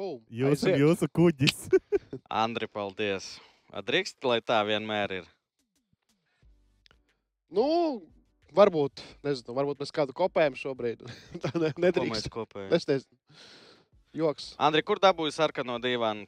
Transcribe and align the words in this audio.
Pum. 0.00 0.20
Jūsu, 0.32 0.70
Aiziet. 0.70 0.78
jūsu 0.80 1.06
kuģis. 1.12 1.66
Andri, 2.42 2.64
paldies. 2.72 3.34
A, 3.68 3.82
Drīkst, 3.84 4.16
lai 4.24 4.38
tā 4.40 4.62
vienmēr 4.64 5.12
ir. 5.18 5.26
Nu, 7.52 7.66
varbūt, 8.56 9.02
nezinu, 9.26 9.52
varbūt 9.58 9.82
mēs 9.82 9.92
kādu 9.92 10.14
kopējam 10.16 10.56
šobrīd. 10.56 11.02
Tā 11.42 11.50
ne, 11.52 11.68
Ko 11.74 11.82
mēs 11.82 11.84
nedrīkst. 11.84 12.30
kopējam? 12.32 12.72
Es 12.78 12.88
nezinu. 12.88 13.18
Joks. 14.16 14.46
Andri, 14.56 14.80
kur 14.88 15.02
dabūji 15.02 15.36
sarkano 15.36 15.76
divānu? 15.84 16.24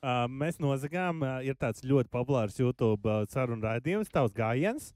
Uh, 0.00 0.24
mēs 0.28 0.56
nozagām, 0.62 1.20
uh, 1.20 1.44
ir 1.44 1.60
tāds 1.60 1.84
ļoti 1.84 2.08
populārs 2.12 2.56
YouTube 2.60 3.04
uh, 3.04 3.28
sarunu 3.28 3.68
raidījums, 3.68 4.08
tavs 4.12 4.32
gājiens. 4.36 4.94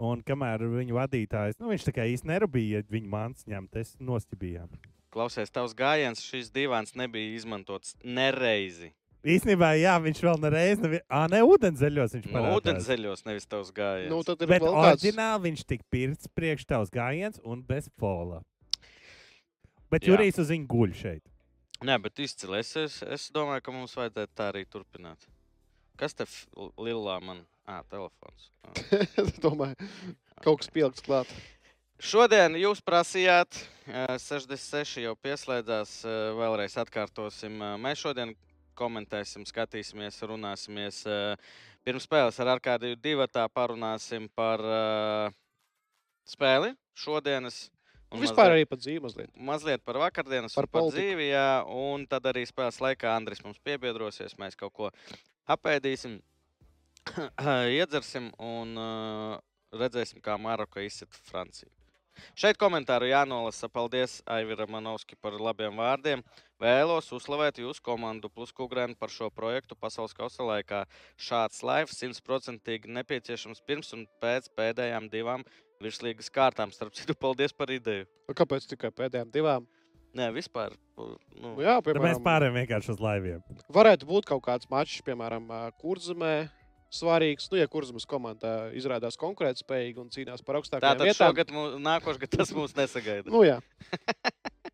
Un 0.00 0.24
kamēr 0.24 0.64
viņa 0.72 0.96
vadītājs, 1.02 1.60
nu, 1.60 1.68
viņš 1.74 1.84
tā 1.90 1.96
kā 2.00 2.08
īsti 2.08 2.32
nerūpīja 2.32 2.82
viņa 2.88 3.12
mans 3.12 3.44
ņemt, 3.44 3.76
es 3.84 3.92
nostibījām. 4.00 4.72
Klausies, 5.12 5.50
tavs 5.52 5.74
gājiens, 5.76 6.22
šis 6.24 6.48
divāns 6.54 6.94
nebija 6.96 7.34
izmantots 7.36 7.94
nereizi. 8.04 8.92
Īsnībā, 9.22 9.68
jā, 9.78 9.92
viņš 10.02 10.20
vēl 10.24 10.38
nereiz, 10.42 10.80
nevi... 10.82 10.98
ah, 11.12 11.28
ne 11.30 11.42
ūdenzēļos 11.46 12.14
viņš 12.16 12.24
No 12.26 12.32
parādās. 12.34 12.56
ūdenszeļos, 12.58 13.20
nevis 13.28 13.46
tavs 13.46 13.68
gājiens. 13.76 14.10
Nu, 14.10 14.22
tad 14.26 14.40
ir 14.42 14.48
Bet 14.50 14.64
vēl 14.64 14.72
kāds. 14.74 14.88
oriģināli 15.04 15.44
viņš 15.44 15.62
tika 15.70 15.86
pirkts 15.94 16.30
priekš 16.34 16.64
tavs 16.72 16.90
gājiens 16.90 17.38
un 17.44 17.60
bez 17.68 17.86
pola. 18.02 18.40
Bet 19.92 20.02
Jā. 20.08 20.14
Jurijs 20.16 20.40
uz 20.42 20.50
viņu 20.50 20.66
guļ 20.72 20.96
šeit. 20.96 21.22
Nē, 21.86 22.00
bet 22.02 22.18
izcili. 22.24 22.58
Es, 22.64 22.72
es, 22.80 22.98
es 23.14 23.28
domāju, 23.34 23.62
ka 23.66 23.74
mums 23.74 23.94
vajadzētu 23.98 24.34
tā 24.38 24.48
arī 24.50 24.64
turpināt. 24.70 25.28
Kas 26.00 26.16
te 26.18 26.26
lilā 26.80 27.18
man? 27.22 27.44
Ah, 27.68 27.82
telefons. 27.92 28.48
Ā. 28.66 28.72
Domāju, 29.44 29.76
kaut 30.42 30.62
kas 30.64 30.70
pielikts 30.74 31.04
klāt. 31.06 31.30
Šodien 32.02 32.56
jūs 32.58 32.80
prasījāt, 32.82 33.60
eh, 33.86 34.16
66 34.18 35.02
jau 35.04 35.14
pieslēdzās. 35.22 36.04
eh, 36.04 36.32
Vēlreiz 36.34 36.74
atkārtosim. 36.82 37.60
eh, 37.62 37.76
Mēs 37.78 38.00
šodien 38.02 38.34
komentēsim, 38.76 39.44
skatīsimies, 39.46 40.18
runāsimies. 40.26 41.06
eh, 41.06 41.36
Pirms 41.84 42.06
spēles 42.06 42.38
ar 42.40 42.58
Arkādiju 42.58 42.96
divu 43.00 43.26
tā 43.26 43.48
parunāsim 43.48 44.28
par 44.34 44.60
eh, 44.60 45.30
spēli 46.26 46.76
šodienas. 46.96 47.70
un 48.12 48.20
Vispār 48.20 48.36
mazliet- 48.36 48.52
arī 48.52 48.68
pat 48.68 48.78
dzīve 48.78 49.00
mazliet. 49.00 49.30
mazliet 49.36 49.82
par 49.84 49.94
vakardienas, 49.94 50.54
Par 50.54 50.66
par, 50.66 50.82
par 50.82 50.90
dzīvi, 50.90 51.30
jā, 51.32 51.64
un 51.66 52.06
tad 52.06 52.22
arī 52.24 52.44
spēles 52.46 52.78
laikā 52.78 53.16
Andris 53.16 53.42
mums 53.42 53.58
piebiedrosies. 53.64 54.34
Mēs 54.36 54.54
kaut 54.56 54.72
ko 54.74 54.90
apēdīsim, 55.48 56.20
iedzersim 57.78 58.30
un 58.38 58.76
uh, 58.76 59.40
redzēsim, 59.72 60.20
kā 60.20 60.38
Maroka 60.38 60.80
izsita 60.80 61.16
Franciju. 61.30 61.70
Šeit 62.38 62.58
komentāru 62.60 63.08
jānolasa. 63.10 63.68
Paldies 63.72 64.20
Aiviram 64.30 64.70
Manovski 64.74 65.16
par 65.20 65.34
labiem 65.40 65.76
vārdiem. 65.80 66.22
Vēlos 66.62 67.08
uzslavēt 67.16 67.58
jūsu 67.62 67.82
komandu 67.82 68.30
plus 68.30 68.52
Kugrēnu 68.54 68.94
par 68.98 69.10
šo 69.10 69.30
projektu 69.34 69.74
pasaules 69.78 70.14
kausa 70.14 70.46
laikā. 70.46 70.84
Šāds 71.18 71.62
laivs 71.66 71.98
simtprocentīgi 71.98 72.92
nepieciešams 72.92 73.64
pirms 73.66 73.92
un 73.96 74.06
pēc 74.22 74.48
pēdējām 74.58 75.10
divām 75.12 75.42
virslīgas 75.82 76.30
kārtām. 76.30 76.70
Starp 76.74 76.94
citu, 76.94 77.16
paldies 77.18 77.52
par 77.56 77.72
ideju. 77.74 78.06
Nu, 78.28 78.36
Kāpēc 78.38 78.68
tikai 78.70 78.92
pēdējām 78.94 79.32
divām? 79.34 79.66
Nē, 80.14 80.28
vispār. 80.36 80.74
Nu, 80.98 81.14
Nu, 81.42 81.56
jā, 81.64 81.78
Tad 81.80 81.96
mēs 81.96 82.20
piemēram, 82.20 82.24
pārējām 82.26 82.56
vienkārši 82.60 82.90
uz 82.92 83.00
laiviem. 83.02 83.40
varētu 83.72 84.06
būt 84.06 84.28
kaut 84.28 84.42
kāds 84.44 84.68
mačs, 84.70 85.00
piemēram, 85.02 85.48
Kurzemē. 85.80 86.34
Svarīgs, 86.92 87.46
nu, 87.52 87.56
ja 87.56 87.66
kurzemes 87.72 88.04
komanda 88.08 88.68
izrādās 88.76 89.16
konkurētspējīga 89.20 90.02
un 90.02 90.10
cīnās 90.12 90.42
par 90.44 90.58
augstākajām 90.60 90.98
Tātad 90.98 91.08
vietām. 91.08 91.30
šogad, 91.30 91.52
mū- 91.56 91.78
nākošais 91.80 92.20
gads 92.20 92.36
tas 92.42 92.50
mūs 92.52 92.74
nesagaida. 92.76 93.32
Nu, 93.32 93.40
jā. 93.48 93.60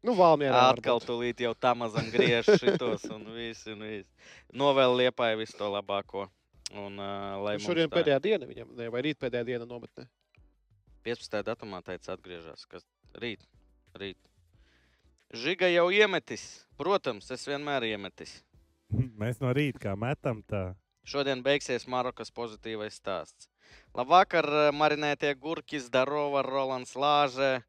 Nu, 0.03 0.17
Valmierā. 0.19 0.65
Atkal 0.75 0.99
tūlīt 1.05 1.45
jau 1.45 1.53
tā 1.55 1.77
mazam 1.79 2.09
griež 2.11 2.49
šitos 2.59 3.07
un 3.15 3.23
viss. 3.37 3.63
Un 3.71 3.85
viss. 3.87 4.11
Novēl 4.51 4.97
liepai 5.05 5.37
visu 5.39 5.55
to 5.61 5.71
labāko. 5.71 6.27
Un, 6.75 6.99
uh, 7.01 7.39
lai 7.47 7.55
mums 7.57 7.65
Šodien 7.71 7.89
tā 7.89 7.97
pēdējā 8.01 8.19
diena 8.27 8.47
viņam, 8.51 8.75
ne, 8.77 8.89
vai 8.93 9.01
rīt 9.07 9.17
pēdējā 9.23 9.47
diena 9.55 9.65
nometnē. 9.71 10.05
15. 11.07 11.39
datumā 11.47 11.79
teica 11.87 12.13
atgriežas, 12.13 12.67
kas 12.69 12.83
rīt, 13.23 13.41
rīt. 13.97 14.19
Žiga 15.33 15.71
jau 15.71 15.87
iemetis. 15.95 16.45
Protams, 16.77 17.31
es 17.33 17.47
vienmēr 17.49 17.87
iemetis. 17.89 18.35
Mēs 18.91 19.41
no 19.41 19.51
rīta 19.57 19.81
kā 19.87 19.95
metam. 19.97 20.43
Tā. 20.49 20.75
Šodien 21.09 21.41
beigsies 21.41 21.87
Marokas 21.89 22.29
pozitīvais 22.37 22.99
stāsts. 23.01 23.49
Labvakar, 23.97 24.45
eh, 24.45 24.71
marinētie 24.77 25.33
gurķi, 25.41 25.81
Darova, 25.91 26.43
Rolands 26.45 26.93
Lāže. 27.01 27.63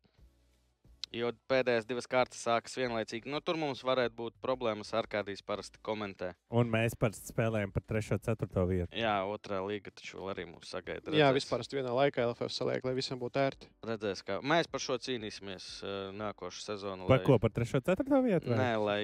Jo 1.16 1.32
pēdējās 1.50 1.88
divas 1.90 2.06
kārtas 2.06 2.42
sākas 2.46 2.76
vienlaicīgi. 2.78 3.32
Nu, 3.32 3.40
tur 3.42 3.58
mums 3.58 3.80
varētu 3.82 4.14
būt 4.14 4.36
problēmas. 4.44 4.92
Ar 4.94 5.08
kādīs 5.10 5.40
parasti 5.42 5.80
komentē. 5.82 6.34
Un 6.54 6.70
mēs 6.70 6.94
parasti 7.00 7.32
spēlējam 7.32 7.72
par 7.74 7.82
3. 7.88 8.12
un 8.14 8.20
4. 8.28 8.66
vietu. 8.70 9.00
Jā, 9.00 9.16
otrā 9.26 9.64
līga 9.66 9.90
taču 9.90 10.20
vēl 10.20 10.30
arī 10.36 10.46
mūs 10.52 10.70
sagaida. 10.70 11.10
Jā, 11.10 11.32
Redzēs- 11.32 11.40
vispār 11.40 11.66
vienā 11.80 11.96
laikā 11.96 12.28
LFF 12.28 12.54
saliek, 12.54 12.86
lai 12.86 12.94
visiem 12.94 13.18
būtu 13.18 13.42
ērti. 13.42 13.72
Redzēs, 13.90 14.22
kā 14.28 14.38
mēs 14.44 14.70
par 14.70 14.84
šo 14.86 15.00
cīnīsimies 15.00 15.82
uh, 15.82 16.12
nākošo 16.14 16.62
sezonu. 16.68 17.08
Par 17.08 17.24
ko? 17.26 17.40
Par 17.40 17.50
3. 17.50 17.74
un 17.80 17.88
4. 17.90 18.22
vietu? 18.28 18.54
vai? 18.54 18.60
Nē, 18.62 18.72
lai 18.78 19.04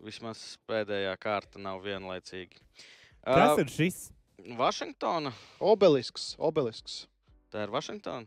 vismaz 0.00 0.56
pēdējā 0.70 1.18
kārta 1.20 1.60
nav 1.60 1.82
vienlaicīga. 1.84 2.56
Kas 3.24 3.56
Uh, 3.56 3.60
ir 3.62 3.70
šis? 3.70 3.98
Vašingtona? 4.58 5.32
Obelisks, 5.60 6.32
obelisks. 6.38 7.06
Tā 7.52 7.62
ir 7.66 7.70
Vašingtona? 7.70 8.26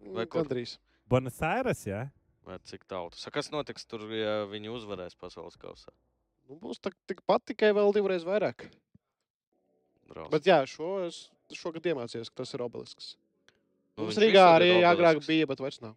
Vai 0.00 0.24
Mm, 0.24 0.28
kur? 0.30 0.44
Gandrīz. 0.44 0.78
Buenos 1.08 1.40
Aires, 1.42 1.84
jā? 1.86 2.10
Vai 2.46 2.58
cik 2.64 2.84
tautas? 2.86 3.26
A, 3.26 3.30
Kas 3.30 3.50
notiks 3.50 3.84
tur, 3.86 4.00
ja 4.12 4.46
viņi 4.46 4.70
uzvarēs 4.70 5.16
pasaules 5.18 5.56
kausā? 5.56 5.90
Nu, 6.48 6.56
būs 6.56 6.78
tak- 6.80 6.96
tikpat 7.06 7.44
tikai 7.44 7.72
vēl 7.74 7.92
divreiz 7.92 8.24
vairāk. 8.24 8.70
Drausmas. 10.08 10.30
Bet 10.30 10.42
jā, 10.46 10.60
šo, 10.66 11.06
es 11.06 11.30
šogad 11.52 11.82
iemācījos, 11.82 12.30
ka 12.30 12.42
tas 12.44 12.54
ir 12.54 12.60
obelisks. 12.62 13.16
Nu, 13.96 14.04
Mums 14.04 14.16
Rīgā 14.16 14.44
arī 14.60 14.70
agrāk 14.84 15.26
bija, 15.26 15.46
bet 15.46 15.58
vairs 15.58 15.80
nav. 15.82 15.96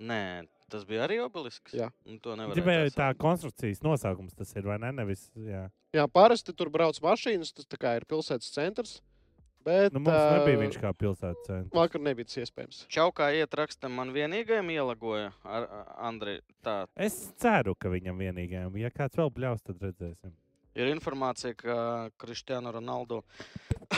Nē, 0.00 0.48
tas 0.72 0.84
bija 0.84 1.06
arī 1.06 1.20
obelisks. 1.22 1.72
Jā. 1.76 1.90
Nu, 2.04 2.18
to 2.18 2.34
nevar 2.34 2.56
Gribēju 2.56 2.90
tā 2.96 3.14
konstrukcijas 3.14 3.82
nosaukums 3.84 4.34
tas 4.34 4.52
ir, 4.56 4.62
vai 4.66 4.78
ne? 4.78 4.90
Nevis, 4.92 5.30
jā. 5.36 5.70
Jā, 5.96 6.04
parasti 6.06 6.54
tur 6.54 6.70
brauc 6.70 6.98
mašīnas, 7.02 7.50
tas 7.56 7.66
ir 7.66 8.04
pilsētas 8.06 8.52
centrs. 8.54 8.98
Bet 9.60 9.92
Nu, 9.92 10.00
mums 10.00 10.16
ā, 10.16 10.38
nebija 10.38 10.60
viņš 10.62 10.76
kā 10.80 10.90
pilsētas 10.96 11.44
centrs. 11.44 11.72
Vakar 11.76 12.00
nebija 12.00 12.24
tas 12.30 12.38
iespējams. 12.40 12.78
Čaukā 12.88 13.26
iet 13.36 13.52
rakstam, 13.58 13.92
man 13.92 14.12
vienīgajam 14.14 14.70
ielagoja 14.72 15.32
ar 15.44 15.66
ar 15.68 15.90
Andri. 16.08 16.38
Tā 16.64 16.86
Es 16.96 17.18
ceru, 17.42 17.74
ka 17.76 17.90
viņam 17.92 18.22
vienīgajam, 18.22 18.78
ja 18.80 18.88
kāds 18.94 19.18
vēl 19.20 19.28
bļaus, 19.36 19.60
tad 19.66 19.82
redzēsim. 19.84 20.32
ir 20.80 20.86
informācija, 20.94 21.52
ka 21.58 21.74
Kristiāna 22.16 22.72
Ronaldo 22.72 23.20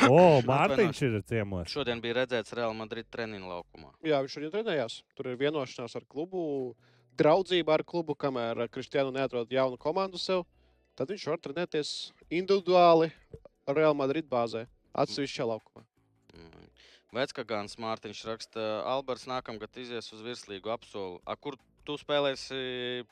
O, 0.08 0.40
Mārtiņš 0.50 1.02
ir 1.06 1.20
ciemos. 1.28 1.68
šodien 1.70 2.00
bija 2.02 2.22
redzēts 2.24 2.56
Real 2.58 2.74
Madrid 2.74 3.06
treniņu 3.12 3.46
laukumā. 3.52 3.92
Jā, 4.02 4.18
viņš 4.24 4.34
šodien 4.38 4.50
trenējās. 4.56 5.02
Tur 5.14 5.28
ir 5.30 5.36
vienošanās 5.38 5.94
ar 5.94 6.08
klubu, 6.08 6.74
draudzība 7.14 7.76
ar 7.76 7.84
klubu, 7.84 8.16
kamēr 8.16 8.66
Kristiānu 8.72 9.12
neatrod 9.14 9.52
jaunu 9.52 9.78
komandu 9.78 10.18
sev. 10.18 10.42
Tad 10.98 11.12
viņš 11.12 11.24
var 11.30 11.40
trenēties 11.40 11.90
individuāli 12.28 13.08
Real 13.70 13.96
Madrid 13.96 14.26
bāzē, 14.28 14.66
atsevišķā 14.92 15.46
laukumā. 15.48 15.84
Mm. 16.36 16.68
Vecākāns 17.16 17.78
Mārtiņš 17.80 18.20
raksta, 18.28 18.66
Alberts 18.88 19.24
nākamgad 19.28 19.76
izies 19.80 20.12
uz 20.12 20.20
virslīgu 20.24 20.72
apsolu. 20.72 21.20
A, 21.24 21.36
kur 21.36 21.56
tu 21.88 21.96
spēlēsi 22.00 23.04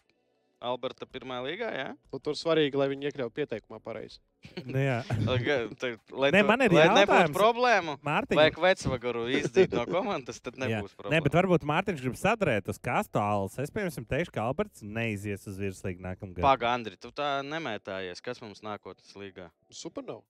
Alberta 0.60 1.06
pirmā 1.08 1.38
līgā? 1.40 1.70
Ja? 1.72 1.86
Nu, 2.12 2.18
tur 2.20 2.34
svarīgi, 2.36 2.76
lai 2.76 2.90
viņi 2.90 3.08
iekļautu 3.08 3.32
pieteikumā 3.38 3.78
pareizi. 3.80 4.18
Nu. 4.66 4.76
Lai, 6.20 6.30
Ne, 6.34 6.42
man 6.44 6.60
ir 6.64 6.72
lai 6.74 6.86
nebūtu 6.92 7.32
problēmu, 7.36 7.94
Mārtiņ, 8.04 8.36
vajag 8.38 8.58
vecvagaru 8.64 9.24
izdzīt 9.38 9.72
no 9.76 9.86
komandas, 9.88 10.40
tad 10.44 10.58
nebūs 10.60 10.92
Nē, 10.92 10.98
problēma. 11.00 11.24
bet 11.26 11.36
varbūt 11.38 11.66
Mārtiņš 11.70 12.04
grib 12.04 12.18
sadarīt 12.20 12.68
uz 12.72 12.80
kastāles. 12.82 13.56
Es, 13.60 13.72
piemēram, 13.72 14.06
teikšu, 14.12 14.34
ka 14.36 14.44
Alberts 14.48 14.84
neizies 14.84 15.46
uz 15.48 15.60
virslīgu 15.60 16.04
nākamgad. 16.04 16.42
Pagaidi, 16.44 16.70
Andri, 16.72 17.00
tu 17.00 17.12
tā 17.16 17.30
nemētājies. 17.46 18.20
Kas 18.24 18.40
mums 18.44 18.60
nākotnes 18.64 19.12
līgā? 19.16 19.48
Super 19.72 20.04
nav. 20.08 20.24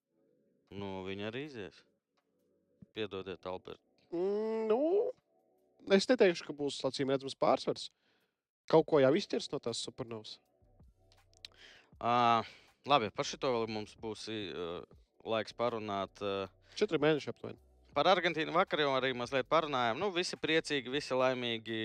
Nu, 0.71 1.01
viņi 1.07 1.27
arī 1.31 1.47
izies. 1.49 1.83
Piedodiet, 2.95 3.43
Alberts. 3.51 3.83
Mm, 4.15 4.67
nu, 4.71 4.81
es 5.95 6.07
neteikšu, 6.11 6.47
ka 6.49 6.55
būs 6.57 6.79
acīm 6.87 7.11
redzams 7.11 7.39
pārsvars. 7.39 7.91
Kaut 8.71 8.87
ko 8.87 9.01
jau 9.03 9.11
izķers 9.19 9.51
no 9.51 9.59
tās 9.63 9.81
supernovas. 9.83 10.37
Uh, 12.01 12.47
labi, 12.89 13.11
par 13.13 13.27
šito 13.29 13.51
vēl 13.53 13.67
mums 13.69 13.97
būs 14.01 14.29
uh, 14.31 14.79
laiks 15.27 15.57
parunāt. 15.59 16.23
Uh, 16.23 16.47
Četri 16.79 17.01
mēneši 17.03 17.33
aptuveni. 17.33 17.59
Par 17.91 18.07
Argentīnu 18.07 18.55
vakar 18.55 18.85
jau 18.85 18.93
arī 18.95 19.11
mazliet 19.19 19.49
parunājām. 19.51 19.99
Nu, 19.99 20.13
visi 20.15 20.39
priecīgi, 20.39 20.93
visi 20.95 21.17
laimīgi, 21.19 21.81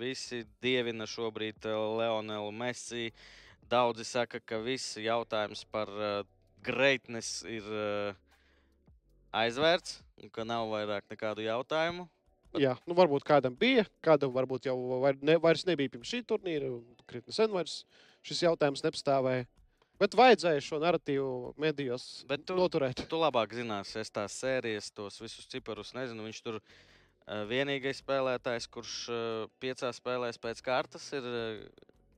visi 0.00 0.42
dievina 0.64 1.06
šobrīd 1.06 1.68
Leonelu 1.70 2.50
Messi. 2.50 3.12
Daudzi 3.70 4.04
saka, 4.04 4.42
ka 4.42 4.58
viss 4.60 4.98
jautājums 4.98 5.62
par 5.70 5.92
uh, 5.94 6.26
greitnes 6.66 7.44
ir 7.48 7.70
uh, 7.70 8.18
aizvērts 9.34 10.00
un 10.22 10.34
ka 10.34 10.44
nav 10.48 10.66
vairāk 10.74 11.06
nekādu 11.10 11.46
jautājumu. 11.46 12.08
Jā, 12.60 12.76
nu 12.86 12.94
varbūt 12.94 13.24
kādam 13.26 13.54
bija, 13.58 13.82
kādam 14.04 14.30
varbūt 14.34 14.68
jau 14.68 14.76
vair, 15.02 15.16
ne, 15.22 15.34
vairs 15.42 15.64
nebija 15.66 15.90
pirms 15.90 16.10
šī 16.12 16.20
turnīra, 16.28 16.68
un 16.70 16.84
krietni 17.10 17.34
sen 17.34 17.50
vairs 17.50 17.80
šis 18.24 18.44
jautājums 18.46 18.84
nepastāvēja. 18.84 19.46
Bet 19.98 20.14
vajadzēja 20.18 20.62
šo 20.66 20.78
narratīvu 20.82 21.54
medijos 21.62 22.24
Bet 22.26 22.44
tu- 22.46 22.56
noturēt. 22.58 23.04
Tu 23.08 23.16
labāk 23.20 23.52
zināsi, 23.54 24.00
es 24.02 24.10
tās 24.10 24.34
sērijas, 24.42 24.88
tos 24.94 25.20
visus 25.22 25.46
ciparus 25.46 25.92
nezinu. 25.94 26.24
Viņš 26.26 26.40
tur 26.42 26.58
uh, 26.58 27.44
vienīgais 27.50 28.00
spēlētājs, 28.02 28.66
kurš 28.74 28.94
uh, 29.10 29.44
piecās 29.62 30.00
spēlēs 30.02 30.38
pēc 30.42 30.62
kārtas 30.66 31.06
ir 31.14 31.22
uh, 31.22 31.62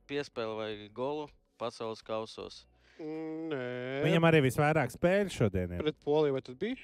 piespēle 0.09 0.55
vai 0.57 0.71
golu 0.93 1.27
pasaules 1.61 2.01
kausos. 2.05 2.63
Nē, 2.97 4.01
Viņam 4.07 4.25
arī 4.25 4.41
visvairāk 4.47 4.89
spēļu 4.95 5.29
šodien. 5.35 5.75
Ir. 5.77 5.83
pret 5.85 5.99
Poliju 6.05 6.33
vai 6.33 6.41
tas 6.41 6.57
bija? 6.57 6.77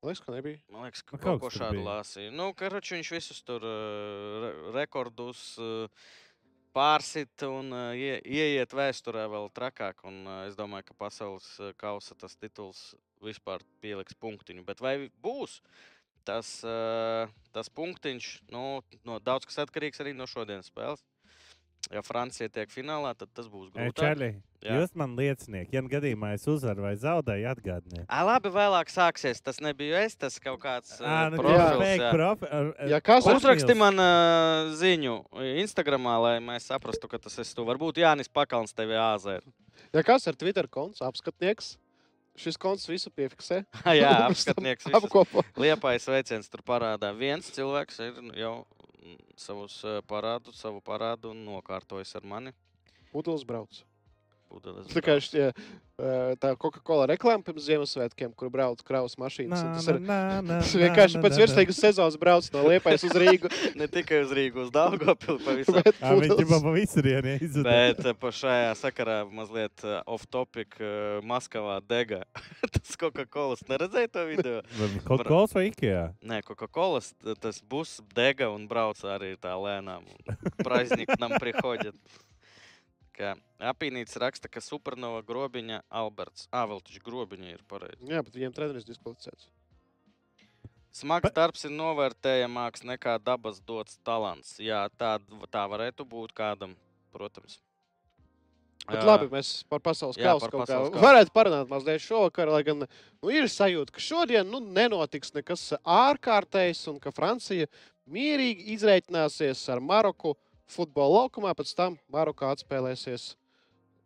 Man 0.00 0.08
liekas, 0.14 0.22
ka 0.24 0.32
nebija. 0.32 0.58
Man 0.72 0.86
liekas, 0.86 1.02
ka 1.04 1.16
Nu, 1.18 1.22
kaut, 1.22 1.40
ko 1.42 1.50
šādu 1.52 1.76
bija. 1.76 1.86
lasīju. 1.90 2.32
Nu, 2.32 2.48
karoči, 2.56 2.94
viņš 2.96 3.10
visus 3.12 3.42
tur 3.44 3.64
uh, 3.68 4.40
re 4.44 4.50
rekordus 4.78 5.42
uh, 5.60 6.08
pārsita 6.72 7.50
un 7.52 7.68
uh, 7.74 7.90
ie, 7.98 8.14
ieiet 8.24 8.72
vēsturē 8.72 9.26
vēl 9.28 9.50
trakāk. 9.52 10.00
Un, 10.08 10.22
es 10.46 10.56
domāju, 10.56 10.88
ka 10.88 10.96
pasaules 11.04 11.48
kausa 11.76 12.16
tas 12.16 12.36
tituls 12.40 12.94
vispār 13.20 13.60
pieliks 13.84 14.16
punktiņu. 14.16 14.64
Bet 14.64 14.80
vai 14.80 15.10
būs 15.20 15.58
tas, 16.24 16.48
tas 17.52 17.68
punktiņš? 17.76 18.26
Nu, 18.52 18.80
no, 19.04 19.18
daudz 19.20 19.48
kas 19.48 19.60
atkarīgs 19.66 20.00
arī 20.00 20.12
no 20.16 20.24
šodienas 20.30 20.68
spēles. 20.72 21.04
Ja 21.90 22.02
Francija 22.06 22.46
tiek 22.52 22.70
finālā, 22.70 23.14
tad 23.18 23.30
tas 23.34 23.48
būs 23.50 23.70
Ei, 23.72 23.88
grūti. 23.88 23.98
Čārli, 24.04 24.26
jūs 24.62 24.92
man 25.00 25.16
liecinieki, 25.18 25.72
ja 25.74 25.80
gadījumā 25.90 26.34
es 26.36 26.44
uzvaru 26.46 26.84
vai 26.84 26.92
zaudēju, 27.00 27.48
atgādiniet. 27.50 28.04
Ā, 28.06 28.20
labi, 28.28 28.52
vēlāk 28.54 28.92
sāksies. 28.92 29.40
Tas 29.42 29.58
nebija 29.64 30.04
es, 30.04 30.14
tas 30.20 30.36
kaut 30.38 30.60
kāds 30.62 31.00
Ā, 31.00 31.16
nu, 31.32 31.40
profils. 31.40 31.80
fake 31.82 32.04
jā. 32.04 32.12
profi- 32.14 32.50
ar- 32.52 32.70
ar- 32.76 32.88
Ja 32.92 33.00
kas 33.02 33.26
ar 33.26 33.40
Uzraksti 33.40 33.74
man 33.74 33.98
uh, 33.98 34.70
ziņu 34.78 35.16
Instagram, 35.64 36.06
lai 36.22 36.36
mēs 36.44 36.68
saprastu, 36.70 37.10
ka 37.10 37.18
tas 37.18 37.38
esi 37.42 37.56
tu. 37.58 37.64
Varbūt 37.66 37.98
Jānis 38.04 38.30
Pakalns 38.30 38.76
tevi 38.76 38.94
āzē. 38.94 39.40
Ja 39.96 40.04
kas 40.06 40.28
ir 40.30 40.38
Twitter 40.38 40.68
konts, 40.70 41.02
apskatnieks, 41.02 41.72
šis 42.38 42.56
konts 42.60 42.86
visu 42.86 43.10
piefiksē. 43.10 43.64
Jā, 43.98 44.14
apskatnieks. 44.30 44.86
Apkopo. 44.94 45.42
Liepais 45.58 46.06
veiciens 46.06 46.46
tur 46.52 46.62
parādā. 46.62 47.10
Viens 47.18 47.50
cilvēks 47.50 47.98
ir 48.06 48.22
jau 48.44 48.60
savus 49.36 49.80
uh, 49.84 50.00
parādu, 50.06 50.52
savu 50.56 50.82
parādu 50.84 51.32
nokārtojis 51.36 52.14
ar 52.18 52.26
mani. 52.34 52.52
Pudeles 53.12 53.44
brauc 53.46 53.82
Pudeles 54.49 54.85
Tā 54.87 55.01
kā 55.01 55.15
brauc. 55.17 55.25
šie, 55.25 55.45
eh, 55.51 56.35
tā 56.39 56.51
Coca-Cola 56.55 57.07
reklāma 57.09 57.43
pirms 57.43 57.65
Ziemassvētkiem, 57.65 58.29
kur 58.37 58.47
brauc 58.53 58.79
kravas 58.85 59.15
mašīnas. 59.19 59.63
un 59.65 59.73
Tas, 59.73 59.87
ir, 59.89 59.97
tas 60.47 60.69
vienkārši 60.79 61.19
pēc 61.19 61.39
virslīgas 61.41 61.79
sezonas 61.81 62.15
brauc 62.21 62.47
no 62.53 62.61
Liepājas 62.69 63.03
uz 63.09 63.11
Rīgu. 63.19 63.49
ne 63.75 63.87
tikai 63.91 64.21
uz 64.23 64.31
Rīgas, 64.31 64.67
uz 64.67 64.71
Daugopili 64.71 65.39
pavisam. 65.43 65.81
bet 65.83 65.95
Ā, 65.99 66.13
Viņi 66.13 66.29
pudeles- 66.29 66.37
grib 66.37 66.63
pa 66.63 66.71
visurieni 66.77 67.33
izdarīt. 67.41 67.97
Bet 67.97 68.05
eh, 68.05 68.13
pa 68.13 68.27
šajā 68.31 68.69
sakarā 68.79 69.17
mazliet 69.33 69.83
eh, 69.83 70.01
off-topic 70.07 70.77
uh, 70.79 71.19
Maskavā 71.25 71.81
dega. 71.85 72.21
Tas 72.71 72.95
Coca-Cola 72.95 73.57
neredzēja 73.67 74.11
to 74.13 74.25
video. 74.29 74.61
Kaut 75.09 75.25
kas 75.25 75.57
vai 75.57 75.65
Ikea? 75.73 76.13
Nē, 76.23 76.43
Coca-Cola 76.45 77.01
tas 77.41 77.59
būs 77.59 77.97
dega 78.15 78.53
un 78.53 78.69
brauc 78.69 79.01
arī 79.03 79.35
tā 79.41 79.51
lēnām. 79.57 80.05
Праздник 80.63 81.11
нам 81.19 81.31
приходит. 81.41 81.95
Kā 83.20 83.34
apīnīts 83.70 84.16
raksta, 84.20 84.48
ka 84.48 84.62
supernova 84.64 85.20
grobiņa 85.26 85.82
Alberts. 86.00 86.48
Ā, 86.48 86.64
vēl 86.70 86.80
taču 86.86 87.02
grobiņa 87.04 87.50
ir 87.52 87.64
pareizi. 87.68 88.00
Jā, 88.08 88.22
bet 88.24 88.36
viņiem 88.36 88.54
treneris 88.56 88.88
diskvalificēts. 88.88 89.50
Smags 90.96 91.30
darbs 91.36 91.62
ir 91.68 91.74
novērtējamāks 91.76 92.82
nekā 92.88 93.18
dabas 93.22 93.60
dots 93.62 94.00
talants. 94.06 94.56
Jā, 94.58 94.86
tā, 94.98 95.18
tā 95.52 95.66
varētu 95.70 96.06
būt 96.08 96.32
kādam, 96.34 96.74
protams. 97.14 97.60
Bet 98.88 98.98
Jā. 98.98 99.06
labi, 99.06 99.28
mēs 99.30 99.52
par 99.70 99.82
pasaules 99.84 100.18
kausu 100.18 100.48
kaut 100.50 100.64
kā 100.64 100.80
kausu. 100.80 100.98
varētu 100.98 101.30
parunāt 101.34 101.68
mazliet 101.70 102.02
šovakar, 102.02 102.50
lai 102.50 102.64
gan 102.66 102.80
nu, 102.82 103.30
ir 103.30 103.46
sajūta, 103.46 103.94
ka 103.94 104.02
šodien 104.02 104.48
nu, 104.50 104.58
nenotiks 104.58 105.34
nekas 105.36 105.66
ārkārtējs 105.78 106.80
un 106.90 106.98
ka 107.02 107.12
Francija 107.14 107.68
mierīgi 108.10 108.72
izreikināsies 108.74 109.62
ar 109.70 109.84
Maroku 109.84 110.34
futbola 110.70 111.22
laukumā, 111.24 111.52
pēc 111.58 111.74
tam 111.78 111.98
Marokā 112.12 112.52
atspēlēsies. 112.54 113.34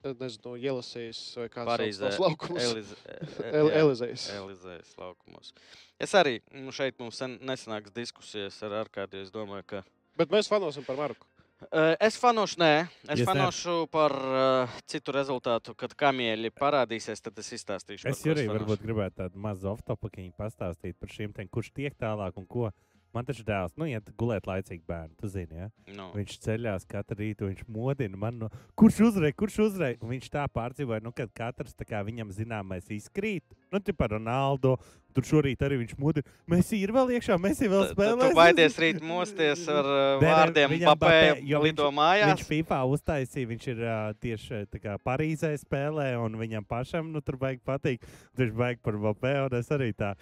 eh, 0.04 0.14
Nezinu, 0.20 0.56
Jelasijas 0.60 1.20
vai 1.40 1.48
kāds 1.48 1.70
Parīzē, 1.70 2.10
cits 2.10 2.20
laukumus. 2.20 2.62
Elize, 2.62 2.96
El, 3.58 3.70
jā. 3.70 3.82
Elizejas. 3.84 4.26
Elizējas 4.36 4.96
laukumos. 5.00 5.52
Es 6.00 6.12
arī 6.18 6.40
nu, 6.52 6.72
šeit 6.74 6.98
mums 7.00 7.20
nesanāks 7.40 7.94
diskusijas 7.94 8.58
ar 8.66 8.80
Arkādiju. 8.84 9.24
Es 9.24 9.32
domāju, 9.32 9.64
ka. 9.66 9.84
Bet 10.18 10.30
mēs 10.34 10.50
fanosim 10.50 10.84
par 10.86 10.96
Maroku. 11.00 11.26
Uh, 11.64 11.94
es 12.02 12.18
fanošu, 12.20 12.58
nē, 12.60 12.72
es 13.08 13.20
ne? 13.22 13.24
fanošu 13.24 13.86
par 13.88 14.12
uh, 14.12 14.72
citu 14.90 15.14
rezultātu. 15.14 15.72
Kad 15.78 15.94
kamieļi 15.96 16.50
parādīsies, 16.52 17.22
tad 17.24 17.38
es 17.40 17.48
izstāstīšu. 17.56 18.10
Es 18.10 18.20
arī 18.26 18.44
fanošu. 18.44 18.52
varbūt 18.58 18.82
gribētu 18.84 19.16
tādu 19.22 19.40
mazu 19.40 19.70
off-topiņu 19.70 20.34
pastāstīt 20.36 20.98
par 21.00 21.08
šīm 21.14 21.32
tēmām, 21.32 21.48
kurš 21.54 21.70
tiek 21.72 21.96
tālāk 21.96 22.36
un 22.36 22.44
ko. 22.50 22.68
Man 23.14 23.26
taču 23.28 23.44
dēls, 23.46 23.76
nu, 23.78 23.86
iet 23.90 24.08
gulēt 24.18 24.48
laicīgi 24.50 24.82
bērnu, 24.90 25.14
tu 25.20 25.30
zini, 25.30 25.60
ja? 25.64 25.68
Nu, 25.94 26.10
Viņš 26.16 26.36
ceļās 26.44 26.86
katru 26.90 27.20
rītu, 27.22 27.48
viņš 27.52 27.64
modina 27.70 28.18
man, 28.18 28.40
no, 28.44 28.50
kurš 28.78 29.00
uzvarēja, 29.10 29.36
kurš 29.38 29.60
uzvarēja. 29.68 30.00
Un 30.02 30.12
viņš 30.16 30.28
tā 30.34 30.44
pārdzīvoja, 30.50 31.04
nu, 31.04 31.14
kad 31.16 31.30
katrs 31.36 31.74
tā 31.78 31.86
kā 31.88 32.02
viņam 32.06 32.34
zināmais 32.34 32.90
izkrīt. 32.90 33.44
Nu, 33.72 33.80
par 33.98 34.12
Ronaldo, 34.14 34.76
tur 35.14 35.26
šorīt 35.26 35.62
arī 35.66 35.78
viņš 35.80 35.94
modina. 35.98 36.26
Mēs 36.50 36.70
ir 36.76 36.92
vēl 36.94 37.14
iekšā, 37.16 37.38
mēs 37.42 37.62
ir 37.62 37.70
vēl 37.72 37.88
tu- 37.90 37.98
tu- 38.18 38.30
baidies 38.38 38.76
rīt 38.82 39.00
mosties 39.02 39.64
ar 39.70 39.86
uh, 39.94 40.22
Nē, 40.22 40.26
nē, 40.26 40.34
vārdiem, 40.34 40.74
viņam 40.74 40.90
papē, 40.98 41.10
Mbappé, 41.30 41.48
jo 41.50 41.62
lido 41.62 41.90
mājās. 41.94 42.30
Viņš 42.34 42.46
FIFA 42.50 42.78
uztaisīja, 42.94 43.50
viņš 43.54 43.66
ir 43.74 43.82
uh, 43.86 44.12
tieši 44.22 44.62
tā 44.74 44.82
kā 44.82 44.96
Parīzē 45.06 45.52
spēlē, 45.62 46.08
un 46.22 46.38
viņam 46.40 46.66
pašam 46.66 47.10
nu, 47.14 47.22
tur 47.22 47.38
baigi 47.40 47.62
patīk. 47.66 48.02
Viņš 48.38 48.54
baigi 48.58 48.82
par 48.82 48.98
Vapē, 49.08 49.34
un 49.46 49.58
es 49.58 49.70
arī 49.74 49.92
tā. 49.94 50.14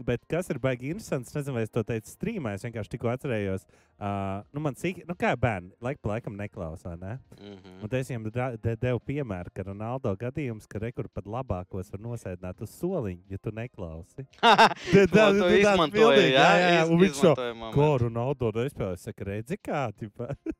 Bet 0.00 0.22
kas 0.30 0.48
ir 0.48 0.56
baigi 0.62 0.88
interesants, 0.94 1.32
nezinu, 1.36 1.58
vai 1.58 1.62
es 1.66 1.72
to 1.72 1.82
teicu 1.84 2.08
strīmā, 2.08 2.54
es 2.56 2.62
vienkārši 2.64 2.92
tikko 2.94 3.10
atcerējos. 3.12 3.66
Uh, 4.00 4.40
nu, 4.56 4.62
man 4.64 4.76
cik, 4.78 5.02
nu 5.08 5.12
kā 5.18 5.34
bērni, 5.36 5.74
laik 5.84 5.98
pa 6.00 6.14
laikam 6.14 6.38
neklausā, 6.38 6.94
ne? 6.96 7.18
Mhm. 7.36 7.74
Un 7.84 7.96
es 7.98 8.08
viņam 8.08 8.30
dra- 8.32 8.54
de, 8.56 8.74
devu 8.80 9.02
piemēru, 9.10 9.52
ka 9.52 9.66
Ronaldo 9.68 10.14
gadījums, 10.16 10.64
ka 10.70 10.80
rekur 10.80 11.10
pat 11.12 11.28
labākos 11.28 11.92
var 11.92 12.00
nosēdināt 12.00 12.64
uz 12.64 12.72
soliņa, 12.78 13.28
ja 13.28 13.38
tu 13.38 13.52
neklausi. 13.52 14.24
To 14.40 15.04
tā- 15.12 15.28
izmantoji, 15.58 15.92
pilnīgi, 15.98 16.32
jā, 16.32 16.48
jā, 16.62 16.72
jā, 16.78 16.88
un 16.88 17.04
viņš 17.04 17.20
to-. 17.20 17.36
Ko 17.76 17.90
Ronaldo? 18.06 18.52
Es 18.64 19.04
saku, 19.04 19.28
redzi 19.28 19.60
kā, 19.60 19.90
tipā. 19.92 20.32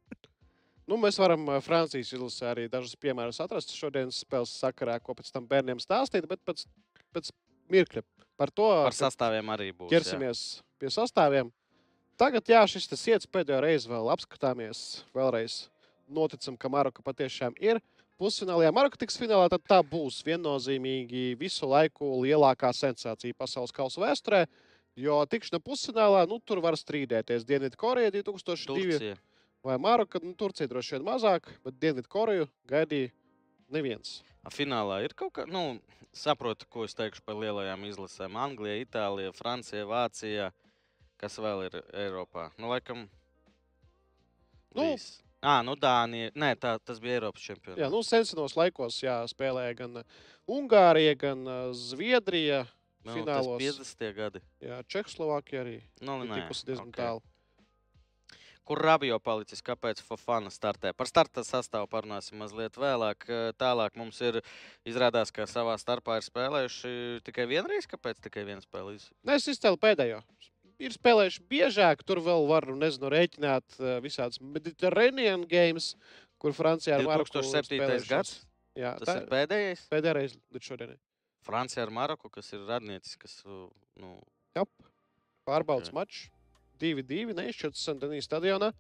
Nu, 0.91 0.97
mēs 0.99 1.21
varam 1.23 1.45
Francijas 1.63 2.09
izlasē 2.17 2.49
arī 2.51 2.65
dažus 2.67 2.97
piemērus 2.99 3.39
atrast 3.45 3.71
šodienas 3.79 4.17
spēles 4.25 4.51
sakarā, 4.59 4.97
ko 4.99 5.15
pēc 5.15 5.29
tam 5.31 5.45
bērniem 5.47 5.79
stāstīt, 5.79 6.27
bet 6.27 6.43
pēc, 6.43 6.65
pēc 7.15 7.31
mirkļa 7.71 8.03
par 8.41 8.49
to 8.57 8.67
Par 8.87 8.97
sastāviem 8.97 9.53
arī 9.53 9.71
būs. 9.77 9.91
jā. 9.91 9.99
ķersimies 9.99 10.41
pie 10.81 10.89
sastāviem. 10.95 11.53
Tagad, 12.21 12.45
jā, 12.49 12.61
šis 12.69 12.89
tas 12.89 13.05
iets 13.09 13.29
pēdējo 13.33 13.61
reizi 13.65 13.89
vēl 13.89 14.09
apskatāmies, 14.13 15.05
vēlreiz 15.17 15.67
noticam, 16.09 16.57
ka 16.61 16.69
Maroka 16.73 17.05
patiešām 17.05 17.55
ir 17.61 17.79
pusfinālā. 18.21 18.69
Maroka 18.77 18.99
tiks 19.01 19.17
finālā, 19.21 19.47
tad 19.53 19.63
tā 19.69 19.79
būs 19.85 20.19
viennozīmīgi 20.27 21.37
visu 21.41 21.69
laiku 21.71 22.11
lielākā 22.25 22.73
sensācija 22.77 23.37
pasaules 23.39 23.73
kausa 23.73 24.03
vēsturē. 24.05 24.43
Jo 25.01 25.21
tikšana 25.25 25.61
pusfinālā, 25.65 26.27
nu, 26.29 26.41
tur 26.45 26.61
var 26.61 26.77
strīdēties. 26.77 27.47
Dienvidkoreja 27.49 28.11
2002 28.19 28.67
Turcija. 28.67 29.17
vai 29.65 29.79
Maroka, 29.81 30.21
nu, 30.23 30.35
Turcija 30.37 30.69
droši 30.69 30.97
vien 30.99 31.07
mazāk, 31.07 31.49
bet 31.65 31.79
Dienvidkoreju 31.81 32.49
gaidīja 32.69 33.13
neviens. 33.75 34.21
A, 34.45 34.53
Finālā 34.53 35.03
ir 35.05 35.15
kaut 35.19 35.35
kā, 35.37 35.47
nu, 35.51 35.79
saprotu, 36.17 36.67
ko 36.71 36.87
es 36.89 36.97
teikšu 36.99 37.25
par 37.27 37.39
lielajām 37.41 37.85
izlasēm. 37.89 38.39
Anglija, 38.41 38.81
Itālija, 38.85 39.33
Francija, 39.37 39.87
Vācija. 39.89 40.51
Kas 41.21 41.37
vēl 41.37 41.67
ir 41.69 41.81
Eiropā? 41.93 42.49
Nu, 42.57 42.71
laikam. 42.73 43.05
Nu. 44.73 44.87
viss. 44.87 45.19
Ā, 45.41 45.61
nu, 45.65 45.73
Dānija. 45.77 46.33
Nē, 46.37 46.53
tā, 46.61 46.75
tas 46.85 47.01
bija 47.01 47.19
Eiropas 47.19 47.45
čempions. 47.45 47.79
Jā, 47.81 47.89
nu, 47.93 48.03
senos 48.05 48.57
laikos 48.59 48.99
jā, 49.01 49.17
spēlēja 49.29 49.79
gan 49.79 50.03
uh, 50.03 50.21
Ungārija, 50.51 51.17
gan 51.21 51.47
uh, 51.49 51.61
Zviedrija. 51.77 52.67
nu, 53.05 53.15
finālos. 53.17 53.57
50. 53.63 54.07
gadi. 54.17 54.43
Jā, 54.61 54.83
Čehoslovākija 54.85 55.65
arī 55.65 55.79
Nu, 56.05 56.19
nē, 56.25 56.43
tikusi 56.43 56.67
diezgan 56.69 56.91
ok. 56.91 56.93
okay. 56.93 57.05
tālu. 57.05 57.23
Kur 58.71 58.79
Rabio 58.87 59.17
palicis? 59.19 59.59
Kāpēc 59.67 59.99
Fofana 60.07 60.47
startē? 60.55 60.93
Par 60.95 61.09
starta 61.11 61.43
sastāvu 61.43 61.89
parunāsim 61.91 62.39
mazliet 62.39 62.77
vēlāk. 62.79 63.27
Eh, 63.27 63.49
Tālāk 63.59 63.97
mums 63.99 64.21
ir 64.23 64.39
izrādās, 64.87 65.33
ka 65.35 65.43
savā 65.51 65.75
starpā 65.83 66.21
ir 66.21 66.27
spēlējuši 66.29 66.93
tikai 67.27 67.49
vienreiz. 67.51 67.89
Kāpēc 67.91 68.23
tikai 68.23 68.45
viena 68.47 68.63
Nē, 68.63 69.35
es 69.35 69.49
izcēlu 69.51 69.75
pēdējo. 69.75 70.23
Ir 70.79 70.95
spēlējuši 70.95 71.43
biežāk, 71.51 72.07
tur 72.07 72.23
vēl 72.23 72.47
var, 72.47 72.71
nezinu, 72.71 73.11
rēķināt 73.11 73.81
uh, 73.83 73.99
visādas 74.07 74.39
Mediterranean 74.41 75.43
games, 75.51 75.97
kur 76.39 76.55
Francijā 76.55 77.01
ar 77.01 77.09
Maroku 77.11 77.43
2007. 77.43 77.75
spēlējušās. 77.75 78.09
gads. 78.09 78.37
Jā, 78.79 78.95
Tas 79.03 79.17
ir 79.19 79.27
pēdējais. 79.35 79.87
pēdējā 79.91 80.15
reize 80.15 80.39
līdz 80.55 80.71
šodienai. 80.71 81.01
Francija 81.43 81.83
ar 81.83 81.91
Maroku, 81.91 82.31
kas 82.31 82.53
ir 82.55 82.63
radniecis, 82.71 83.19
kas 83.19 83.41
nu, 83.99 84.21
Jā, 84.55 84.63
pārbaudas 85.43 85.91
Ok. 85.91 85.97
okay. 85.97 85.99
mačs. 85.99 86.40
2-2 86.81 87.35
neizšķirts 87.39 87.85
Santanijas 87.89 88.29
stadionā. 88.31 88.73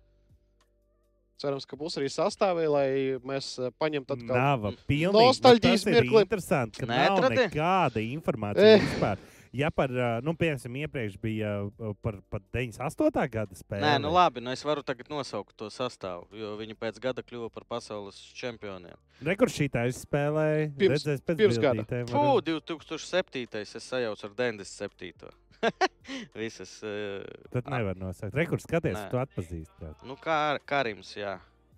Cerams, 1.40 1.64
ka 1.64 1.76
būs 1.80 1.94
arī 1.96 2.10
sastāvī, 2.12 2.66
lai 2.68 2.88
mēs 3.24 3.54
eh, 3.64 3.70
paņemtu 3.80 4.12
atkal. 4.12 4.36
Nava 4.36 4.72
pilnīgi. 4.84 5.14
Nostalģijas 5.16 5.86
mirkli. 5.88 6.20
Interesanti, 6.26 6.82
ka 6.82 6.88
nav 6.90 7.22
nekāda 7.32 8.02
informācija 8.04 8.74
Eh. 8.76 8.82
vispār. 8.84 9.22
Ja 9.56 9.66
par, 9.74 9.88
ā, 9.90 10.20
nu, 10.22 10.30
piemēram, 10.38 10.76
iepriekš 10.84 11.16
bija 11.18 11.48
ā, 11.64 11.88
par, 12.04 12.20
par 12.30 12.42
98. 12.54 13.24
gada 13.32 13.56
spēli. 13.58 13.82
Nē, 13.82 13.96
nu 14.04 14.12
labi, 14.14 14.38
nu 14.44 14.52
es 14.52 14.60
varu 14.62 14.84
tagad 14.86 15.08
nosaukt 15.10 15.56
to 15.58 15.66
sastāvu, 15.74 16.28
jo 16.38 16.52
viņi 16.60 16.76
pēc 16.78 17.00
gada 17.02 17.24
kļuva 17.24 17.48
par 17.50 17.64
pasaules 17.66 18.20
čempioniem. 18.38 18.94
Rekurš 19.26 19.56
šī 19.58 19.66
tā 19.74 19.88
izspēlēja. 19.90 20.68
Pirms- 20.76 20.94
Redzēs 21.00 21.24
pēc 21.24 21.40
pirms 21.40 21.58
gada. 21.58 21.82
varam- 21.88 22.44
2007. 22.44 23.64
es 23.64 23.74
sajaucu 23.88 24.24
ar 24.28 24.36
97. 24.38 25.32
Visas. 26.40 26.72
eh, 26.82 27.24
Tad 27.52 27.68
nevar 27.70 27.96
nosaukt. 28.00 28.34
Rekurš 28.36 28.64
skaties, 28.66 28.96
Nē. 28.96 29.08
tu 29.12 29.20
atpazīsti. 29.20 29.76
tā. 29.80 29.92
Nu, 30.08 30.16
kā 30.20 30.58
Karims, 30.66 31.12
jā. 31.18 31.36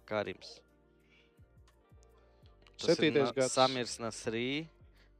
Karims. 0.08 0.58
Tas 2.78 2.88
ir 2.88 2.94
Septītais 2.96 3.28
Na- 3.30 3.36
gads. 3.36 3.52
Samirs 3.56 3.96
Nasrī. 4.02 4.46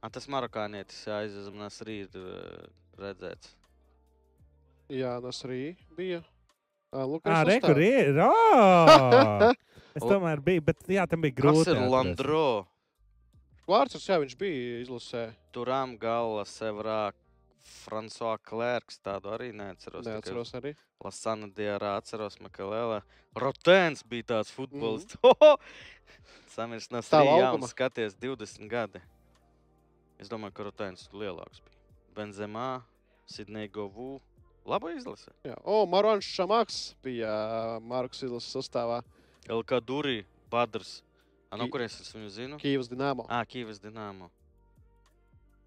A, 0.03 0.09
tas 0.11 0.25
marokānietis 0.27 1.05
aizjūtas 1.07 1.53
Nasrī 1.55 2.01
ir 2.03 2.17
eh, 2.19 2.65
redzēts. 2.99 3.53
Jā, 4.91 5.13
tas 5.23 5.39
arī 5.47 5.75
bija. 5.95 6.21
Lūk, 6.93 7.23
Ā, 7.25 7.39
arī 7.41 7.55
rekur 7.55 7.79
sastāvā. 7.79 8.01
ir. 8.03 8.19
ā! 8.21 9.53
Es 9.93 10.01
tomēr 10.01 10.39
biju, 10.41 10.61
bet 10.65 10.79
jā, 10.89 11.03
tam 11.05 11.21
bija 11.21 11.35
grūti. 11.37 11.67
ir 11.69 11.77
atrast. 11.77 11.91
Landro? 11.93 12.45
Vārds, 13.69 13.93
jā, 14.01 14.15
viņš 14.23 14.31
bija 14.41 14.79
izlasē. 14.81 15.21
Turam 15.53 15.93
Gala, 16.01 16.41
Sevrā, 16.49 17.11
François 17.63 18.37
Klērks. 18.43 18.99
Tādu 19.03 19.31
arī 19.33 19.51
neatceros. 19.55 20.05
Neatceros 20.07 20.53
arī. 20.59 20.73
Lasana 21.03 21.49
Diarā 21.51 21.95
atceros 21.99 22.39
Makalēlā. 22.43 23.01
Rotēns 23.39 24.03
bija 24.07 24.23
tāds 24.35 24.51
futbolists. 24.51 25.17
Mm 25.23 25.31
-hmm. 25.31 25.57
Samirs 26.47 26.89
jā, 26.89 27.23
laukuma. 27.23 27.63
un 27.63 27.67
skaties 27.67 28.15
20 28.15 28.67
gadi. 28.69 29.01
Es 30.19 30.29
domāju, 30.29 30.53
ka 30.53 30.63
Rotēns 30.63 31.09
lielāks 31.11 31.61
bija. 31.65 31.79
Benzemā, 32.15 32.81
Sidney 33.25 33.67
Govu. 33.67 34.21
Laba 34.65 34.91
izlase. 34.91 35.31
Jā. 35.43 35.57
O, 35.63 35.85
Marons 35.85 36.23
Šamaks 36.23 36.95
bija 37.03 37.79
Marks 37.81 38.23
izlases 38.23 38.55
sastāvā. 38.55 39.01
Elka 39.49 39.81
Durī, 39.81 40.25
Badrs. 40.49 41.03
A, 41.51 41.57
no 41.57 41.67
kurienes 41.67 41.99
es 42.01 42.13
viņu 42.15 42.29
zinu? 42.29 42.57
Kīvas 42.57 42.87
Dienāmo. 42.89 43.27
Ā, 43.27 43.43
Kīvas 43.45 43.81
Dinamo. 43.83 44.31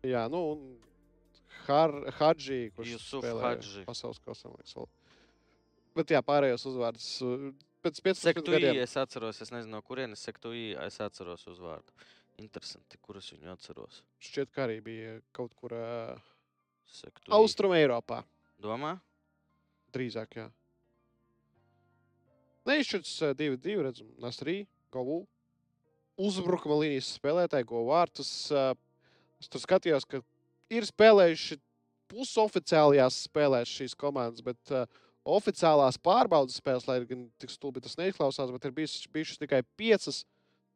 Jā, 0.07 0.25
nu, 0.31 0.41
un 0.55 0.79
Har 1.69 1.93
Hadži, 2.19 2.71
kurš 2.77 2.93
Jusuf 2.97 3.25
spēlēja 3.25 3.49
Hadži. 3.57 3.85
pasaules 3.89 4.21
kausā. 4.25 4.51
liekas, 4.53 4.75
vēl. 4.77 4.89
Bet 5.97 6.13
jā, 6.13 6.21
pārējos 6.23 6.67
uzvārdus 6.69 7.07
uh, 7.25 7.47
pēc 7.83 8.01
15 8.05 8.23
Sektuī, 8.29 8.59
gadiem. 8.59 8.83
es 8.83 8.97
atceros, 9.01 9.41
es 9.41 9.51
nezinu, 9.55 9.73
no 9.79 9.83
kurienes 9.83 10.23
Sektuī, 10.27 10.75
es 10.87 11.01
atceros 11.01 11.47
uzvārdu. 11.49 11.95
Interesanti, 12.43 12.99
kurus 13.01 13.31
viņu 13.33 13.49
atceros. 13.55 14.03
Šķiet, 14.21 14.51
ka 14.53 14.67
arī 14.67 14.81
bija 14.85 15.15
kaut 15.33 15.55
kur 15.57 15.73
uh, 15.73 16.19
Sektuī. 16.93 17.33
Austrum 17.33 17.73
Eiropā. 17.73 18.23
Domā? 18.61 18.99
Drīzāk, 19.97 20.37
jā. 20.37 20.51
Neizšķirts 22.67 23.13
2-2, 23.39 23.77
redzam, 23.87 24.09
Nasrī, 24.21 24.67
Govu. 24.93 25.23
Uzbrukuma 26.17 26.79
līnijas 26.81 27.13
spēlētāji, 27.19 27.67
go 27.69 27.85
vārtus. 27.91 28.31
ā, 28.51 28.73
Es 29.37 29.51
tur 29.53 29.61
skatījos, 29.61 30.07
ka 30.09 30.23
ir 30.73 30.87
spēlējuši 30.87 31.59
pusoficiālajās 32.11 33.25
spēlēs 33.27 33.73
šīs 33.81 33.97
komandas, 33.99 34.45
bet 34.47 34.75
uh, 34.75 34.87
oficiālās 35.27 35.99
pārbaudas 35.99 36.59
spēles, 36.61 36.87
lai 36.89 37.01
gan 37.09 37.27
tik 37.41 37.53
stulbi 37.53 37.83
tas 37.83 37.99
neizklausās, 37.99 38.53
bet 38.55 38.69
ir 38.69 38.75
bijis, 38.77 38.99
bijušas 39.13 39.43
tikai 39.43 39.63
piecas, 39.79 40.23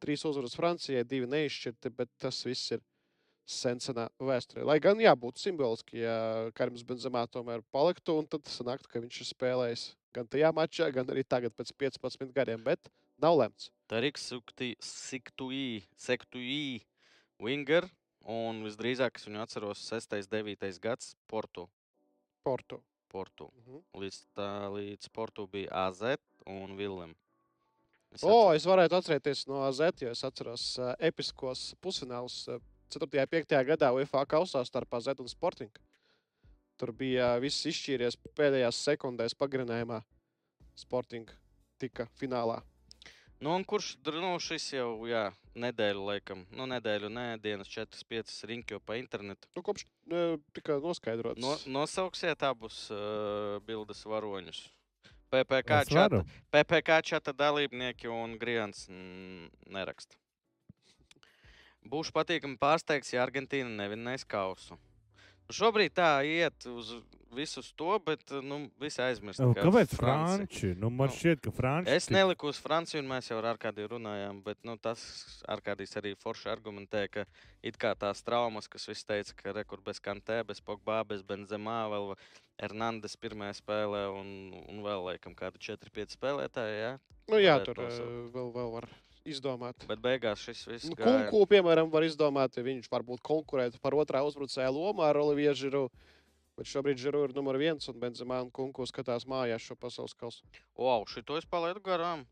trīs 0.02 0.24
uzvaras 0.26 0.56
Francijai, 0.58 1.04
divi 1.06 1.28
neizšķirti, 1.30 1.92
bet 1.96 2.10
tas 2.22 2.42
viss 2.46 2.74
ir 2.74 2.82
sensenā 3.50 4.06
vēsturē. 4.22 4.64
Lai 4.66 4.78
gan 4.82 5.00
jābūt 5.02 5.40
simboliski, 5.42 6.02
ja 6.04 6.50
Karims 6.56 6.84
Benzemā 6.86 7.24
tomēr 7.30 7.64
paliktu, 7.74 8.20
un 8.20 8.28
tad 8.30 8.46
sanāktu, 8.50 8.90
ka 8.90 9.02
viņš 9.02 9.22
ir 9.22 9.30
spēlējis 9.30 9.86
gan 10.14 10.28
tajā 10.30 10.50
mačā, 10.54 10.90
gan 10.94 11.10
arī 11.10 11.24
tagad 11.26 11.54
pēc 11.58 11.72
15 11.78 12.34
gadiem, 12.36 12.62
bet 12.66 12.90
nav 13.22 13.38
lemts. 13.38 13.70
Tariks 13.90 14.28
Siktuī, 14.86 15.82
Sektuī, 15.98 16.82
Winger. 17.42 17.88
Un 18.28 18.62
visdrīzāk 18.66 19.16
es 19.16 19.26
viņu 19.26 19.40
atceros 19.40 19.82
6. 19.88 20.18
un 20.18 20.28
9. 20.28 20.80
gads 20.82 21.14
Portu. 21.26 21.68
Portu. 22.44 22.82
Portu. 23.10 23.50
Mhm. 23.64 23.82
Līdz, 24.00 24.20
tā, 24.36 24.50
līdz 24.70 25.08
Portu 25.12 25.46
bija 25.50 25.88
AZ 25.88 26.02
un 26.46 26.76
Vilnius. 26.76 27.16
Es 28.10 28.24
O, 28.26 28.50
es 28.54 28.64
varētu 28.66 28.96
atcerēties 28.98 29.44
no 29.46 29.60
AZT, 29.68 30.02
jo 30.02 30.10
es 30.10 30.24
atceros 30.26 30.64
uh, 30.80 30.96
episkos 30.98 31.76
pusfinālus 31.82 32.42
uh, 32.50 32.58
4. 32.90 33.06
un 33.06 33.30
5. 33.30 33.54
gadā 33.68 33.92
UEFA 33.94 34.24
kausā 34.26 34.64
starp 34.66 34.98
AZ 34.98 35.12
un 35.14 35.30
Sporting. 35.30 35.70
Tur 36.80 36.90
bija 36.96 37.36
viss 37.38 37.68
izšķīries 37.70 38.18
pēdējās 38.34 38.82
sekundēs 38.88 39.36
pagarinājumā. 39.38 40.00
Sporting 40.74 41.30
tika 41.78 42.08
finālā. 42.18 42.58
Nu, 43.40 43.54
un 43.56 43.64
kurš 43.64 43.94
nu, 44.20 44.34
šis 44.42 44.66
jau 44.74 44.88
jā, 45.08 45.30
nedēļu, 45.56 46.02
laikam, 46.10 46.42
nu, 46.52 46.66
nedēļu, 46.68 47.08
nē, 47.08 47.24
dienas 47.40 47.70
4-5 47.72 48.34
riņķo 48.50 48.80
pa 48.84 48.98
internetu. 49.00 49.48
Nu, 49.56 49.62
kopš 49.64 49.86
uh, 49.86 50.34
tika 50.52 50.76
noskaidrots. 50.84 51.40
No, 51.40 51.54
nosauksiet 51.80 52.44
abus 52.44 52.82
uh, 52.92 53.56
bildes 53.64 54.04
varoņus. 54.04 54.60
PPK 55.32 55.80
čata. 55.88 56.20
PPK 56.52 57.00
čata 57.06 57.32
dalībnieki 57.32 58.10
un 58.12 58.36
Grians 58.36 58.84
mm, 58.90 59.48
neraksta. 59.72 60.18
Būšu 61.88 62.12
patīkami 62.12 62.58
pārsteigts, 62.60 63.14
ja 63.14 63.24
Argentīna 63.24 63.72
nevinēs 63.72 64.26
kausu. 64.28 64.76
Šobrīd 65.54 65.94
tā 65.96 66.10
iet 66.26 66.66
uz 66.70 66.94
visus 67.34 67.72
to, 67.78 67.98
bet 68.02 68.32
nu, 68.42 68.64
visi 68.80 68.98
aizmirst. 69.02 69.40
Nu, 69.42 69.52
Kāpēc 69.54 69.92
Franci- 69.94 70.46
Franči? 70.46 70.70
Nu, 70.78 70.90
man 70.90 71.10
Nu, 71.10 71.14
šķiet, 71.14 71.40
ka 71.44 71.50
Franči. 71.54 71.90
Es 71.94 72.08
neliku 72.10 72.48
uz 72.50 72.58
Franciju, 72.58 73.02
un 73.04 73.08
mēs 73.10 73.30
jau 73.30 73.38
ar 73.38 73.52
Arkādiju 73.54 73.92
runājām, 73.92 74.42
bet 74.42 74.58
nu, 74.66 74.76
tas 74.76 75.42
Arkādijs 75.48 75.94
arī 76.00 76.16
forši 76.18 76.50
argumentē, 76.50 77.04
ka 77.10 77.24
it 77.62 77.78
kā 77.78 77.94
tās 77.94 78.22
traumas, 78.26 78.68
kas 78.68 78.86
viss 78.90 79.04
teica, 79.06 79.34
ka 79.36 79.52
rekur 79.52 79.80
bez 79.84 80.00
Kantē, 80.00 80.44
bez 80.46 80.60
Pogba, 80.60 81.04
bez 81.06 81.22
Benzemā, 81.22 81.84
vēl 81.92 82.16
Hernandez 82.60 83.14
pirmajā 83.16 83.60
spēlē 83.62 84.08
un, 84.12 84.34
un 84.68 84.82
vēl 84.82 85.06
laikam 85.12 85.34
kādi 85.34 85.62
4-5 85.70 86.18
spēlētāji, 86.18 86.80
jā. 86.82 86.98
Nu, 87.30 87.38
jā, 87.38 87.60
tur 87.62 87.78
uh, 87.78 87.94
vēl, 88.34 88.50
vēl 88.58 88.72
var 88.74 88.88
izdomāt. 89.28 89.84
Bet 89.90 90.00
beigās 90.04 90.42
šis 90.46 90.64
viss 90.70 90.88
Nu, 90.90 90.96
gāja. 90.98 91.28
Kunku, 91.28 91.44
piemēram, 91.50 91.90
var 91.92 92.06
izdomāt, 92.06 92.56
ja 92.56 92.64
viņš 92.66 92.88
varbūt 92.92 93.22
konkurētu 93.26 93.80
par 93.82 93.96
otrā 93.98 94.22
uzbrucēja 94.26 94.70
lomu 94.72 95.02
ar 95.06 95.16
Olivieru 95.20 95.58
Žiru. 95.58 95.84
Bet 96.58 96.68
šobrīd 96.68 96.98
Žiru 97.00 97.22
ir 97.28 97.32
numur 97.36 97.56
viens, 97.60 97.86
un 97.88 98.00
Benzemā 98.02 98.42
un 98.44 98.50
Kunku 98.52 98.84
skatās 98.88 99.24
mājās 99.28 99.64
šo 99.64 99.76
pasaules 99.80 100.12
kausu. 100.18 100.44
Wow, 100.76 101.06
šito 101.08 101.38
es 101.40 101.46
palaidu 101.48 101.80
garām. 101.80 102.26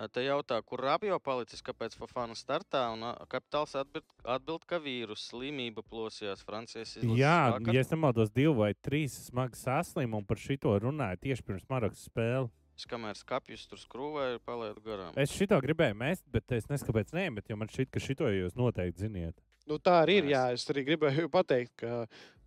Ā, 0.00 0.06
Te 0.08 0.22
jautā, 0.24 0.56
kur 0.64 0.80
Rabio 0.80 1.18
palicis, 1.20 1.60
kāpēc 1.60 1.92
Fafana 2.00 2.32
startā, 2.38 2.86
un 2.94 3.02
ā, 3.10 3.10
kapitāls 3.28 3.74
atbild, 3.76 4.06
atbild 4.24 4.64
ka 4.64 4.78
vīrus 4.80 5.26
slimība 5.28 5.84
plosījās 5.84 6.40
Francijas 6.48 6.94
izlases 6.96 7.20
Jā, 7.20 7.34
vakar. 7.58 7.74
ja 7.76 7.82
es 7.84 7.92
nemaldos, 7.92 8.30
divi 8.32 8.54
vai 8.56 8.70
trīs 8.72 9.18
smagi 9.28 9.60
saslimu 9.60 10.22
un 10.22 10.24
par 10.24 10.40
šito 10.40 10.72
runāju 10.80 11.20
tieši 11.26 11.44
pirms 11.44 11.68
Marokas 11.68 12.06
spēles. 12.08 12.48
Es 12.82 12.88
kamēr 12.90 13.14
skāpjus 13.14 13.68
tur 13.70 13.78
skrūvēju, 13.78 14.40
palaidu 14.42 14.80
garām. 14.82 15.14
Es 15.14 15.30
šito 15.30 15.54
gribēju 15.62 15.94
mest, 16.00 16.24
bet 16.34 16.50
es 16.56 16.64
nezinu, 16.66 16.88
kāpēc 16.88 17.12
nē, 17.14 17.28
bet 17.36 17.52
jo 17.52 17.54
man 17.60 17.70
šķiet, 17.70 17.92
ka 17.94 18.02
šito 18.02 18.26
jūs 18.26 18.56
noteikti 18.58 19.04
ziniet. 19.04 19.36
Nu, 19.70 19.76
tā 19.78 20.00
arī 20.02 20.16
ir. 20.18 20.26
Jā, 20.32 20.40
es 20.56 20.66
arī 20.72 20.82
gribēju 20.88 21.30
pateikt, 21.30 21.76
ka 21.78 22.00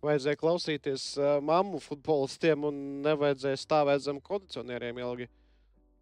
vajadzēja 0.04 0.42
klausīties 0.42 1.06
uh, 1.16 1.38
mammu 1.40 1.80
futbolistiem 1.80 2.68
un 2.68 2.84
nevajadzēja 3.08 3.62
stāvēt 3.64 4.04
zem 4.04 4.20
kondicionieriem 4.28 5.00
ilgi. 5.06 5.30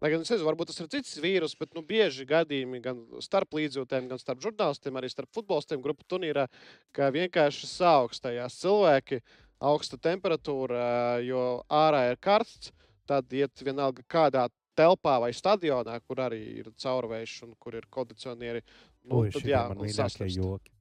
Lai 0.03 0.11
gan 0.11 0.27
es 0.27 0.33
nezinu, 0.33 0.49
varbūt 0.49 0.73
tas 0.73 0.83
ir 0.83 0.91
cits 0.91 1.15
vīrus, 1.23 1.55
bet 1.55 1.71
nu, 1.71 1.87
bieži 1.87 2.27
gadījumi 2.27 2.83
gan 2.83 3.03
starp 3.23 3.55
līdzjūtēm, 3.55 4.11
gan 4.11 4.19
starp 4.19 4.43
žurnālistiem, 4.43 4.99
arī 4.99 5.15
starp 5.15 5.31
futbolistiem 5.31 5.79
grupu 5.79 6.03
turnīrā, 6.11 6.49
ka 6.91 7.07
vienkārši 7.15 7.71
saaugstējās 7.71 8.59
cilvēki, 8.59 9.23
augsta 9.63 9.95
temperatūra, 10.11 11.21
jo 11.23 11.53
ārā 11.71 12.09
ir 12.11 12.19
karsts, 12.19 12.75
tad 13.07 13.33
iet 13.33 13.63
vienalga 13.65 14.03
kādā 14.09 14.47
telpā 14.75 15.15
vai 15.23 15.31
stadionā, 15.35 15.99
kur 16.07 16.21
arī 16.25 16.41
ir 16.61 16.71
caurvējš 16.81 17.35
un 17.47 17.55
kur 17.59 17.77
ir 17.79 17.87
kondicionieri. 17.89 18.63
Nu, 19.05 19.21
Ui, 19.23 19.31
tad 19.33 19.47
jā, 19.47 19.63
man 19.71 19.83
mīļākie 19.83 19.97
saslimst. 20.01 20.41
joki. 20.41 20.73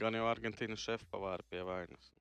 Gan 0.00 0.16
jau 0.16 0.26
Argentīnas 0.30 0.82
šefa 0.82 1.06
pavāra 1.12 1.44
pie 1.50 1.62
vainas. 1.66 2.12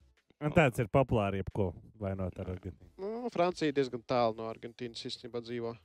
Un 0.42 0.54
tāds 0.56 0.82
ir 0.82 0.90
populārs, 0.90 1.38
jebko 1.38 1.70
vainot 2.02 2.38
ar 2.42 2.50
Argentīnu. 2.56 2.90
Nu, 3.02 3.30
Francija 3.34 3.74
diezgan 3.78 4.02
tālu 4.10 4.40
no 4.40 4.50
Argentīnas 4.50 5.06
īstenībā 5.06 5.42
dzīvo. 5.46 5.76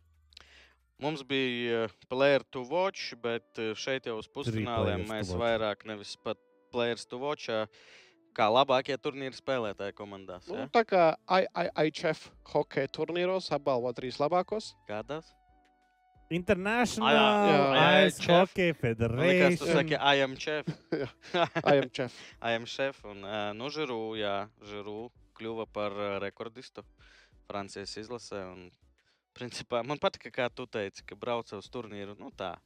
Mums 1.05 1.21
bija 1.29 1.85
uh, 1.85 1.95
player 2.09 2.45
to 2.51 2.63
watch, 2.71 3.13
bet 3.21 3.61
uh, 3.61 3.75
šeit 3.77 4.09
jau 4.09 4.17
uz 4.17 4.29
pusfināliem 4.33 5.05
mēs 5.09 5.35
vairāk 5.37 5.85
nevis 5.89 6.15
pat 6.25 6.41
players 6.73 7.05
to 7.05 7.21
watch, 7.21 7.53
ā, 7.53 7.67
kā 8.37 8.47
labākie 8.53 8.97
turnīra 9.01 9.33
spēlētāji 9.37 9.95
komandās. 9.97 10.45
Nu, 10.51 10.59
Ja? 10.61 10.69
tā 10.73 10.83
kā 10.85 11.05
IHF 11.41 12.29
hokeja 12.53 12.89
turnīros 12.93 13.49
apbalvo 13.57 13.93
trīs 13.97 14.21
labākos. 14.21 14.75
Kādās? 14.91 15.33
International. 16.29 18.07
Ice. 18.07 18.23
Hockey 18.27 18.73
Man 18.75 19.19
liekas, 19.21 19.59
tu 19.61 19.65
Federation. 19.65 19.77
saki, 19.77 19.95
I 19.95 20.23
am 20.25 20.35
chef. 20.37 20.67
I 21.65 21.77
am 21.79 21.89
chef. 21.91 22.13
I 22.43 22.53
am 22.59 22.67
chef. 22.67 23.05
Un, 23.05 23.23
uh, 23.25 23.53
nu, 23.55 23.71
Žiru, 23.71 24.17
jā, 24.19 24.49
Žiru 24.67 25.11
kļuva 25.39 25.67
par 25.73 25.95
uh, 25.95 26.17
rekordistu 26.23 26.83
Francijas 27.47 27.95
izlasē. 28.03 28.43
Un, 28.53 28.71
principā, 29.39 29.85
man 29.87 30.01
patika, 30.03 30.33
kā 30.35 30.49
tu 30.51 30.67
teici, 30.67 31.05
ka 31.07 31.15
brauca 31.15 31.61
uz 31.61 31.69
turnīru. 31.71 32.17
Nu, 32.19 32.33
tā, 32.35 32.57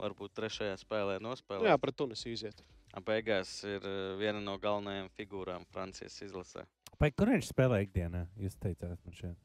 varbūt 0.00 0.34
trešajā 0.34 0.74
spēlē 0.82 1.20
nospēlēt. 1.22 1.70
Jā, 1.70 1.78
pret 1.78 1.94
Tunisiju 2.00 2.34
iziet. 2.34 2.64
Beigās 3.02 3.50
ir 3.66 3.82
uh, 3.82 4.14
viena 4.20 4.38
no 4.40 4.54
galvenajām 4.62 5.08
figūrām 5.18 5.64
Francijas 5.72 6.20
izlasē. 6.22 6.62
Vai 7.00 7.10
kur 7.10 7.32
viņš 7.32 7.48
spēlē 7.50 7.80
ikdienā? 7.88 8.26
Jūs 8.38 8.54
teicāt, 8.62 8.98
man 9.02 9.16
šeit. 9.18 9.38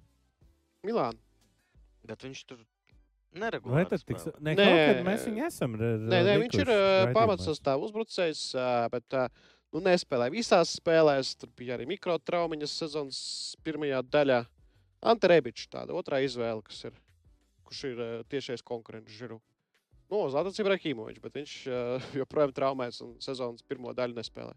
Milāna. 0.85 1.17
Bet 2.07 2.21
viņš 2.27 2.43
tur 2.47 2.59
Vai 2.61 3.41
neregulāri 3.43 3.89
tad 3.89 4.03
tiks? 4.05 4.23
spēlē. 4.27 4.39
Nē, 4.45 4.53
Nē. 4.57 4.65
kaut 4.69 4.79
kad 4.93 5.01
mēs 5.09 5.25
viņu 5.29 5.43
esam. 5.47 5.75
Nē, 5.79 6.21
nē, 6.27 6.35
viņš 6.45 6.59
ir 6.61 6.69
raidījumos. 6.69 7.15
pamatsastāvs 7.17 7.87
uzbrucējs, 7.89 8.43
uh, 8.57 8.85
bet 8.93 9.17
nu, 9.73 9.81
nespēlēja 9.85 10.33
visās 10.33 10.75
spēlēs. 10.79 11.33
Tur 11.41 11.49
bija 11.57 11.75
arī 11.77 11.89
mikrotraumiņas 11.89 12.77
sezonas 12.83 13.19
pirmajā 13.65 14.01
daļā. 14.13 14.39
Ante 15.09 15.29
Rebičs, 15.31 15.67
tāda 15.71 15.93
otrā 15.95 16.19
izvēle, 16.25 16.61
kas 16.65 16.83
ir, 16.89 16.95
kurš 17.65 17.83
ir 17.91 18.01
tiešais 18.29 18.61
konkurents 18.65 19.13
Žiru. 19.15 19.37
Nu, 20.09 20.23
Zlatans 20.33 20.57
Ibrahimovičs, 20.61 21.21
bet 21.21 21.35
viņš 21.37 21.53
uh, 21.69 22.07
joprojām 22.21 22.53
traumēs 22.55 23.01
un 23.05 23.15
sezonas 23.21 23.61
pirmo 23.65 23.93
daļu 23.93 24.17
nespēlē. 24.17 24.55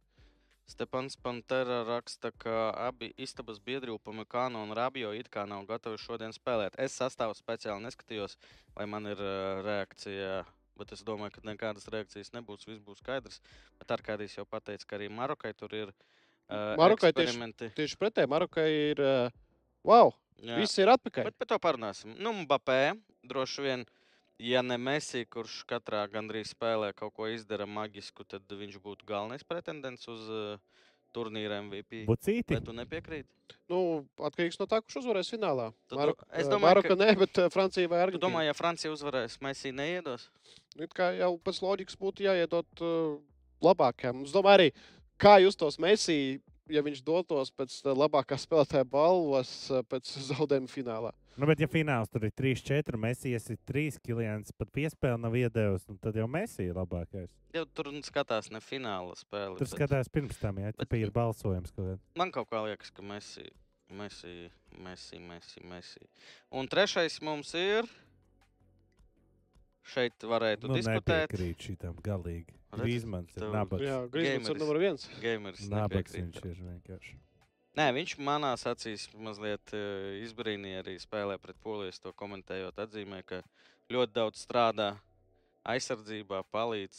Stepans 0.71 1.19
Pantera 1.21 1.83
raksta, 1.85 2.31
ka 2.41 2.71
abi 2.87 3.11
istabas 3.21 3.59
biedri 3.61 3.93
Upamekāna 3.93 4.63
un 4.63 4.71
Rabio 4.79 5.11
it 5.13 5.29
kā 5.29 5.43
nav 5.51 5.67
gatavi 5.69 5.99
šodien 6.01 6.33
spēlēt. 6.33 6.79
Es 6.81 6.95
sastāvu 6.97 7.35
speciāli 7.37 7.83
neskatījos, 7.85 8.39
vai 8.79 8.87
man 8.89 9.11
ir 9.11 9.21
uh, 9.21 9.61
reakcija, 9.67 10.45
bet 10.81 10.95
es 10.97 11.03
domāju, 11.05 11.35
ka 11.37 11.45
nekādas 11.51 11.91
reakcijas 11.93 12.33
nebūs, 12.33 12.65
viss 12.71 12.81
būs 12.87 13.03
skaidrs. 13.03 13.43
Bet 13.83 13.93
Arkādijs 13.99 14.39
jau 14.39 14.47
pateica, 14.49 14.87
ka 14.89 14.97
arī 14.97 15.11
Marokai 15.13 15.53
tur 15.59 15.75
ir 15.77 15.91
uh, 15.93 16.73
Marokai 16.81 17.11
tieši- 17.13 17.27
eksperimenti. 17.27 17.73
Tieši 17.77 17.99
pretēji 18.01 18.31
Marokai 18.33 18.69
ir. 18.95 19.03
Uh, 19.03 19.43
wow! 19.85 20.15
Jā. 20.43 20.57
Viss 20.63 20.79
ir 20.81 20.89
atpakaļ. 20.95 21.29
Bet 21.29 21.37
par 21.43 21.51
to 21.53 21.59
parunāsim. 21.63 22.15
Nu, 22.19 22.33
Mbappé 22.47 22.95
droši 23.29 23.63
vien, 23.67 23.85
ja 24.39 24.63
ne 24.63 24.79
Messi, 24.79 25.25
kurš 25.31 25.63
katrā 25.69 26.05
gandrīz 26.13 26.53
spēlē 26.55 26.93
kaut 26.97 27.13
ko 27.17 27.29
izdara 27.31 27.67
maģisku, 27.67 28.25
tad 28.29 28.43
viņš 28.49 28.79
būtu 28.83 29.07
galvenais 29.09 29.45
pretendents 29.45 30.09
uz 30.09 30.29
uh, 30.31 30.59
turnīra 31.13 31.61
MVP. 31.63 32.05
Bucīti. 32.09 32.57
Vai 32.57 32.65
tu 32.65 32.73
nepiekrīti? 32.73 33.29
Nu, 33.69 33.81
atkarīgs 34.25 34.57
no 34.61 34.67
tā, 34.67 34.79
kurš 34.81 35.03
uzvarēs 35.03 35.29
finālā. 35.35 35.69
Tu 35.87 35.95
do- 35.95 36.01
Maroka, 36.01 36.25
es 36.33 36.41
es 36.41 36.49
domāju, 36.49 36.53
domāju, 36.55 36.69
Maroka 36.69 36.89
ka- 36.89 36.97
ka... 36.97 37.05
nē, 37.05 37.19
bet 37.21 37.39
uh, 37.43 37.51
Francija 37.53 37.89
vai 37.93 38.01
Argentīna. 38.07 38.25
domā, 38.25 38.45
ja 38.47 38.55
Francija 38.57 38.93
uzvarēs, 38.95 39.37
Messi 39.45 39.73
neiedos? 39.77 40.29
Nu, 40.77 40.87
it 40.89 40.95
kā 40.97 41.11
jau 41.19 41.35
pēc 41.45 41.61
loģikas 41.63 41.99
būtu 42.01 42.25
jāiedod 42.31 42.67
uh, 42.81 43.21
labākajam. 43.63 44.25
Es 44.25 44.33
domāju, 44.33 44.57
arī 44.59 44.71
kā 45.21 45.37
justos 45.45 45.77
Messi, 45.79 46.41
ja 46.73 46.81
viņš 46.83 47.03
dotos 47.05 47.51
pēc 47.53 47.75
labākā 47.93 48.39
spēlētāja 48.41 48.89
balvas 48.89 49.53
pēc 49.93 50.09
zaudējuma 50.33 50.71
finālā. 50.73 51.13
Nu, 51.37 51.47
bet, 51.49 51.61
ja 51.65 51.67
fināls 51.71 52.11
tur 52.13 52.27
ir 52.29 52.33
3, 52.37 52.61
4, 52.61 52.99
Mēsīs 53.01 53.47
ir 53.55 53.59
3, 53.69 53.99
Kilians 54.05 54.53
pat 54.53 54.69
piespēli 54.77 55.21
nav 55.23 55.33
iedevis, 55.39 55.87
nu, 55.89 55.97
tad 56.03 56.17
jau 56.21 56.27
Mēsī 56.29 56.67
ir 56.69 56.77
labākais. 56.77 57.31
Jau 57.57 57.65
tur 57.73 57.89
nu 57.93 58.03
skatās 58.05 58.51
ne 58.53 58.61
fināla 58.61 59.17
spēle. 59.17 59.57
Tur 59.57 59.65
bet 59.67 59.73
skatās 59.73 60.11
pirms 60.13 60.37
tam, 60.41 60.59
ja 60.61 60.73
bet- 60.77 60.89
tā 60.93 61.01
ir 61.01 61.11
balsojums. 61.11 61.73
Kaut 61.73 61.87
kāds. 61.95 62.05
Man 62.21 62.33
kaut 62.33 62.51
kā 62.53 62.61
liekas, 62.67 62.93
ka 62.93 63.03
Messi, 63.03 63.49
Messi, 63.91 64.51
Messi, 64.79 65.19
Messi, 65.19 65.65
Messi. 65.65 66.05
Un 66.53 66.69
trešais 66.69 67.21
mums 67.25 67.55
ir. 67.55 67.89
Šeit 69.83 70.15
varētu 70.23 70.69
Nu, 70.71 70.77
diskutēt. 70.79 71.27
nepiekrīt 71.33 71.59
šitam 71.59 71.97
galīgi. 72.05 72.55
Redz, 72.73 72.85
Grīzmans 72.87 73.35
ir 73.37 73.49
nabaks. 73.51 73.83
Jā, 73.83 73.97
Grīsmans 74.09 74.49
ir 74.53 74.61
numur 74.63 74.79
viens. 74.79 75.09
Gamers 75.21 75.65
Nabaks 75.69 76.13
nepiekrīt 76.15 76.39
viņš 76.39 76.45
ir 76.47 76.61
vienkārši. 76.69 77.17
Nē, 77.79 77.87
viņš 77.97 78.19
manā 78.21 78.53
acīs 78.69 79.07
mazliet 79.17 79.73
uh, 79.73 80.13
izbrīnīja 80.21 80.83
arī 80.83 80.99
spēlē 81.01 81.39
pret 81.41 81.57
Poliju. 81.65 81.95
To 82.05 82.13
komentējot, 82.13 82.77
atzīmē, 82.85 83.23
ka 83.25 83.41
ļoti 83.93 84.13
daudz 84.13 84.43
strādā 84.45 84.91
aizsardzībā, 85.73 86.43
palīdz 86.53 86.99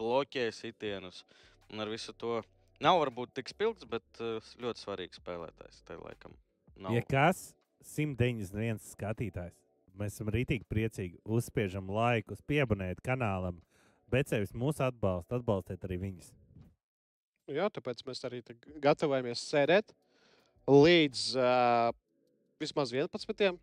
bloķē 0.00 0.46
sitienus. 0.56 1.26
Un 1.72 1.84
ar 1.84 1.92
visu 1.92 2.14
to 2.16 2.40
nav 2.80 3.02
varbūt 3.02 3.34
tik 3.36 3.52
spilgts, 3.52 3.84
bet 3.88 4.22
uh, 4.24 4.40
ļoti 4.64 4.84
svarīgs 4.86 5.20
spēlētājs. 5.20 5.82
Tā 5.88 5.98
laikam 6.00 6.38
nav. 6.76 6.96
Ja 6.96 7.04
kas 7.04 7.50
191 7.92 8.80
skatītājs, 8.94 9.60
mēs 9.98 10.16
esam 10.16 10.32
rītīgi 10.32 10.68
priecīgi. 10.72 11.20
Uzspiežam 11.28 11.92
laiku, 11.92 12.38
piebonēt 12.48 13.04
kanālam, 13.04 13.60
bet 14.12 14.32
sevis 14.32 14.56
mūsu 14.56 14.86
atbalsta, 14.88 15.36
atbalstiet 15.36 15.84
arī 15.84 16.00
viņus. 16.06 16.32
Jā, 17.50 17.66
tāpēc 17.74 18.04
mēs 18.06 18.22
arī 18.28 18.38
te 18.46 18.54
gatavojamies 18.82 19.42
sēdēt 19.50 19.90
līdz 20.70 21.22
uh, 21.40 21.90
vismaz 22.62 22.92
11. 22.94 23.58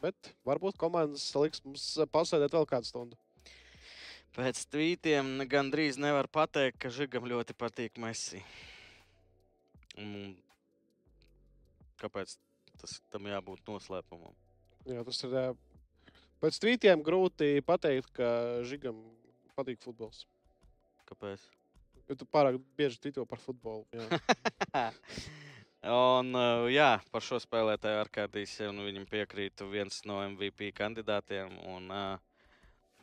Bet 0.00 0.30
varbūt 0.48 0.80
komandas 0.80 1.28
liks 1.36 1.62
mums 1.62 1.84
pasēdēt 2.10 2.56
vēl 2.56 2.66
kādu 2.66 2.88
stundu. 2.88 3.18
Pēc 4.34 4.62
tvītiem 4.70 5.44
gandrīz 5.50 5.98
nevar 6.00 6.28
pateikt, 6.30 6.78
ka 6.82 6.90
Žigam 6.94 7.26
ļoti 7.30 7.54
patīk 7.58 7.98
Messi. 8.02 8.42
Un 9.98 10.36
kāpēc 12.00 12.36
tas 12.80 12.98
tam 13.12 13.26
jābūt 13.28 13.66
noslēpumam? 13.68 14.34
Jā, 14.88 15.04
tas 15.06 15.22
ir. 15.26 15.36
Pēc 16.40 16.56
tvītiem 16.62 17.02
grūti 17.04 17.58
pateikt, 17.66 18.14
ka 18.16 18.28
Žigam 18.66 19.02
patīk 19.58 19.82
futbols. 19.84 20.24
Kāpēc? 21.10 21.42
Jo 22.10 22.16
tu 22.18 22.26
pārāk 22.26 22.58
bieži 22.78 22.98
tvīto 22.98 23.22
par 23.30 23.38
futbolu. 23.38 23.86
Jā. 23.94 24.18
Un, 25.80 26.34
jā, 26.68 26.88
par 27.08 27.22
šo 27.24 27.38
spēlētāju 27.40 28.02
Arkādijs 28.02 28.58
jau 28.60 28.72
nu, 28.74 28.82
viņam 28.84 29.06
piekrītu 29.08 29.68
viens 29.70 30.02
no 30.04 30.18
MVP 30.26 30.74
kandidātiem. 30.76 31.54
Un, 31.70 31.86
uh, 31.88 32.18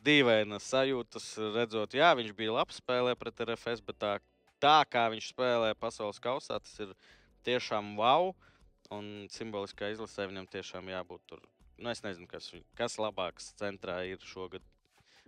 dīvaina 0.04 0.60
sajūtas, 0.62 1.26
redzot, 1.56 1.96
jā, 1.98 2.12
viņš 2.18 2.34
bija 2.38 2.54
labs 2.54 2.78
spēlē 2.78 3.16
pret 3.18 3.42
RFS, 3.44 3.82
bet 3.88 3.98
tā, 3.98 4.12
tā 4.62 4.78
kā 4.90 5.08
viņš 5.10 5.32
spēlē 5.32 5.72
pasaules 5.78 6.20
kausā, 6.22 6.60
tas 6.62 6.78
ir 6.84 6.94
tiešām 7.48 7.96
wow. 7.98 8.34
Un 8.94 9.26
simboliskā 9.28 9.90
izlasē 9.92 10.28
viņam 10.30 10.46
tiešām 10.48 10.86
jābūt 10.88 11.24
tur. 11.28 11.42
Nu, 11.76 11.90
es 11.92 12.00
nezinu, 12.04 12.28
kas, 12.30 12.48
kas 12.78 12.96
labāks 12.98 13.50
centrā 13.58 14.00
ir 14.08 14.22
šogad. 14.24 14.64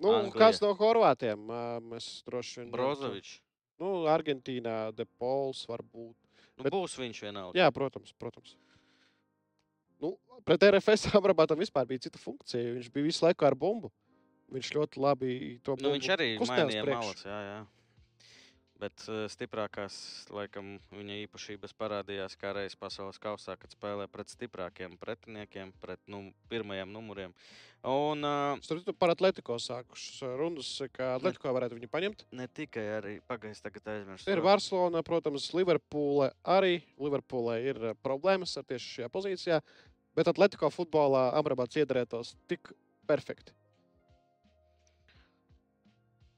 Nu, 0.00 0.14
Anglija. 0.16 0.38
kāds 0.38 0.62
no 0.62 0.70
Horvātiem? 0.78 1.50
Mēs 1.90 2.22
droši 2.24 2.62
vien. 2.62 2.70
Brozovičs. 2.72 3.40
Nu, 3.80 4.04
Argentīnā, 4.12 4.92
Depols 4.96 5.62
varbūt. 5.70 6.14
Nu, 6.58 6.64
Bet- 6.66 6.74
būs 6.74 6.98
viņš 7.00 7.22
vienalga. 7.24 7.56
Jā, 7.56 7.70
protams. 7.72 8.12
protams. 8.20 8.56
Nu, 10.00 10.14
pret 10.44 10.62
RFS 10.68 11.08
Amrabatam 11.16 11.58
vispār 11.60 11.86
bija 11.88 12.04
cita 12.06 12.20
funkcija. 12.20 12.74
Viņš 12.76 12.90
bija 12.92 13.08
visu 13.08 13.24
laiku 13.24 13.48
ar 13.48 13.56
bumbu. 13.56 13.90
Viņš 14.50 14.70
ļoti 14.74 15.00
labi 15.00 15.34
to 15.64 15.76
Nu, 15.80 15.92
viņš 15.94 16.08
arī 16.16 16.28
mainīja 16.42 16.84
malas. 16.88 17.22
Jā, 17.24 17.40
jā. 17.46 17.58
Bet 18.80 19.02
uh, 19.08 19.24
stiprākās, 19.28 19.94
laikam, 20.32 20.78
viņa 20.94 21.18
īpašības 21.26 21.74
parādījās 21.76 22.36
kā 22.40 22.54
reizes 22.56 22.78
pasaules 22.80 23.20
kausā, 23.20 23.58
kad 23.60 23.74
spēlē 23.74 24.06
pret 24.08 24.32
stiprākiem 24.32 24.94
pretiniekiem, 25.00 25.74
pret 25.82 26.00
num 26.08 26.30
pirmajiem 26.48 26.88
numuriem. 26.94 27.34
Un 27.84 28.24
uh, 28.24 28.60
Tur 28.64 28.82
tu 28.84 28.92
par 28.92 29.12
Atletico 29.14 29.56
sākušas 29.56 30.20
runas, 30.36 30.70
ka 30.92 31.14
Atletico 31.16 31.52
varētu 31.56 31.78
viņu 31.78 31.88
paņemt. 31.92 32.24
ne 32.36 32.46
tikai 32.48 32.84
arī 32.96 33.14
pagājis 33.28 33.62
tagad 33.64 33.88
aizmirst. 33.88 34.28
Ir 34.28 34.42
Barcelona, 34.44 35.00
protams, 35.02 35.48
Liverpoola 35.56 36.32
arī. 36.44 36.82
Liverpoolē 37.00 37.56
ir 37.64 37.80
eh, 37.80 37.96
problēmas 38.04 38.56
ar 38.60 38.68
tieši 38.68 38.96
šajā 38.96 39.08
pozīcijā, 39.12 39.60
bet 40.16 40.28
Atletico 40.28 40.68
futbolā 40.68 41.30
Amrabats 41.40 41.80
iedarētos 41.80 42.34
tik 42.48 42.72
perfekti. 43.08 43.56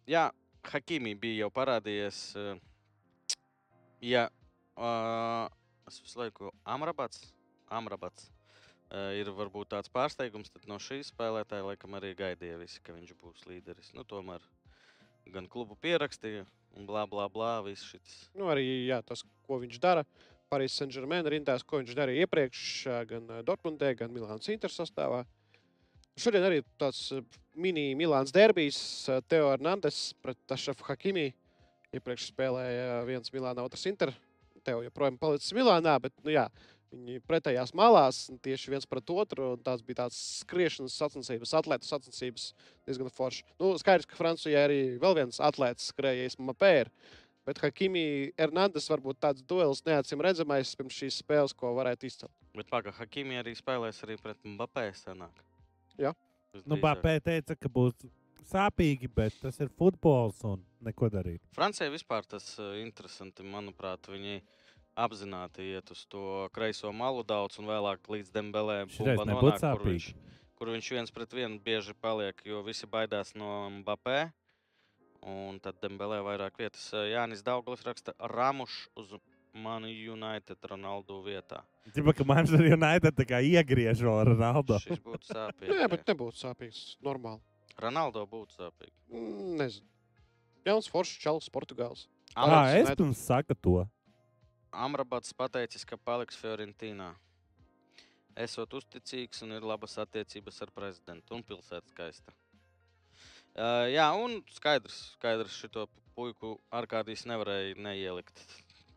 Jā, 0.07 0.31
Hakimī 0.71 1.15
bija 1.19 1.45
jau 1.45 1.51
parādījies. 1.55 2.21
Uh, 2.39 3.37
jā, 4.05 4.29
uh, 4.77 5.49
es 5.91 5.99
visu 6.05 6.21
laiku 6.23 6.53
Amrabats. 6.65 7.27
Amrabats. 7.73 8.31
Uh, 8.93 9.15
ir 9.17 9.31
varbūt 9.33 9.71
tāds 9.73 9.89
pārsteigums, 9.93 10.53
tad 10.53 10.67
no 10.69 10.77
šīs 10.83 11.11
spēlētāja 11.15 11.65
laikam 11.65 11.97
arī 11.97 12.13
gaidīja 12.17 12.59
visi, 12.61 12.83
ka 12.85 12.93
viņš 12.93 13.15
būs 13.23 13.47
līderis. 13.49 13.95
Nu, 13.97 14.05
tomēr 14.05 14.45
gan 15.33 15.49
klubu 15.49 15.79
pierakstīja, 15.81 16.45
un 16.77 16.87
blā, 16.89 17.07
blā, 17.09 17.25
blā, 17.33 17.55
viss 17.65 17.89
šis. 17.89 18.19
Nu, 18.37 18.51
arī 18.53 18.67
jā, 18.89 19.01
tas, 19.07 19.25
ko 19.49 19.63
viņš 19.63 19.81
dara. 19.81 20.05
Parīzes 20.53 20.83
Saint-Germain 20.83 21.25
rindās, 21.25 21.65
ko 21.65 21.81
viņš 21.81 21.95
darīja 21.97 22.27
iepriekš, 22.27 22.65
gan 23.09 23.31
Dortmundē, 23.49 23.95
gan 23.97 24.13
Milānas 24.13 24.51
Inter 24.53 24.73
sastāvā. 24.73 25.23
Šodien 26.21 26.45
arī 26.45 26.61
tāds 26.81 27.07
ā, 27.15 27.23
mini 27.57 27.93
Milāns 27.99 28.35
derbijs, 28.35 28.79
ā, 29.09 29.21
Teo 29.25 29.49
Hernandez 29.51 30.13
pret 30.25 30.39
Tašafu 30.51 30.85
Hakimi. 30.91 31.31
Iepriekš 31.93 32.31
spēlēja 32.33 33.03
viens 33.09 33.33
Milāna, 33.33 33.65
otrs 33.65 33.89
Inter. 33.89 34.13
Teo 34.65 34.85
joprojām 34.85 35.19
palicis 35.21 35.55
Milānā, 35.57 35.97
bet 36.01 36.15
nu, 36.23 36.33
jā, 36.33 36.47
Viņi 36.93 37.23
pretējās 37.25 37.73
malās 37.77 38.27
tieši 38.45 38.75
viens 38.75 38.87
pret 38.89 39.09
otru. 39.15 39.55
Tās 39.65 39.81
bija 39.85 40.03
tādas 40.03 40.19
skriešanas 40.43 40.97
sacensības, 41.01 41.55
atlētu 41.57 41.89
sacensības. 41.89 42.51
Diezgan 42.85 43.09
forši. 43.13 43.47
Nu, 43.57 43.73
skaidrs, 43.81 44.09
ka 44.11 44.19
Francijā 44.19 44.67
arī 44.67 44.81
vēl 45.01 45.17
viens 45.23 45.41
atlētājs 45.41 45.89
skrējējis 45.95 46.37
Mapēra. 46.45 46.93
Bet 47.49 47.59
Hakimi 47.65 48.05
Hernandez 48.39 48.85
varbūt 48.93 49.19
tāds 49.25 49.43
duels 49.49 49.81
neacīm 49.89 50.21
redzamais 50.23 50.77
pirms 50.79 50.99
šīs 51.01 51.23
spēles, 51.25 51.57
ko 51.57 51.73
varētu 51.81 52.07
izcelt. 52.07 52.35
Bet 52.55 52.69
pagaidi, 52.71 52.99
Hakimi 53.01 53.41
arī 53.41 53.57
spēlēs 53.59 54.05
arī 54.05 54.21
pret 54.21 54.39
Mbappé. 54.47 54.91
Sanāk. 55.01 55.41
Jā. 56.03 56.13
Nu, 56.69 56.77
Bapē 56.81 57.17
teica, 57.25 57.57
ka 57.57 57.71
būs 57.73 57.95
sāpīgi, 58.51 59.09
bet 59.09 59.37
tas 59.41 59.59
ir 59.63 59.71
futbols 59.79 60.43
un 60.49 60.61
neko 60.85 61.09
darīt. 61.13 61.41
Francijai 61.57 61.93
vispār 61.95 62.27
tas 62.29 62.45
ir 62.61 62.83
interesanti. 62.83 63.47
Manuprāt, 63.47 64.11
viņi 64.13 64.43
apzināti 64.99 65.71
iet 65.73 65.89
uz 65.95 66.05
to 66.13 66.51
kreiso 66.53 66.93
malu 66.93 67.25
daudz 67.25 67.57
un 67.63 67.71
vēlāk 67.71 68.11
līdz 68.13 68.33
Dembelē 68.35 68.83
Šreiz 68.91 69.17
bumba 69.17 69.29
nebūtu 69.31 69.55
nonāk, 69.55 69.79
kur 69.79 69.89
viņš, 69.89 70.09
sāpīgi. 70.11 70.39
kur 70.59 70.73
viņš 70.75 70.93
viens 70.99 71.15
pret 71.17 71.37
vienu 71.39 71.61
bieži 71.65 71.97
paliek, 71.97 72.45
jo 72.45 72.61
visi 72.67 72.89
baidās 72.91 73.33
no 73.39 73.71
Mbappé. 73.79 74.21
Un 75.23 75.61
tad 75.63 75.79
Dembelē 75.79 76.19
vairāk 76.27 76.59
vietas. 76.59 76.89
Jānis 76.93 77.45
Dauglis 77.47 77.85
raksta 77.87 78.13
Ramušs 78.19 78.89
uz 78.99 79.15
Manu 79.55 79.89
United 79.91 80.57
Ronaldu 80.71 81.19
vietā. 81.27 81.61
Ģipa, 81.93 82.15
ka 82.17 82.25
man 82.25 82.47
arī 82.49 82.71
United 82.73 83.17
tā 83.19 83.27
kā 83.29 83.41
iegriež 83.45 84.01
ar 84.09 84.31
Ronaldo. 84.33 84.79
Šis 84.81 85.01
būtu 85.05 85.29
sāpīgi. 85.35 85.73
Nē, 85.77 85.89
bet 85.93 86.07
nebūtu 86.09 86.41
sāpīgs. 86.41 86.83
Normāli. 87.05 87.43
Ronaldo 87.83 88.23
būtu 88.29 88.57
sāpīgi. 88.57 88.95
Mm, 89.13 89.57
Nezinu. 89.61 89.89
Jauns 90.65 90.89
foršs 90.89 91.19
čels, 91.21 91.49
Portugāls. 91.53 92.07
Ā, 92.33 92.47
Alex 92.47 92.71
es 92.71 92.79
United. 92.87 92.99
pirms 93.03 93.25
saka 93.29 93.57
to. 93.59 93.77
Amrabats 94.73 95.35
pateicis, 95.37 95.85
ka 95.85 95.99
paliks 96.01 96.39
Fiorentīnā. 96.41 97.11
Esot 98.41 98.73
uzticīgs 98.79 99.43
un 99.45 99.53
ir 99.59 99.67
labas 99.69 99.99
attiecības 100.01 100.63
ar 100.65 100.71
prezidentu 100.73 101.37
un 101.37 101.43
pilsētu 101.45 101.93
skaista. 101.93 102.33
Uh, 103.53 103.85
jā, 103.93 104.07
un 104.17 104.39
skaidrs, 104.49 105.11
skaidrs 105.19 105.59
šito 105.61 105.85
puiku 106.17 106.55
ārkārtīgi 106.73 107.29
nevarēja 107.29 107.75
neielikt 107.85 108.41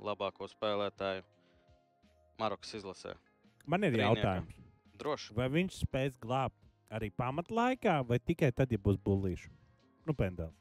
labāko 0.02 0.48
spēlētāju 0.50 1.24
Marokas 2.42 2.76
izlasē. 2.80 3.16
Man 3.66 3.84
ir 3.88 3.96
Trīniekam. 3.96 4.18
jautājums. 4.18 4.62
Droši. 5.00 5.34
Vai 5.36 5.48
viņš 5.52 5.80
spēs 5.84 6.20
glābt 6.22 6.60
arī 6.94 7.10
pamatlaikā, 7.12 8.00
vai 8.08 8.20
tikai 8.20 8.52
tad, 8.56 8.72
ja 8.72 8.80
būs 8.80 9.00
bullīši? 9.04 9.50
Nu, 10.06 10.14
pendels. 10.14 10.56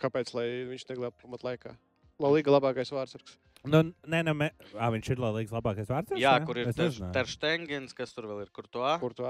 Kāpēc 0.00 0.34
lai 0.36 0.48
viņš 0.68 0.88
neglābj 0.90 1.22
pamatlaikā? 1.22 1.76
Laliga 2.20 2.52
labākais 2.52 2.90
vārdsargs. 2.92 3.38
Nu, 3.64 3.82
nē, 4.08 4.22
nē, 4.24 4.34
mē... 4.36 4.48
à, 4.72 4.88
viņš 4.92 5.12
ir 5.12 5.20
Latvijas 5.20 5.54
labākais 5.54 5.88
vārds. 5.88 6.16
Jā, 6.20 6.34
kur 6.44 6.60
ir 6.60 6.72
Terštengens, 6.72 7.96
kas 7.96 8.12
tur 8.16 8.28
vēl 8.28 8.44
ir, 8.46 8.52
kur 8.56 8.68
to 8.68 8.84
Kur 9.00 9.16
tu? 9.16 9.28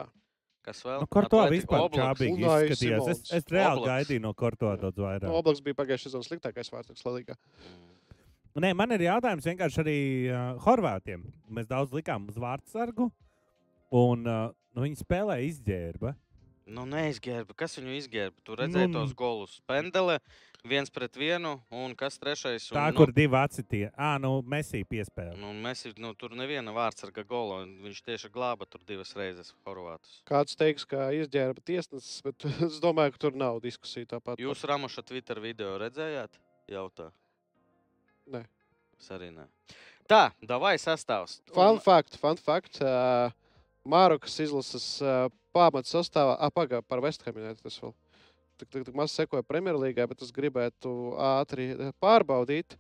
Kas 0.67 0.83
vēl? 0.85 1.01
Nu, 1.03 1.09
kur 1.11 1.27
to 1.31 1.41
Atletico 1.41 1.57
vispār 1.57 1.95
čābīgi 1.95 2.45
izskatījās? 2.45 3.07
Es, 3.15 3.23
es 3.39 3.47
reāli 3.49 3.81
Oblaks. 3.81 3.91
gaidīju 3.91 4.25
no 4.27 4.35
Korto 4.37 4.75
daudz 4.83 5.01
vairāk. 5.01 5.33
Oblaks 5.33 5.63
bija 5.65 5.79
pagājušajā 5.79 6.11
sezonā 6.11 6.27
sliktākais 6.27 6.69
vārdsargs 6.75 7.07
Latvijā. 7.07 7.37
Mm. 7.65 7.90
Nē, 8.59 8.73
man 8.75 8.91
ir 8.91 9.05
jautājums 9.07 9.47
vienkārši 9.47 9.79
arī 9.85 9.99
uh, 10.27 10.41
Horvātiem. 10.65 11.23
Mēs 11.55 11.69
daudz 11.71 11.93
likām 11.95 12.25
uz 12.33 12.39
vārdsargu, 12.41 13.07
un 13.95 14.27
uh, 14.27 14.49
nu, 14.75 14.83
viņi 14.83 14.99
spēlē 15.05 15.37
izģērba. 15.47 16.17
Nu, 16.71 16.83
neizģērba. 16.87 17.55
Kas 17.59 17.79
viņu 17.79 17.95
izģērba? 17.99 18.43
Tur 18.47 18.61
redzēja 18.63 18.89
Nu, 18.91 19.01
tos 19.01 19.13
golus. 19.19 19.57
Pendele, 19.71 20.19
viens 20.67 20.91
pret 20.91 21.17
vienu, 21.19 21.57
un 21.75 21.95
kas 21.99 22.19
trešais? 22.19 22.69
Un, 22.71 22.79
Tā, 22.79 22.85
nu, 22.91 22.99
kur 22.99 23.15
divi 23.15 23.39
acitie. 23.39 23.85
Ā, 23.95 24.13
nu, 24.23 24.37
Messi 24.47 24.83
piespēlē. 24.87 25.39
Nu, 25.39 25.51
mēs, 25.67 25.87
nu, 25.99 26.13
tur 26.19 26.35
neviena 26.39 26.75
vārdsarga 26.75 27.25
gola. 27.31 27.63
Viņš 27.87 28.03
tieši 28.07 28.31
glāba 28.35 28.67
tur 28.71 28.83
divas 28.87 29.15
reizes 29.19 29.55
Horvātus. 29.67 30.21
Kāds 30.31 30.59
teiks, 30.59 30.87
ka 30.91 31.11
izģērba 31.19 31.63
tiesnesis, 31.67 32.21
bet 32.27 32.47
es 32.69 32.83
domāju, 32.83 33.15
ka 33.15 33.27
tur 33.27 33.39
nav 33.47 33.63
diskusija 33.63 34.11
tāpat. 34.17 34.43
Jūs 34.43 34.67
Ramoša 34.71 35.07
Twitter 35.11 35.43
video 35.43 35.75
redzējāt? 35.83 36.39
Jautā. 36.71 37.11
Nē. 39.01 39.05
Es 39.05 39.11
arī 39.15 39.31
nē. 39.33 39.47
Tā, 40.11 40.31
davai 40.45 40.75
sastāvs. 40.83 41.39
Fun 41.55 41.79
fact, 41.81 42.17
fun 42.21 42.37
fact. 42.37 42.81
Uh, 42.83 43.31
Mārokas 43.89 44.35
izlases 44.45 45.01
uh, 45.03 45.29
pamats 45.57 45.93
sastāvā 45.95 46.35
apakā 46.51 46.83
par 46.87 47.01
Vesthaminu. 47.01 47.55
Tas 47.63 47.79
vēl 47.81 47.95
tik, 48.61 48.69
tik, 48.69 48.85
tik 48.91 48.95
maz 48.99 49.15
sekoja 49.17 49.43
Premjerlīgai, 49.47 50.07
bet 50.11 50.21
es 50.27 50.31
gribētu 50.37 50.93
ātri 51.17 51.73
pārbaudīt. 52.03 52.77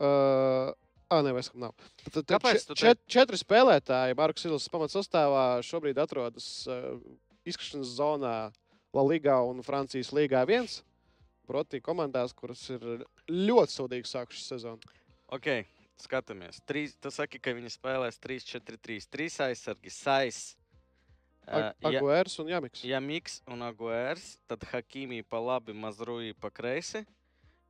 Uh, 0.00 0.72
Ah, 1.06 1.20
nē, 1.22 1.30
Vestham 1.36 1.60
nav. 1.62 1.70
Tad- 2.10 2.24
tad 2.26 2.30
Kāpēc 2.42 2.56
če- 2.56 2.66
tu 2.66 2.74
te- 2.74 2.80
čet, 2.80 2.98
četri 3.06 3.36
spēlētāji 3.38 4.16
Markas 4.18 4.42
Ilses 4.48 4.66
pamats 4.68 4.96
sastāvā 4.96 5.60
šobrīd 5.62 6.00
atrodas 6.02 6.66
uh, 6.66 6.98
izkrišanas 7.46 7.92
zonā 7.94 8.50
La 8.92 9.02
Ligā 9.06 9.36
un 9.48 9.62
Francijas 9.62 10.10
Līgā 10.10 10.44
viens. 10.48 10.82
Proti 11.46 11.78
komandās, 11.80 12.34
kuras 12.34 12.58
ir 12.74 12.80
ļoti 13.30 13.70
sūdīgi 13.76 14.10
sākušas 14.10 14.48
sezonu. 14.50 14.80
Ok, 15.32 15.48
skatāmies. 15.98 16.60
Trīs, 16.68 16.94
tu 17.02 17.10
saki, 17.10 17.40
ka 17.42 17.54
viņi 17.56 17.72
spēlēs 17.74 18.20
3-4-3. 18.22 19.08
Trīs 19.10 19.38
aizsargi, 19.42 19.90
sais. 19.90 20.54
Uh, 21.46 21.70
ja, 21.70 21.72
Aguērs 21.90 22.38
un 22.42 22.50
Jamiks. 22.50 22.82
ja 22.86 22.98
Miks 23.02 23.40
un 23.46 23.62
Aguērs, 23.62 24.36
tad 24.50 24.64
Hakimī 24.72 25.20
pa 25.26 25.38
labi, 25.42 25.74
Mazruī 25.74 26.32
pa 26.34 26.50
kreisi. 26.50 27.04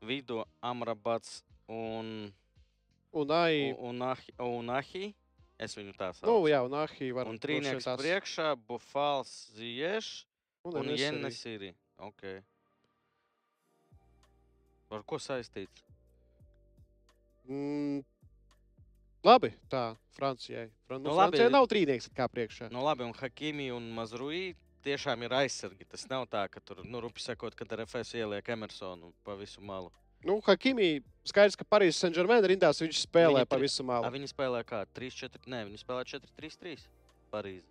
Vidu 0.05 0.43
Amrabats 0.65 1.43
un, 1.69 2.33
Un 3.13 3.31
Ai. 3.33 3.73
un, 3.79 4.03
Ahi, 4.05 4.33
un 4.45 4.69
Ahi. 4.71 5.15
Es 5.57 5.73
viņu 5.77 5.95
tā 5.97 6.11
saucu. 6.13 6.29
Nu, 6.29 6.49
jā, 6.51 6.61
un 6.65 6.77
Ahī 6.77 7.09
var 7.17 7.31
un 7.31 7.39
trīnieks 7.41 7.89
priekšā, 7.97 8.51
Bufals, 8.69 9.33
Zieš 9.57 10.27
un 10.69 10.93
Jenes 10.93 11.41
ir. 11.49 11.71
Okay. 11.97 12.43
Ar 14.93 15.03
ko 15.09 15.17
saistīts? 15.17 15.86
Mm, 17.49 18.03
labi, 19.27 19.53
tā 19.71 19.97
Francijai. 20.17 20.69
Fran 20.87 21.03
Nu, 21.03 21.11
nu, 21.11 21.17
labi. 21.17 21.37
Francijai 21.37 21.53
nav 21.53 21.67
trīnieks 21.71 22.09
kā 22.17 22.27
priekšā. 22.31 22.71
Nu, 22.73 22.83
labi, 22.85 23.05
un 23.07 23.13
Hakimi 23.15 23.71
un 23.75 23.87
Mazruī 23.95 24.55
tiešām 24.87 25.23
ir 25.27 25.35
aizsargi. 25.43 25.85
Tas 25.91 26.07
nav 26.11 26.27
tā, 26.31 26.47
ka 26.51 26.61
tur, 26.61 26.83
nu, 26.87 27.01
rupi 27.03 27.21
sakot, 27.21 27.55
kad 27.59 27.73
RFS 27.79 28.15
ieliek 28.19 28.49
Emersonu 28.55 29.13
pa 29.27 29.35
visu 29.39 29.61
malu. 29.61 29.91
Nu, 30.27 30.39
Hakimi, 30.47 31.03
skaidrs, 31.29 31.55
ka 31.59 31.67
Parīzes 31.69 32.01
Saint-Germain 32.03 32.43
rindās 32.43 32.81
viņš 32.83 33.03
spēlē 33.05 33.43
Viņi 33.45 33.51
pa 33.51 33.59
visu 33.61 33.83
A, 33.85 33.87
malu. 33.87 34.11
viņi 34.15 34.31
spēlē 34.33 34.63
kā 34.67 34.85
3-4, 34.97 35.43
nē, 35.47 35.65
viņi 35.69 35.83
spēlē 35.83 36.07
4-3-3. 36.09 36.87
Parīzi. 37.31 37.67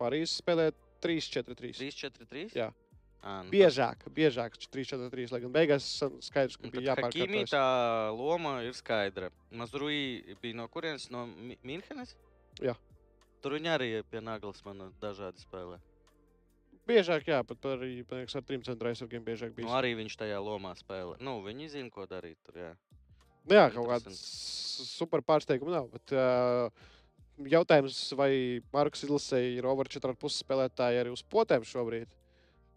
Parīzes 0.00 0.38
spēlē 0.40 0.70
3-4-3. 1.04 1.74
3-4-3? 1.76 2.56
Jā. 2.56 2.70
À, 3.22 3.42
nu, 3.44 3.50
Biežāk, 3.52 4.06
biežāk 4.16 4.54
3-4-3, 4.72 5.26
lai 5.34 5.40
gan 5.42 5.52
beigās 5.52 5.84
skaidrs, 6.24 6.56
ka 6.56 6.64
Nu, 6.64 6.70
bija 6.72 6.94
tad 6.94 7.04
jāpārkārtojas. 7.04 7.50
tā 7.52 7.64
loma 8.16 8.62
ir 8.64 8.72
skaidra. 8.72 9.28
Mazruī 9.52 9.98
bija 10.40 10.56
no 10.56 10.66
kurienes? 10.72 11.10
No 11.12 11.26
Mi- 11.26 11.58
Minhenes? 11.62 12.14
Jā. 12.64 12.74
Tur 13.42 13.52
viņi 13.58 13.68
arī 13.74 13.90
pie 14.10 14.20
Naglas 14.24 14.64
man 14.64 14.90
dažādi 15.02 15.44
spēlē. 15.44 15.76
Biežāk, 16.88 17.26
jā, 17.28 17.42
pat 17.46 17.60
arī 17.70 17.90
liekas, 18.08 18.34
ar 18.36 18.42
trim 18.42 18.62
centra 18.66 18.88
aizsargiem 18.90 19.22
biežāk 19.22 19.52
Nu, 19.52 19.58
bija. 19.60 19.68
arī 19.78 19.92
viņš 20.00 20.16
tajā 20.16 20.38
lomā 20.42 20.72
spēlē. 20.80 21.20
Nu, 21.20 21.42
viņi 21.44 21.68
zina, 21.76 21.90
ko 21.92 22.06
darīt 22.08 22.36
tur. 22.42 22.56
Jā. 22.56 22.72
Nu, 23.44 23.54
jā, 23.54 23.66
kaut 23.74 23.86
kāds 23.86 24.16
super 24.88 25.20
pārsteigums 25.20 25.70
nav. 25.76 25.90
Bet, 25.92 26.12
uh, 26.16 26.70
jautājums, 27.52 28.00
vai 28.16 28.60
Marks 28.72 29.04
izlasēja 29.04 29.58
ir 29.60 29.66
over 29.68 29.84
4,5 29.84 30.40
spēlētāji 30.42 31.00
arī 31.04 31.12
uz 31.12 31.22
potēm 31.22 31.62
šobrīd? 31.68 32.08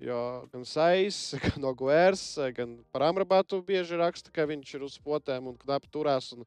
Jo 0.01 0.47
gan 0.51 0.65
Sais, 0.65 1.33
gan 1.45 1.67
Oguērs, 1.69 2.23
gan 2.57 2.79
par 2.91 3.05
Amrabatu 3.07 3.61
bieži 3.65 3.95
raksta, 3.99 4.31
ka 4.33 4.45
viņš 4.49 4.73
ir 4.79 4.87
uz 4.87 4.95
potēm 5.03 5.51
un 5.51 5.57
knapi 5.61 5.91
turās. 5.93 6.31
Un 6.33 6.45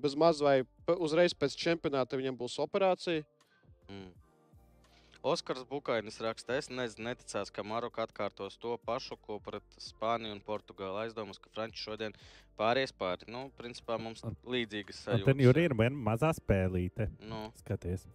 bez 0.00 0.16
maz 0.18 0.40
vai 0.42 0.62
uzreiz 0.98 1.34
pēc 1.36 1.54
čempionāta 1.60 2.18
viņam 2.18 2.36
būs 2.40 2.58
operācija. 2.64 3.22
Mm. 3.88 4.10
Oskars 5.22 5.66
Bukainis 5.68 6.16
raksta, 6.24 6.54
es 6.56 6.70
nezinu, 6.72 7.10
neticās, 7.10 7.50
ka 7.52 7.60
Maroka 7.62 8.06
atkārtos 8.06 8.54
to 8.56 8.78
pašu, 8.88 9.18
ko 9.20 9.36
pret 9.44 9.62
Spāniju 9.76 10.32
un 10.32 10.40
Portugāli. 10.40 11.02
Aizdomas, 11.04 11.36
ka 11.36 11.50
Franči 11.52 11.76
šodien 11.82 12.14
pāries 12.56 12.88
pāri. 12.96 13.28
Nu, 13.28 13.50
principā 13.58 13.98
mums 14.00 14.24
Un- 14.24 14.36
līdzīgas 14.48 14.96
Un 14.96 15.04
sajūtas. 15.04 15.26
tad 15.28 15.42
jau 15.44 15.52
ir 15.52 15.74
viena 15.76 15.92
mazā 16.08 16.32
spēlīte. 16.32 17.10
Nu, 17.20 17.50
Skaties. 17.60 18.06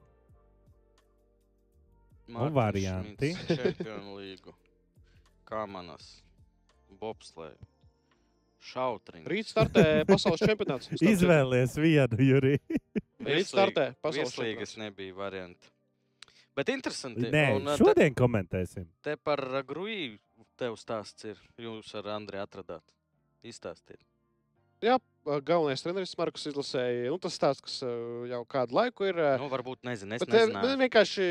Mārtiņš 2.26 2.56
varianti. 2.58 3.30
Šmits, 3.38 3.62
Čempionu 3.62 4.16
līgu. 4.18 4.54
Kamanas. 5.48 6.10
Bobslēju. 7.02 7.58
Šautriņš. 8.66 9.28
Rīt 9.30 9.50
startē 9.52 9.84
pasaules 10.10 10.42
čempionāts. 10.42 10.90
Izvēlies 11.14 11.76
vienu, 11.78 12.18
Jurī. 12.26 12.56
Rīt 13.26 13.50
startē 13.52 13.92
pasaules 14.02 14.34
čempionāts. 14.34 14.78
nebija 14.82 15.14
varianti. 15.18 15.70
Bet 16.56 16.72
interesanti. 16.72 17.28
Nē, 17.34 17.44
un, 17.60 17.68
uh, 17.68 17.78
šodien 17.78 18.16
komentēsim. 18.16 18.88
Te, 19.04 19.14
te 19.14 19.16
par 19.22 19.42
Gruiju 19.68 20.16
tev 20.58 20.78
stāsts 20.80 21.28
ir. 21.28 21.40
Jūs 21.62 21.92
ar 22.00 22.08
Andriju 22.16 22.46
atradāt. 22.46 22.84
Izstāstiet. 23.46 24.00
jā, 24.82 24.96
galvenais 25.46 25.84
treneris 25.84 26.16
Markus 26.18 26.48
izlasēja. 26.50 27.12
Nu, 27.12 27.20
tas 27.22 27.36
stāsts, 27.38 27.62
kas 27.66 27.76
uh, 27.86 28.24
jau 28.32 28.42
kādu 28.50 28.78
laiku 28.80 29.06
ir. 29.12 29.20
uh, 29.20 29.36
Nu, 29.42 29.50
varbūt 29.52 29.84
nezinu, 29.86 30.16
es 30.18 30.24
Bet 30.24 30.32
eh, 30.34 30.46
nezinu. 30.48 30.62
bet 30.64 30.80
vienkārši 30.86 31.28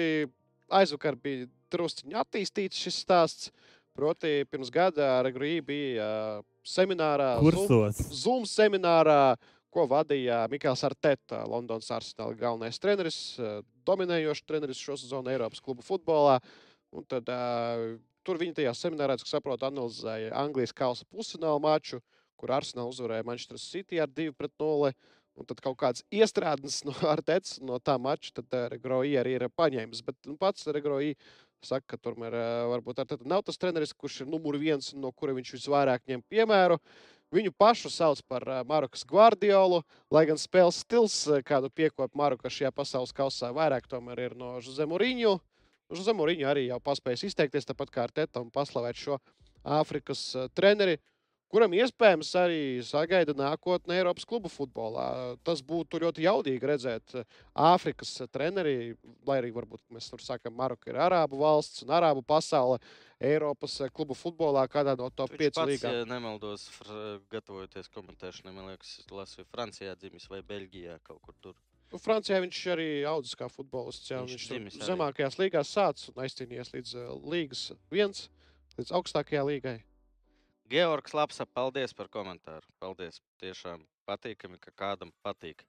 aizvakar 0.78 1.16
bija 1.18 1.48
drusciņā 1.74 2.20
attīstīts 2.22 2.84
šis 2.84 3.00
stāsts. 3.06 3.50
Proti, 3.94 4.42
pirms 4.50 4.72
gada 4.74 5.20
Regrija 5.22 5.62
bija 5.62 6.06
seminārā, 6.66 7.36
Zoom, 7.38 7.44
Kursos. 7.46 8.00
Zoom 8.10 8.46
seminārā, 8.50 9.36
ko 9.70 9.84
vadīja 9.86 10.40
Mikls 10.50 10.82
Arteta, 10.86 11.44
Londonas 11.46 11.92
arsenāla 11.94 12.34
galvenais 12.40 12.82
treneris, 12.82 13.18
dominējošs 13.86 14.42
treneris 14.48 14.82
šo 14.82 14.98
sezonu 14.98 15.30
Eiropas 15.30 15.62
klubu 15.62 15.86
futbolā. 15.86 16.40
Un 16.94 17.06
tad, 17.06 17.30
uh, 17.30 17.94
tur 18.26 18.42
viņi 18.42 18.58
tajā 18.58 18.74
seminārā, 18.80 19.14
cik 19.20 19.30
saprotu, 19.30 19.68
analizēja 19.70 20.34
Anglijas 20.42 20.74
kausa 20.74 21.06
pusfināla 21.06 21.62
maču, 21.62 22.02
kur 22.34 22.50
Arsenal 22.54 22.90
uzvarēja 22.90 23.26
Manchester 23.30 23.62
City 23.62 24.02
ar 24.02 24.10
2-0. 24.10 24.90
Un 25.34 25.46
tad 25.50 25.58
kaut 25.62 25.78
kāds 25.78 26.02
iestrādnis 26.14 26.82
no 26.86 26.94
Artetes 27.10 27.60
no 27.62 27.78
tā 27.78 27.94
mača, 27.98 28.34
tad 28.40 28.58
Regroja 28.74 29.22
arī 29.22 29.38
ir 29.38 29.48
paņēmis. 29.54 30.02
Bet 30.06 30.18
nu, 30.26 30.34
pats 30.38 30.66
Regroja 30.74 31.14
saka, 31.66 31.94
ka 31.94 31.98
tomēr 32.00 32.36
varbūt 32.70 33.02
Arteta 33.02 33.26
nav 33.28 33.42
tas 33.46 33.58
treneris, 33.60 33.94
kurš 33.96 34.22
ir 34.22 34.30
numur 34.30 34.58
viens, 34.60 34.92
un 34.94 35.04
no 35.04 35.12
kura 35.12 35.34
viņš 35.36 35.54
visvairāk 35.56 36.04
ņem 36.10 36.22
piemēru. 36.30 36.78
Viņu 37.34 37.50
pašu 37.58 37.90
sauc 37.90 38.20
par 38.30 38.46
Marokas 38.68 39.02
Guardiolu, 39.08 39.80
lai 40.14 40.22
gan 40.28 40.38
spēles 40.38 40.82
stils, 40.84 41.16
kādu 41.48 41.70
piekopja 41.72 42.14
Maroka 42.14 42.52
šajā 42.52 42.70
pasaules 42.74 43.14
kausā, 43.16 43.50
vairāk 43.56 43.88
tomēr 43.90 44.28
ir 44.28 44.36
no 44.38 44.58
Zemuriņu. 44.62 45.34
Zemuriņu 45.94 46.46
arī 46.50 46.68
jau 46.68 46.78
paspējis 46.82 47.26
izteikties, 47.30 47.66
tāpat 47.66 47.90
kā 47.90 48.06
Arteta, 48.06 48.42
un 48.44 48.52
paslavēt 48.54 49.00
šo 49.00 49.18
Āfrikas 49.64 50.22
treneri 50.54 50.98
kuram 51.54 51.74
iespējams 51.78 52.30
arī 52.40 52.60
sagaida 52.86 53.34
nākotnē 53.38 54.00
Eiropas 54.00 54.26
klubu 54.28 54.50
futbolā. 54.50 55.06
Tas 55.46 55.62
būtu 55.64 56.00
ļoti 56.02 56.26
jaudīgi 56.26 56.70
redzēt 56.70 57.14
eh, 57.20 57.26
Āfrikas 57.54 58.12
treneri, 58.34 58.94
lai 59.26 59.38
arī 59.40 59.52
varbūt 59.54 59.84
mēs 59.94 60.10
tur 60.10 60.22
sakām, 60.24 60.56
Maroka 60.58 60.90
ir 60.90 60.98
arābu 61.06 61.38
valsts 61.44 61.86
un 61.86 61.94
arābu 61.94 62.24
pasaule. 62.26 62.80
Eiropas 63.24 63.78
eh, 63.86 63.92
klubu 63.94 64.16
futbolā 64.18 64.66
kādā 64.68 64.96
no 64.98 65.06
top 65.14 65.32
Viņš 65.36 65.44
5 65.46 65.60
pats, 65.60 65.70
līgām. 65.70 66.00
ja 66.00 66.08
nemaldos, 66.10 66.66
gatavojoties 67.32 67.92
komentēšanai, 67.94 68.56
man 68.56 68.74
liekas, 68.74 68.98
lasīju 69.14 69.46
Francijā 69.54 69.94
dzimis 70.02 70.26
vai 70.32 70.42
Beļģijā 70.42 70.98
kaut 71.06 71.22
kur 71.22 71.38
tur. 71.40 71.62
Nu, 71.94 72.00
Francijā 72.02 72.40
viņš 72.42 72.60
arī 72.74 72.88
audzis 73.06 73.36
kā 73.38 73.46
futbolists. 73.46 74.10
Jā, 74.10 74.24
Viņš 74.26 74.46
viņš 74.50 74.78
zemākajās 74.88 75.36
līgās 75.38 75.70
sācis 75.70 76.10
un 76.10 76.22
aizcīnījies 76.24 76.72
līdz 76.74 76.94
eh, 76.98 77.10
līgas 77.34 77.68
viens, 77.94 78.28
līdz 78.80 78.94
augstākajai 78.98 79.44
līgai. 79.52 79.76
Georgs 80.74 81.12
Lapsa, 81.14 81.44
paldies 81.46 81.92
par 81.94 82.08
komentāru. 82.10 82.66
Paldies. 82.82 83.20
Tiešām 83.38 83.84
patīkami, 84.08 84.56
ka 84.58 84.72
kādam 84.74 85.12
patīk. 85.22 85.60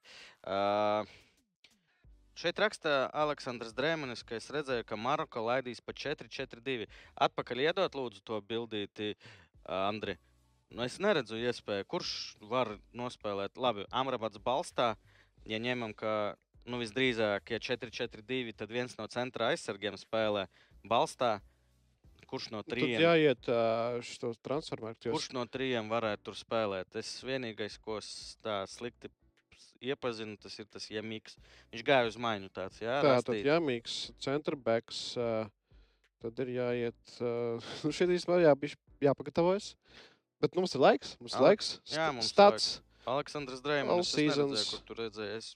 Uh, 0.41 1.05
šeit 2.33 2.57
raksta 2.57 3.11
Aleksandrs 3.13 3.75
Drēmanis, 3.77 4.23
ka 4.25 4.39
es 4.39 4.49
redzēju, 4.49 4.87
ka 4.89 4.97
Maroka 4.97 5.43
laidīs 5.45 5.83
pa 5.85 5.93
4-4-2. 5.93 6.87
Atpakaļ 7.21 7.61
iedot 7.67 7.99
lūdzu 7.99 8.23
to 8.25 8.41
bildīti, 8.49 9.11
uh, 9.13 9.83
Andri. 9.83 10.17
Nu, 10.73 10.81
es 10.87 10.97
neredzu 10.97 11.37
iespēju, 11.37 11.85
kurš 11.85 12.15
var 12.49 12.73
nospēlēt. 12.97 13.61
Labi, 13.61 13.85
Amrabats 13.93 14.41
balstā, 14.41 14.95
ja 15.45 15.61
ņemam, 15.61 15.93
ka 15.93 16.33
nu, 16.65 16.81
visdrīzāk, 16.81 17.53
ja 17.53 17.61
4-4-2, 17.61 18.57
tad 18.57 18.73
viens 18.73 18.97
no 18.97 19.05
centra 19.13 19.53
aizsargiem 19.53 20.01
spēlē 20.01 20.47
balstā. 20.81 21.35
Kurš 22.29 22.49
no 22.53 22.61
Nu, 22.61 22.63
Tad 22.65 22.73
trījiem? 22.75 23.01
jāiet 23.03 23.49
uh, 23.51 23.99
šo 24.05 24.31
transformēt. 24.45 25.05
Kurš 25.05 25.29
no 25.35 25.43
trījiem 25.49 25.91
varētu 25.91 26.29
tur 26.29 26.37
spēlēt? 26.39 26.95
Es 27.01 27.19
vienīgais, 27.25 27.77
ko 27.81 27.99
tā 28.45 28.63
slikti 28.69 29.11
iepazinu, 29.85 30.37
tas 30.41 30.55
ir 30.59 30.67
tas 30.71 30.87
Jēmiks. 30.89 31.37
Viņš 31.73 31.85
gāja 31.85 32.09
uz 32.09 32.17
maiņu 32.21 32.49
tāds, 32.55 32.81
jā, 32.81 32.97
Tā 33.03 33.17
tad 33.19 33.29
rastīt. 33.29 33.45
jāmīgs, 33.49 33.99
centrbacks. 34.23 35.03
Uh, 35.19 35.45
tad 36.23 36.41
ir 36.45 36.55
jāiet. 36.55 37.15
Uh, 37.19 37.69
šeit 37.95 38.09
īstenībā 38.15 38.41
jā, 38.45 38.55
jāpagatavojas. 39.09 39.73
Bet 40.41 40.55
nu, 40.55 40.63
mums 40.65 40.75
ir 40.75 40.83
laiks. 40.83 41.15
Mums 41.21 41.37
ir 41.37 41.45
laiks. 41.45 41.71
jā, 41.91 42.09
mums 42.15 42.31
Stats. 42.33 42.71
Aleksandrs 43.05 43.61
All 43.61 43.65
Dreimans. 43.67 44.09
Es 44.09 44.17
neredzēju, 44.17 44.33
seasons. 44.33 44.69
kur 44.73 44.87
tur 44.89 45.03
redzēju. 45.05 45.37
Es 45.37 45.53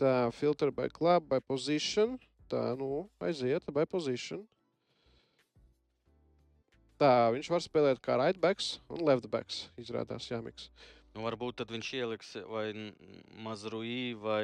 Tā, 0.00 0.30
filter 0.32 0.70
by 0.72 0.88
club, 0.88 1.26
by 1.28 1.42
position. 1.44 2.16
Tā, 2.48 2.72
nu, 2.78 3.04
aiziet, 3.20 3.66
by 3.74 3.84
position. 3.84 4.46
Tā, 7.00 7.30
viņš 7.32 7.48
var 7.48 7.62
spēlēt 7.64 8.00
kā 8.04 8.18
right 8.20 8.40
backs 8.40 8.74
un 8.92 9.04
left 9.08 9.28
backs. 9.32 9.62
Izrādās, 9.80 10.28
jāmīgs. 10.28 10.68
Nu, 11.14 11.24
varbūt 11.24 11.62
tad 11.62 11.72
viņš 11.72 11.92
ieliks 11.98 12.34
vai 12.50 12.66
Mazruī 13.40 14.12
vai 14.20 14.42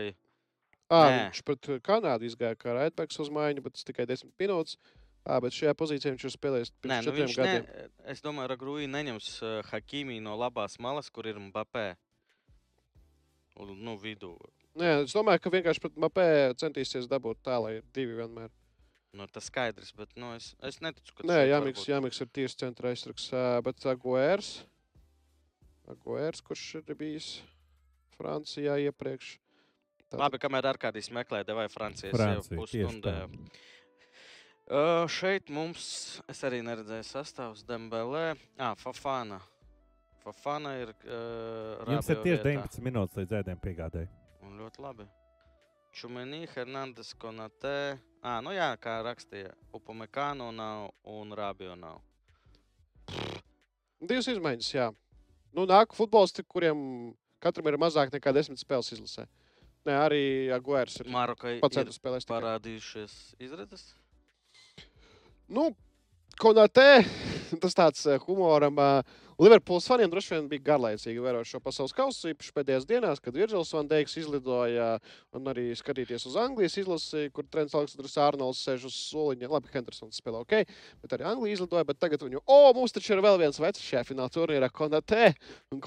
Nē. 0.90 1.28
viņš 1.28 1.42
uh, 1.52 1.80
Kanādu 1.84 2.26
izgāja 2.26 2.56
kā 2.58 2.74
right 2.74 2.96
backs 2.96 3.20
uz 3.22 3.30
maiņu, 3.30 3.62
bet 3.62 3.76
tas 3.76 3.86
tikai 3.86 4.08
10 4.08 4.32
minūtes. 4.40 4.78
À, 5.26 5.40
bet 5.42 5.54
šajā 5.54 5.72
pozīcijā 5.74 6.14
viņš 6.14 6.36
spēlējis 6.36 6.70
Nē, 6.70 6.80
pirms 6.82 7.06
nu 7.08 7.12
četriem 7.12 7.32
gadiem. 7.34 7.64
ne, 7.66 7.86
es 8.12 8.20
domāju, 8.22 8.52
ka 8.52 8.56
Grūija 8.60 8.90
neņems 8.92 9.30
uh, 9.42 9.54
Hakīmī 9.72 10.20
no 10.22 10.36
labās 10.38 10.78
malas, 10.78 11.10
kur 11.10 11.26
ir 11.26 11.40
Mbappé. 11.42 11.96
Nu, 13.56 13.96
vidū. 13.98 14.36
Nē, 14.76 14.92
es 15.06 15.14
domāju, 15.16 15.40
ka 15.42 15.50
vienkārši 15.50 15.82
pret 15.82 15.98
Mapē 15.98 16.26
centīsies 16.60 17.08
dabūt 17.10 17.40
tā, 17.46 17.56
lai 17.64 17.78
ir 17.78 17.84
divi 17.96 18.18
vienmēr. 18.18 18.52
Nu, 19.16 19.24
tas 19.32 19.46
skaidrs, 19.48 19.94
bet 19.96 20.10
nu, 20.20 20.34
es, 20.36 20.50
es 20.66 20.76
neticu, 20.84 21.14
ka 21.16 21.24
Nē, 21.24 21.38
šeit 21.38 21.40
var 21.40 21.50
Jāmiks. 21.54 21.84
Jāmiks 21.88 22.20
ir 22.20 22.28
tieši 22.38 22.58
centra 22.66 22.90
aizsargs, 22.92 23.30
bet 23.64 23.86
Aguērs, 23.88 24.50
Aguērs, 25.88 26.42
kurš 26.44 26.64
ir 26.82 26.96
bijis 26.98 27.30
Francijā 28.18 28.76
iepriekš. 28.88 29.36
Tātad- 30.06 30.20
Labi, 30.20 30.38
kamēr 30.42 30.68
ar 30.72 30.78
kādīs 30.78 31.08
meklē, 31.10 31.40
vai 31.48 31.68
Francijas 31.72 32.12
Francija, 32.14 32.58
jau 32.58 32.60
pusstundē. 32.60 33.16
Uh, 34.66 35.06
šeit 35.06 35.48
mums, 35.48 36.20
es 36.28 36.40
arī 36.42 36.58
neredzēju 36.66 37.06
sastāvus 37.06 37.62
Dembelē. 37.64 38.36
Ah, 38.58 38.74
Fafana. 38.74 39.38
Fafana 40.24 40.72
ir. 40.82 40.90
Uh, 41.06 41.86
Jums 41.86 42.08
ir 42.10 42.16
tieši 42.24 42.42
vietā. 42.42 42.66
19 42.66 42.82
minūtes 42.82 43.20
līdz 43.20 43.36
ēdienu 43.40 43.62
piegādēji. 43.62 44.08
Un 44.42 44.58
ļoti 44.58 44.82
labi. 44.82 45.06
Čumenī, 45.94 46.48
Hernandez, 46.50 47.14
Konatē. 47.14 47.98
Ah, 48.26 48.40
nu 48.42 48.50
jā, 48.50 48.72
kā 48.82 48.96
rakstīja. 49.06 49.52
Upamekānu 49.76 50.48
nav 50.50 50.88
un 51.06 51.30
Rabio 51.38 51.76
nav. 51.78 52.00
Divas 54.02 54.26
izmaiņas, 54.32 54.70
jā. 54.74 54.88
Nu, 55.54 55.62
nāk 55.70 55.94
futbolisti, 55.94 56.42
kuriem 56.42 56.80
katram 57.40 57.70
ir 57.70 57.78
mazāk 57.78 58.10
nekā 58.10 58.32
desmit 58.34 58.58
spēles 58.58 58.90
izlasē. 58.96 59.28
Nē, 59.86 59.94
arī 60.08 60.22
Aguērs 60.56 60.98
ir 61.04 61.10
Marokai 61.14 61.60
pats 61.62 61.78
ir 61.78 61.92
spēlēs. 61.94 62.26
parādījušies 62.26 63.14
izredzes. 63.46 63.92
Nu, 65.46 65.68
Konatē, 66.42 67.06
tas 67.64 67.76
tāds 67.76 68.04
eh, 68.10 68.18
humoram. 68.26 68.78
eh, 68.82 69.22
Liverpools 69.36 69.84
faniem 69.90 70.08
droši 70.08 70.32
vien 70.32 70.46
bija 70.48 70.64
garlaicīgi 70.70 71.20
vērot 71.20 71.44
šo 71.44 71.58
pasaules 71.60 71.92
kausu, 71.92 72.30
īpaši 72.32 72.54
pēdējās 72.56 72.86
dienās, 72.88 73.20
kad 73.20 73.36
Virgils 73.36 73.72
van 73.76 73.90
Deiks 73.90 74.16
izlidoja 74.16 74.86
un 75.36 75.50
arī 75.52 75.66
skatīties 75.76 76.24
uz 76.30 76.38
Anglijas 76.40 76.78
izlasi, 76.80 77.26
kur 77.36 77.44
trends 77.52 77.76
Aleksandrs 77.76 78.16
Arnolds 78.24 78.62
sēž 78.64 78.86
uz 78.88 78.96
soliņa. 79.10 79.50
Labi, 79.52 79.68
Hendersons 79.74 80.22
spēlē 80.22 80.40
ok, 80.40 80.56
bet 81.04 81.16
arī 81.18 81.28
Anglija 81.28 81.58
izlidoja, 81.58 81.84
bet 81.84 82.00
tagad 82.00 82.24
viņu, 82.24 82.40
o, 82.48 82.58
mums 82.78 82.96
taču 82.96 83.12
ir 83.12 83.20
vēl 83.26 83.36
viens 83.44 83.60
vecs 83.60 83.84
šajā 83.84 84.06
fināla 84.08 84.32
turnīrā, 84.32 84.72
Konatē. 84.72 85.28
Un 85.74 85.84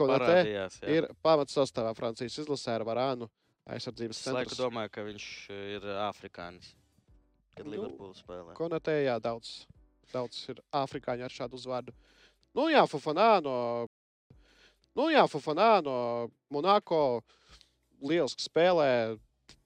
jā. 0.77 0.93
ir 0.99 1.09
pamats 1.25 1.57
sastāvā 1.57 1.95
Francijas 1.97 2.37
izlasē 2.45 2.77
ar 2.77 2.85
Varānu 2.85 3.31
aizsardzības 3.69 4.21
Es 4.21 4.29
laiku 4.33 4.53
centru. 4.53 4.67
domāju, 4.69 4.93
ka 4.93 5.05
viņš 5.09 5.25
ir 5.73 5.89
afrikānis. 6.05 6.71
Kad 7.57 7.67
Nu, 7.67 7.73
Liverpools 7.75 8.21
spēlē. 8.23 8.53
Konatē, 8.57 8.95
jā, 9.03 9.17
daudz, 9.21 9.65
daudz 10.13 10.41
ir 10.53 10.59
afrikāņu 10.75 11.25
ar 11.27 11.33
šādu 11.33 11.59
uzvārdu. 11.59 11.93
Nu, 12.57 12.67
jā, 12.71 12.81
Fufanā 12.89 13.29
no, 13.45 13.55
nu, 14.97 15.09
jā, 15.13 15.23
Fufanā 15.29 15.79
no 15.85 15.95
Monako 16.53 17.21
lieliski 18.01 18.45
spēlē. 18.47 19.17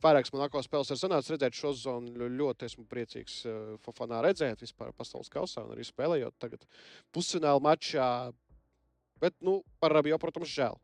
Vairākas 0.04 0.34
Monako 0.36 0.60
spēles 0.66 0.90
ir 0.92 1.00
sanācis 1.00 1.32
redzēt 1.32 1.56
šo 1.56 1.72
zonu. 1.80 2.12
Ļo- 2.20 2.32
Ļoti 2.42 2.68
esmu 2.68 2.84
priecīgs 2.92 3.38
uh, 3.48 3.60
Fufanā 3.86 4.20
redzēt 4.26 4.60
vispār 4.66 4.92
pasaules 4.98 5.32
kausā 5.32 5.64
un 5.64 5.72
arī 5.78 5.86
spēlējot 5.88 6.36
tagad 6.44 6.66
pusfināla 7.16 7.64
mačā. 7.64 8.10
Bet, 9.24 9.38
nu, 9.40 9.62
par 9.80 9.96
Rabio, 9.96 10.18
protams, 10.20 10.52
žēl. 10.52 10.76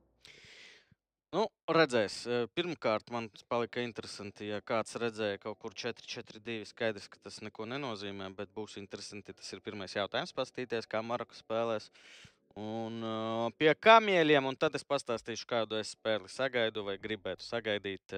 Nu, 1.29 1.43
redzēs. 1.69 2.23
Pirmkārt, 2.57 3.11
man 3.13 3.27
palika 3.51 3.83
interesanti, 3.85 4.47
ja 4.49 4.57
kāds 4.65 4.95
redzēja 4.97 5.37
kaut 5.43 5.59
kur 5.61 5.75
4-4-2. 5.77 6.63
Skaidrs, 6.71 7.05
ka 7.11 7.21
tas 7.27 7.37
neko 7.45 7.67
nenozīmē, 7.69 8.31
bet 8.37 8.49
būs 8.55 8.79
interesanti. 8.81 9.35
Tas 9.37 9.53
ir 9.53 9.61
pirmais 9.61 9.93
jautājums, 9.93 10.33
paskatīties, 10.33 10.89
kā 10.89 11.03
Maroka 11.05 11.37
spēlēs. 11.37 11.91
Un 12.57 13.05
pie 13.61 13.69
kamieļiem, 13.77 14.49
un 14.49 14.57
tad 14.57 14.73
es 14.79 14.83
pastāstīšu, 14.89 15.45
kādu 15.47 15.77
es 15.77 15.93
spēli 15.93 16.31
sagaidu 16.33 16.81
vai 16.87 16.97
gribētu 16.97 17.45
sagaidīt. 17.45 18.17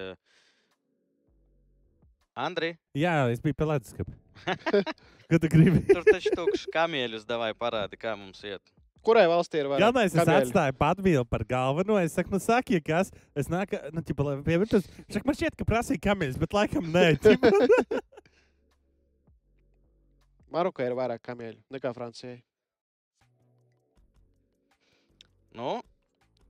Andri, 2.32 2.72
Jā, 2.96 3.26
es 3.28 3.42
biju 3.44 3.58
pelēcis. 3.60 3.92
Ko 5.28 5.36
tu 5.36 5.50
gribi? 5.52 5.82
tur 5.84 6.06
taču 6.08 6.32
tukšs 6.32 6.64
kamieļus, 6.72 7.28
davai 7.28 7.52
parādi, 7.52 8.00
kā 8.00 8.16
mums 8.16 8.40
iet. 8.48 8.72
Kurai 9.02 9.24
valstī 9.26 9.58
ir 9.58 9.66
vairāk? 9.66 9.82
Galvenais, 9.82 10.12
es 10.12 10.18
kamieļu? 10.18 10.46
atstāju 10.46 10.76
atbildību 10.78 11.24
par 11.26 11.42
galveno. 11.48 11.98
Es 11.98 12.14
saku, 12.14 12.30
nu, 12.36 12.38
saki, 12.42 12.78
ja 12.78 12.84
kas. 12.86 13.10
Es 13.34 13.50
nāku, 13.50 13.80
nu, 13.94 14.02
ķipa, 14.06 14.26
lai 14.28 14.36
pie 14.46 14.58
virtuves. 14.62 14.86
Saka, 15.08 15.26
man 15.26 15.38
šķiet, 15.38 15.56
ka 15.58 15.66
prasīja 15.66 16.02
kameļus, 16.06 16.38
bet 16.38 16.54
laikam 16.54 16.86
nē. 16.94 17.08
Marokai 20.54 20.86
ir 20.86 20.94
vairāk 20.98 21.22
kamieļu 21.24 21.58
nekā 21.72 21.90
Francijai. 21.96 22.38
Nu, 25.56 25.80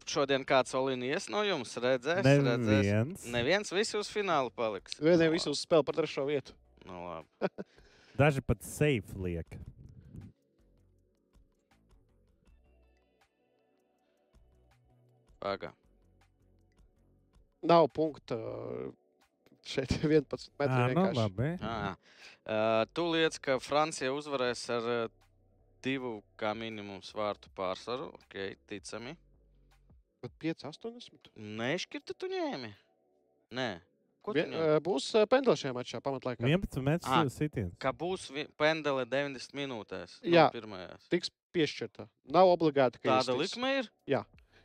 šodien 0.06 0.44
kāds 0.46 0.74
Oliņš 0.78 1.30
no 1.32 1.42
jums 1.46 1.72
redzēs? 1.80 2.20
redzēs. 2.26 2.66
Neviens. 2.68 3.26
Neviens 3.32 3.72
visi 3.74 3.96
uz 3.98 4.10
finālu 4.12 4.52
paliks. 4.54 5.00
Vieniem 5.02 5.32
visu 5.34 5.54
spēlē 5.56 5.86
par 5.88 6.02
trešo 6.02 6.26
vietu. 6.28 6.54
Nu, 6.84 7.00
labi. 7.06 7.48
Daži 8.18 8.42
pat 8.44 8.60
safe 8.66 9.16
liek. 9.16 9.56
Paga. 15.42 15.72
Nav 17.62 17.88
punkta. 17.94 18.38
Šeit 19.66 19.90
ir 19.98 20.06
11 20.10 20.48
metri. 20.58 20.74
Ā, 20.74 20.78
nu, 20.78 20.86
vienkārši. 20.92 21.18
labi. 21.18 21.50
Ah. 21.62 21.98
Uh, 22.42 22.82
tu 22.94 23.06
liec, 23.10 23.38
ka 23.42 23.58
Francija 23.62 24.10
uzvarēs 24.14 24.62
ar 24.74 24.88
divu 25.82 26.16
kā 26.38 26.52
minimums 26.58 27.12
vārtu 27.14 27.50
pārsvaru. 27.58 28.10
Ok, 28.18 28.38
ticami. 28.70 29.14
Bet 30.22 30.34
5, 30.42 30.66
80. 30.70 31.32
Nešķirti 31.62 32.14
tu 32.18 32.30
ņēmi? 32.30 32.70
Nē. 33.58 33.70
Ko 34.22 34.34
tu 34.34 34.38
Vien, 34.38 34.54
būs 34.86 35.08
ā, 35.18 35.24
pendeli 35.26 35.58
šajā 35.58 35.74
mačā 35.74 35.98
pamatlaikā. 36.02 36.46
11 36.46 36.84
metrus 36.86 37.34
sitiens. 37.34 37.72
Ka 37.82 37.90
būs 37.90 38.28
pendele 38.58 39.02
90 39.10 39.58
minūtēs. 39.58 40.20
Jā. 40.22 40.46
No 40.46 40.54
pirmajās. 40.54 41.08
Tiks 41.10 41.32
piešķirta. 41.54 42.06
Nav 42.30 42.52
obligāti, 42.54 43.02
ka 43.02 43.16
Tāda 43.16 43.34
likme 43.38 43.74
ir. 43.80 43.90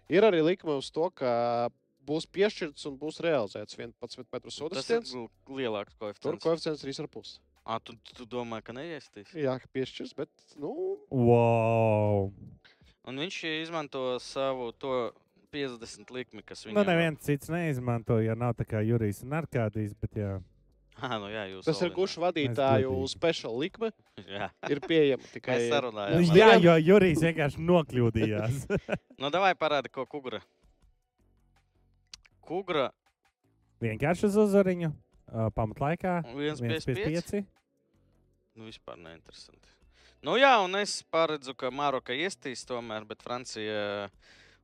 Ir 0.10 0.24
arī 0.24 0.40
likme 0.46 0.78
uz 0.80 0.90
to, 0.92 1.10
ka 1.12 1.70
būs 2.08 2.26
piešķirts 2.32 2.86
un 2.88 2.98
būs 2.98 3.20
realizēts 3.24 3.76
11 3.76 4.24
metru 4.32 4.52
sodas 4.52 4.86
Tas 4.86 4.90
ir 4.90 5.02
stiens. 5.04 5.14
l- 5.16 5.56
lielāks 5.60 5.98
Tur 6.00 6.14
koeficients. 6.14 6.44
koeficients 6.44 6.84
3,5. 6.86 7.40
Ah, 7.68 7.80
tu, 7.84 7.98
tu 8.16 8.24
domā, 8.26 8.62
ka 8.64 8.72
neiestīs? 8.72 9.34
Jā, 9.36 9.58
ka 9.60 9.68
piešķirs, 9.76 10.14
bet 10.16 10.30
nu, 10.56 10.72
Wow. 11.12 12.32
Un 13.08 13.16
viņš 13.20 13.42
izmanto 13.64 14.20
savu 14.20 14.72
to 14.80 15.12
50 15.52 16.12
likmi, 16.12 16.44
kas 16.44 16.66
Nu, 16.66 16.72
viņam 16.72 16.88
neviens 16.88 17.20
cits 17.24 17.48
neizmanto, 17.52 18.20
ja 18.24 18.36
nav 18.36 18.54
tā 18.60 18.66
kā 18.68 18.82
Jurijs 18.84 19.22
un 19.24 19.32
Arkādijs. 19.32 19.94
Bet, 20.00 20.12
jā. 20.20 20.42
Ah, 21.08 21.20
nu 21.22 21.28
jā, 21.30 21.44
jūs 21.52 21.66
tas 21.68 21.78
ir 21.86 21.92
gušu 21.94 22.24
vadītāju 22.24 22.94
special 23.12 23.54
likme. 23.62 23.92
Jā, 24.26 24.48
Ir 24.72 24.80
pieejama 24.82 25.28
tikai 25.36 25.58
Nu. 25.68 26.16
Mums 26.16 26.32
ar- 26.34 26.40
jā, 26.40 26.48
jo 26.64 26.74
Jurijs 26.90 27.22
vienkārši 27.22 27.62
nokļūdījās. 27.62 28.64
Nu, 29.22 29.30
davai 29.34 29.54
parādi, 29.58 29.90
ko 29.94 30.08
kugra. 30.10 30.42
Kugra 32.48 32.90
vienkārši 33.84 34.28
uz 34.30 34.38
uzvariņu. 34.48 34.92
Uh, 35.28 35.50
pamatlaikā 35.52 36.22
1,55. 36.32 36.96
1,5. 36.96 37.42
Nu, 38.58 38.66
vispār 38.70 38.96
neinteresanti. 39.02 39.74
Nu, 40.26 40.38
jā, 40.40 40.54
un 40.64 40.74
es 40.80 41.02
paredzu, 41.14 41.54
ka 41.54 41.70
Maroka 41.70 42.16
iestīs 42.16 42.64
tomēr, 42.66 43.04
bet 43.06 43.22
Francija 43.26 44.08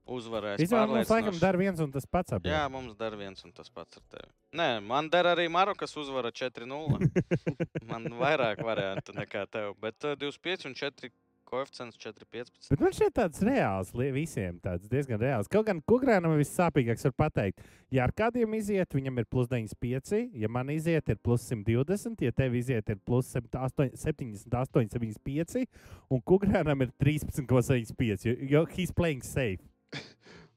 uzvarēs. 0.06 0.62
Īstenībā 0.64 0.86
mums 0.90 1.12
laikam 1.14 1.40
dara 1.42 1.60
viens 1.60 1.82
un 1.84 1.92
tas 1.94 2.08
pats. 2.10 2.36
Abiem. 2.36 2.54
Jā, 2.54 2.64
mums 2.72 2.96
dara 3.00 3.20
viens 3.20 3.46
un 3.46 3.54
tas 3.56 3.70
pats 3.74 4.00
ar 4.00 4.06
tevi. 4.12 4.32
Nē, 4.60 4.70
man 4.86 5.10
dara 5.14 5.34
arī 5.38 5.50
Marokas 5.52 5.96
uzvara 6.00 6.34
4-0. 6.36 7.10
man 7.92 8.10
vairāk 8.20 8.64
variantu 8.66 9.16
nekā 9.18 9.46
tev, 9.52 9.76
bet 9.84 10.10
uh, 10.10 10.18
25 10.20 10.70
un 10.70 10.78
4 10.80 11.14
koeficients 11.54 11.98
4,15. 12.02 12.70
Bet 12.72 12.82
man 12.82 12.96
šeit 12.96 13.14
tāds 13.18 13.42
reāls, 13.46 13.92
visiem 14.16 14.58
tāds 14.64 14.90
diezgan 14.90 15.22
reāls. 15.22 15.50
Kaut 15.52 15.68
gan 15.68 15.82
Kukrānam 15.90 16.34
vissāpīgāks, 16.40 17.06
var 17.10 17.16
pateikt, 17.26 17.62
ja 17.94 18.08
ar 18.08 18.14
kādiem 18.16 18.56
iziet, 18.58 18.96
viņam 18.98 19.22
ir 19.22 19.28
plus 19.30 19.52
95, 19.52 20.24
ja 20.42 20.50
man 20.50 20.72
iziet, 20.74 21.12
ir 21.14 21.20
plus 21.22 21.46
120, 21.52 22.26
ja 22.26 22.34
tev 22.36 22.58
iziet, 22.58 22.90
ir 22.90 23.02
plus 23.06 23.30
78, 23.36 23.94
78 24.02 24.98
75, 24.98 25.68
un 26.10 26.24
Kukrānam 26.32 26.88
ir 26.88 26.96
13,75, 27.04 28.28
jo, 28.30 28.38
jo 28.56 28.66
he's 28.74 28.96
playing 28.96 29.22
safe. 29.26 29.62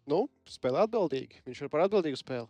Nu, 0.06 0.26
spēlē 0.50 0.84
atbildīgi. 0.86 1.42
Viņš 1.46 1.64
ir 1.64 1.72
par 1.72 1.86
atbildīgu 1.86 2.18
spēli. 2.20 2.46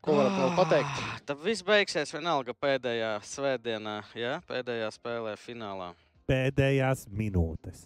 Ko 0.00 0.14
varam 0.16 0.36
vēl 0.38 0.52
pateikt? 0.56 1.00
Tad 1.28 1.40
viss 1.44 1.64
beigsies 1.64 2.12
vienalga 2.14 2.54
pēdējā 2.56 3.10
svētdienā, 3.28 3.98
ja? 4.16 4.38
pēdējā 4.48 4.88
spēlē, 4.96 5.34
finālā. 5.40 5.90
Pēdējās 6.30 7.04
minūtes. 7.12 7.84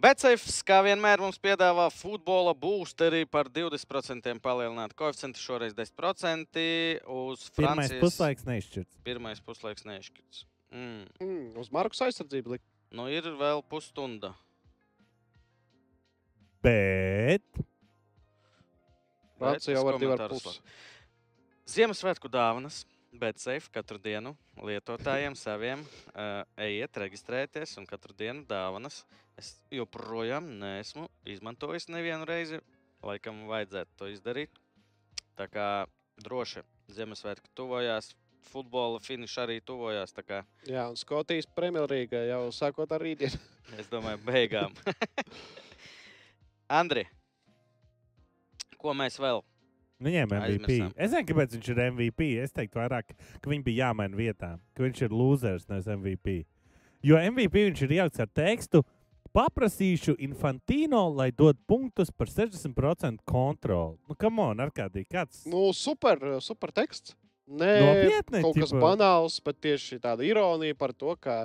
Betseifs, 0.00 0.62
kā 0.64 0.78
vienmēr, 0.86 1.20
mums 1.20 1.36
piedāvā 1.42 1.90
futbola 1.92 2.54
boosteri 2.56 3.26
par 3.28 3.50
20% 3.52 4.32
palielinātu 4.40 4.96
koeficientu, 4.96 5.42
šoreiz 5.42 5.76
10%. 5.76 6.62
Uz 7.04 7.42
Pirmais 7.52 7.90
Francijas 7.90 8.04
puslaiks 8.06 8.46
neizšķirts. 8.48 9.00
Pirmais 9.04 9.44
puslaiks 9.44 9.84
neizšķirts. 9.84 10.46
Mm. 10.72 11.04
Mm, 11.20 11.44
uz 11.60 11.68
Markus 11.74 12.00
aizsardzību 12.06 12.56
likt. 12.56 12.64
Nu, 12.96 13.10
ir 13.12 13.28
vēl 13.36 13.60
pusstunda. 13.68 14.32
Bet 16.60 17.44
Francija 19.40 19.78
jau 19.78 19.86
ar 19.88 19.96
divu 20.00 20.12
ar 20.12 20.26
pusi. 20.28 20.60
Ziemassvētku 21.70 22.28
dāvanas, 22.28 22.82
bet 23.16 23.40
safe 23.40 23.70
katru 23.72 23.96
dienu 24.02 24.34
lietotājiem 24.60 25.36
saviem 25.38 25.80
uh, 25.80 26.42
ejiet, 26.60 26.98
reģistrēties 27.04 27.78
un 27.80 27.86
katru 27.88 28.12
dienu 28.18 28.44
dāvanas. 28.50 29.04
Es 29.40 29.54
joprojām 29.72 30.50
neesmu 30.60 31.06
izmantojis 31.24 31.88
nevienu 31.88 32.28
reizi. 32.28 32.60
Laikam 33.06 33.46
vajadzētu 33.48 33.96
to 33.96 34.10
izdarīt. 34.12 34.60
Tā 35.40 35.46
kā 35.48 35.68
droši 36.20 36.60
Ziemassvētku 36.92 37.48
tuvojās, 37.56 38.10
futbola 38.50 39.00
finiša 39.00 39.46
arī 39.46 39.60
tuvojās. 39.64 40.12
Jā, 40.68 40.84
un 40.90 41.00
Skotijas 41.00 41.48
Premjerlīga 41.56 42.26
jau 42.28 42.42
sākot 42.52 42.92
ar 42.92 43.00
rītdienu. 43.00 43.40
Es 43.78 43.88
domāju, 43.88 44.20
beigām. 44.26 44.76
Andri, 46.70 47.02
ko 48.78 48.92
mēs 48.94 49.16
vēl? 49.18 49.40
Viņiem 50.00 50.30
MVP. 50.30 50.44
Aizmirsām. 50.46 50.92
Es 50.94 51.10
nezinu, 51.10 51.26
kāpēc 51.28 51.56
viņš 51.56 51.70
ir 51.72 51.80
MVP. 51.90 52.28
Es 52.40 52.54
teiktu, 52.54 52.78
vairāk, 52.78 53.10
ka 53.42 53.50
viņi 53.50 53.64
bija 53.66 53.88
jāmaina 53.88 54.16
vietā, 54.16 54.52
ka 54.76 54.84
viņš 54.84 55.02
ir 55.02 55.16
losers, 55.18 55.66
nevis 55.68 55.90
MVP. 55.90 56.36
Jo 57.04 57.18
MVP 57.18 57.66
viņš 57.66 57.82
ir 57.84 57.96
ielikts 57.98 58.22
ar 58.22 58.30
tekstu. 58.30 58.84
Paprasīšu 59.34 60.14
Infantino, 60.22 61.02
lai 61.14 61.28
dod 61.34 61.58
punktus 61.68 62.10
par 62.14 62.30
60% 62.30 63.20
kontroli. 63.26 63.98
Nu, 64.06 64.16
kam 64.18 64.38
on, 64.42 64.62
ar 64.62 64.72
kādī 64.74 65.04
kāds? 65.06 65.42
Nu, 65.50 65.68
super, 65.76 66.22
super 66.42 66.72
teksts. 66.74 67.18
Nē, 67.50 67.70
Nopietni, 67.82 68.40
kaut 68.44 68.54
kas 68.60 68.70
ķipa? 68.70 68.80
banāls, 68.84 69.40
bet 69.42 69.56
tieši 69.64 69.96
tāda 69.98 70.22
ironija 70.22 70.76
par 70.78 70.92
to, 70.94 71.16
ka 71.18 71.40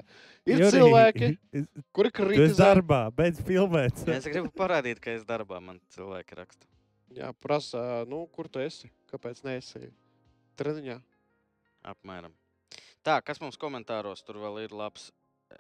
ir 0.46 0.60
Jurij, 0.62 0.76
cilvēki, 0.76 1.30
kuri 1.98 2.12
kritizē. 2.14 2.60
darbā, 2.62 3.00
beidz 3.16 3.42
filmēt. 3.48 4.04
Es 4.20 4.28
gribu 4.30 4.52
parādīt, 4.54 5.02
ka 5.02 5.16
es 5.18 5.26
darbā 5.26 5.58
man 5.64 5.80
cilvēki 5.96 6.38
raksta. 6.38 6.70
Jā, 7.16 7.32
prasa, 7.42 8.04
nu, 8.10 8.26
kur 8.34 8.46
tu 8.52 8.62
esi? 8.62 8.92
Kāpēc 9.10 9.42
neesi 9.48 9.88
treniņā? 10.60 11.00
Apmēram. 11.90 12.34
Tā, 13.06 13.20
kas 13.26 13.42
mums 13.42 13.58
komentāros 13.62 14.22
tur 14.26 14.38
vēl 14.42 14.64
ir 14.66 14.74
labs? 14.74 15.10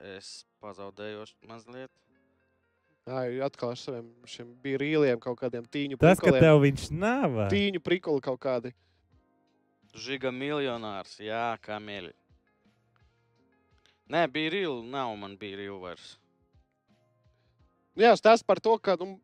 Es 0.01 0.43
pazaudēju 0.61 1.25
mazliet. 1.49 1.91
Jā, 3.05 3.19
atkal 3.45 3.75
ar 3.75 3.77
saviem 3.77 4.07
šiem 4.29 4.47
bija 4.63 4.79
rīliem 4.81 5.19
kaut 5.21 5.37
kādiem 5.37 5.65
tīņu 5.69 5.99
Tas, 6.01 6.17
ka 6.17 6.31
prikoliem. 6.31 6.41
tev 6.41 6.61
viņš 6.63 6.85
nav. 6.97 7.35
Tīņu 7.53 7.81
prikoli 7.85 8.23
kaut 8.25 8.41
kādi. 8.41 8.71
Žiga 9.95 10.31
miljonārs, 10.35 11.15
jā, 11.23 11.55
kā 11.63 11.79
mīļi. 11.79 12.11
Nē, 14.11 14.25
bija 14.29 14.51
rīla, 14.53 14.81
nav 14.91 15.15
man 15.17 15.37
bija 15.39 15.61
rīla 15.63 15.79
vairs. 15.81 16.09
Jā, 17.95 18.11
stāsts 18.19 18.45
par 18.45 18.59
to, 18.59 18.75
ka 18.77 18.97
nu, 18.99 19.15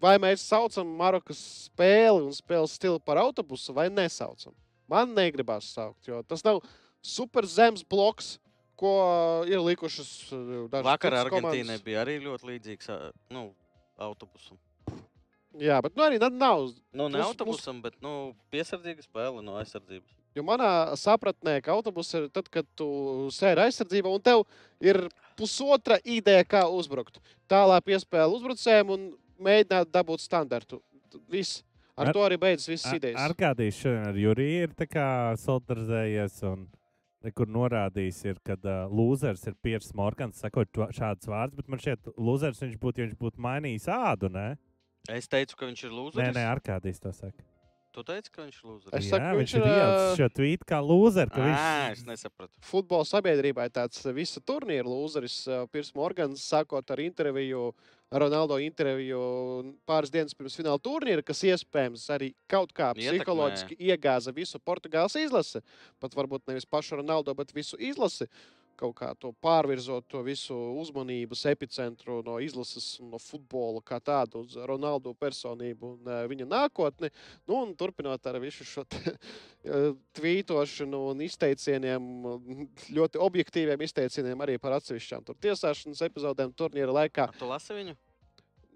vai 0.00 0.14
mēs 0.22 0.44
saucam 0.46 0.88
Marokas 0.98 1.40
spēli 1.66 2.22
un 2.22 2.32
spēles 2.36 2.78
stilu 2.78 3.02
par 3.02 3.18
autobusu 3.20 3.74
vai 3.76 3.88
nesaucam. 3.90 4.54
Man 4.90 5.12
negribās 5.16 5.72
saukt, 5.74 6.06
jo 6.06 6.22
tas 6.28 6.44
nav 6.46 6.62
super 7.02 7.46
zems 7.48 7.82
bloks, 7.82 8.36
ko 8.78 8.92
ir 9.50 9.60
likušas 9.62 10.10
uh, 10.32 10.66
dažas 10.70 10.86
Vakar 10.86 11.18
Argentīnai 11.18 11.58
komandas. 11.58 11.84
bija 11.86 12.02
arī 12.02 12.18
ļoti 12.22 12.48
līdzīgs 12.50 12.90
ā, 12.94 12.98
nu, 13.34 13.50
autobusam. 14.00 14.58
Jā, 15.60 15.80
bet 15.84 15.96
nu, 15.96 16.04
arī 16.06 16.18
nav. 16.32 16.70
Nu, 16.92 17.08
ne 17.08 17.18
Mums- 17.18 17.26
autobusam, 17.28 17.82
bet 17.82 17.94
nu, 18.00 18.34
piesardzīga 18.52 19.04
spēle 19.04 19.42
no 19.44 19.58
aizsardzības. 19.60 20.14
Jo 20.34 20.42
manā 20.42 20.96
sapratnē, 20.96 21.62
ka 21.62 21.72
autobus 21.72 22.12
ir 22.14 22.28
tad, 22.32 22.48
kad 22.48 22.64
tu 22.74 23.28
sēdi 23.28 23.60
aizsardzībā 23.66 24.08
un 24.08 24.20
tev 24.20 24.46
ir 24.80 25.08
pusotra 25.36 25.98
ideja, 26.04 26.44
kā 26.44 26.62
uzbrukt. 26.72 27.20
Tālāk 27.48 27.84
piespēle 27.84 28.32
uzbrucējiem 28.32 28.88
un 28.94 29.12
mēģināt 29.38 29.92
dabūt 29.92 30.20
standartu. 30.24 30.80
Viss. 31.28 31.62
Ar, 31.94 32.06
Ar- 32.08 32.14
to 32.16 32.20
arī 32.24 32.38
beidzas 32.40 32.68
visas 32.68 32.88
Ar, 32.88 32.96
idejas. 32.96 33.20
ar 33.20 33.34
kādīs 33.36 33.76
šodien 33.76 34.06
ar 34.08 34.14
Juriju 34.16 34.62
ir 34.62 34.68
tā 34.68 34.86
kā 34.88 35.36
solidarizējies 35.36 36.42
un 36.48 36.68
Re, 37.22 37.30
kur 37.30 37.46
norādījis, 37.46 38.16
ir, 38.26 38.38
ka 38.42 38.56
uh, 38.58 38.90
lūzers 38.90 39.44
ir 39.46 39.54
Piers 39.62 39.92
Morgans, 39.94 40.40
sakot 40.42 40.66
šādus 40.90 41.28
vārdus, 41.30 41.54
bet 41.60 41.68
man 41.70 41.78
šķiet, 41.78 42.08
lūzers 42.18 42.58
viņš 42.64 42.80
būtu, 42.82 42.98
ja 42.98 43.06
viņš 43.06 43.18
būtu 43.20 43.44
mainījis 43.44 43.86
ādu, 43.94 44.30
ne? 44.32 44.56
Es 45.10 45.26
teicu, 45.26 45.56
ka 45.58 45.66
viņš 45.66 45.80
ir 45.88 45.90
Nē, 45.90 45.96
lūzers. 45.98 46.34
nē, 46.36 46.44
Arkādijs 46.52 47.00
to 47.02 47.10
saka. 47.12 47.42
Tu 47.92 48.00
teici, 48.08 48.30
ka 48.32 48.44
viņš 48.46 48.58
ir 48.62 48.68
lūzers. 48.70 48.92
Es 48.96 49.04
Jā, 49.04 49.10
saku, 49.18 49.32
viņš 49.36 49.52
viņš 49.52 49.54
ir 49.58 49.64
ielicis 49.68 50.20
šo 50.20 50.28
tvītu 50.38 50.64
kā 50.70 50.78
lūzeru, 50.80 51.32
ka 51.34 51.42
Ā, 51.42 51.48
viņš 51.90 51.98
es 51.98 52.06
nesapratu. 52.08 52.54
futbola 52.64 53.04
sabiedrībai 53.04 53.66
tāds 53.74 54.00
visu 54.16 54.40
turnīru 54.40 54.88
lūzeris. 54.88 55.34
Pirs 55.74 55.90
Morgans 55.94 56.40
sākot 56.40 56.88
ar 56.94 57.02
interviju, 57.04 57.74
Ronaldo 58.12 58.56
interviju 58.60 59.20
pāris 59.88 60.12
dienas 60.12 60.32
pirms 60.36 60.56
fināla 60.56 60.80
turnīra, 60.80 61.24
kas 61.24 61.42
iespējams 61.48 62.06
arī 62.16 62.30
kaut 62.48 62.72
kā 62.72 62.94
psiholoģiski 62.96 63.76
iegāza 63.76 64.32
visu 64.36 64.60
Portugāles 64.60 65.16
izlasi. 65.20 65.60
Pat 66.00 66.14
varbūt 66.16 66.46
nevis 66.48 66.64
pašu 66.64 66.96
Ronaldo, 67.02 67.34
bet 67.34 67.52
visu 67.52 67.76
izlasi. 67.80 68.28
Kaut 68.82 68.96
kā 68.98 69.12
to 69.20 69.30
pārvirzot 69.44 70.08
to 70.10 70.24
visu 70.26 70.56
uzmanības 70.80 71.44
epicentru 71.52 72.18
no 72.26 72.38
izlases 72.42 72.96
un 73.02 73.12
no 73.14 73.20
futbola 73.22 73.82
kā 73.86 74.00
tādu 74.02 74.42
uz 74.42 74.56
Ronaldo 74.68 75.12
personību 75.14 75.92
un 75.92 76.10
uh, 76.10 76.22
viņa 76.30 76.48
nākotni. 76.50 77.12
Nu, 77.46 77.60
un 77.62 77.76
turpinot 77.78 78.26
ar 78.26 78.40
visu 78.42 78.66
šo 78.66 78.82
eh, 78.98 79.92
tvītošanu 80.18 81.02
un 81.12 81.22
izteicieniem, 81.22 82.08
ļoti 82.98 83.20
objektīviem 83.22 83.84
izteicieniem 83.86 84.42
arī 84.42 84.58
par 84.62 84.80
atsevišķām 84.80 85.28
tur 85.28 85.38
tiesāšanas 85.42 86.02
epizodēm 86.08 86.54
turnīra 86.58 86.96
laikā. 87.02 87.28
Ar 87.30 87.38
Tu 87.38 87.50
lasi 87.50 87.76
viņu? 87.78 87.94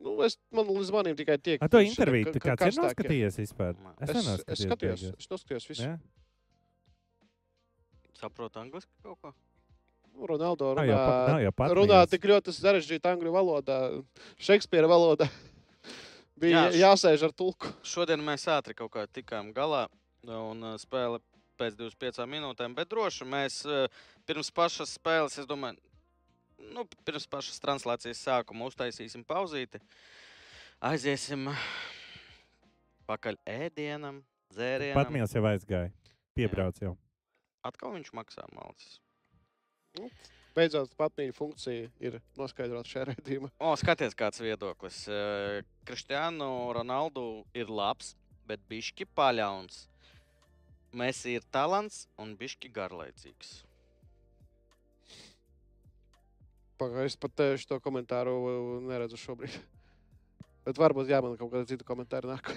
Nu, 0.06 0.12
es, 0.26 0.36
man 0.54 0.68
līdz 0.68 0.92
manim 0.92 1.16
tikai 1.18 1.38
tiek. 1.40 1.62
Ar 1.64 1.72
to 1.72 1.80
interviju 1.82 2.34
tu 2.34 2.42
kāds 2.42 2.68
ir 2.68 2.78
noskatījies 2.78 3.40
vispār? 3.40 3.74
Es, 4.04 4.12
es 4.12 4.28
skatījies 4.28 4.62
skatījos, 4.68 5.04
es 5.16 5.30
noskatījos 5.32 5.68
visu. 5.72 5.88
Jā? 5.88 5.96
Saprotu 8.20 8.60
angliski 8.60 8.92
kaut 9.04 9.18
ko? 9.24 9.32
Ronaldo 10.16 10.72
runā, 10.78 10.96
nav 11.28 11.42
jau 11.44 11.52
pat 11.52 11.74
runā 11.76 12.00
tik 12.08 12.24
ļoti 12.30 12.54
sarežģīti 12.56 13.10
angļu 13.10 13.32
valodā, 13.34 13.78
Šekspīra 14.40 14.88
valodā. 14.90 15.28
Bija 16.40 16.66
Jā, 16.68 16.90
jāsēž 16.90 17.28
ar 17.28 17.32
tulku. 17.36 17.68
Šodien 17.86 18.20
mēs 18.24 18.44
ātri 18.52 18.76
kaut 18.76 18.92
kā 18.92 19.06
tikām 19.08 19.52
galā 19.56 19.86
un 20.26 20.64
uh, 20.64 20.76
spēle 20.80 21.20
pēc 21.56 21.76
25 21.78 22.26
minūtēm, 22.28 22.74
bet 22.76 22.90
droši 22.92 23.28
mēs 23.28 23.62
uh, 23.68 23.86
pirms 24.28 24.50
pašas 24.52 24.96
spēles, 24.98 25.38
es 25.40 25.48
domāju, 25.48 25.80
nu, 26.74 26.84
pirms 27.08 27.28
pašas 27.30 27.60
translācijas 27.62 28.20
sākuma 28.20 28.68
uztaisīsim 28.68 29.24
pauzīti. 29.28 29.80
Aiziesim 30.84 31.48
pakaļ 33.08 33.40
ēdienam, 33.48 34.20
dzērienam. 34.52 35.00
Patmīls 35.00 35.32
jau 35.36 35.44
aizgāja. 35.48 35.92
Piebrauc 36.36 36.82
jau. 36.82 36.92
Atkal 37.64 37.96
viņš 37.96 38.12
maksā 38.14 38.44
malcis. 38.52 39.00
Beidzot, 40.56 40.94
patnīja 40.96 41.34
funkcija 41.36 41.90
ir 42.00 42.14
noskaidrota 42.40 42.88
šajā 42.88 43.08
redzījumā. 43.10 43.50
O, 43.60 43.74
skaties, 43.76 44.14
kāds 44.16 44.40
viedoklis. 44.40 45.02
Kristiānu 45.84 46.48
Ronaldu 46.72 47.44
ir 47.52 47.68
labs, 47.68 48.14
bet 48.48 48.62
bišķi 48.70 49.04
paļauns. 49.18 49.82
Messi 50.96 51.34
ir 51.36 51.44
talants 51.52 52.06
un 52.16 52.32
bišķi 52.40 52.70
garlaicīgs. 52.72 53.50
Pagaidām, 56.80 57.06
es 57.08 57.16
pat 57.20 57.40
eh, 57.44 57.54
šo 57.60 57.78
komentāru 57.84 58.34
neredzu 58.84 59.16
šobrīd. 59.20 59.54
Bet 60.66 60.80
varbūt 60.80 61.08
jā, 61.12 61.20
man 61.24 61.36
kaut 61.40 61.52
kāda 61.52 61.68
cita 61.68 61.84
komentāra 61.88 62.34
nāk. 62.34 62.50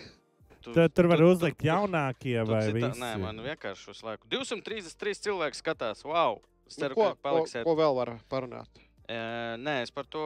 Tu, 0.60 0.74
Tur, 0.76 0.90
tur 0.92 1.08
var 1.08 1.22
tu- 1.22 1.28
uzlikt 1.32 1.62
jaunākie 1.64 2.34
tu 2.44 2.52
vai 2.52 2.64
cita- 2.66 2.76
visi. 2.90 3.00
Nē, 3.00 3.12
man 3.22 3.38
vienkārši 3.46 3.92
uz 3.94 4.02
laiku. 4.04 4.28
233 4.32 5.22
cilvēki 5.28 5.56
skatās. 5.62 6.02
Wow! 6.04 6.42
Es 6.70 6.78
Nu, 6.78 6.84
ceru, 6.86 6.96
ko, 6.96 7.08
ka 7.10 7.16
ko, 7.16 7.22
paliksiet. 7.26 7.64
ko 7.66 7.74
vēl 7.80 7.96
var 7.98 8.12
parunāt? 8.30 8.82
E, 9.10 9.18
nē, 9.58 9.80
es 9.82 9.90
par 9.92 10.06
to 10.06 10.22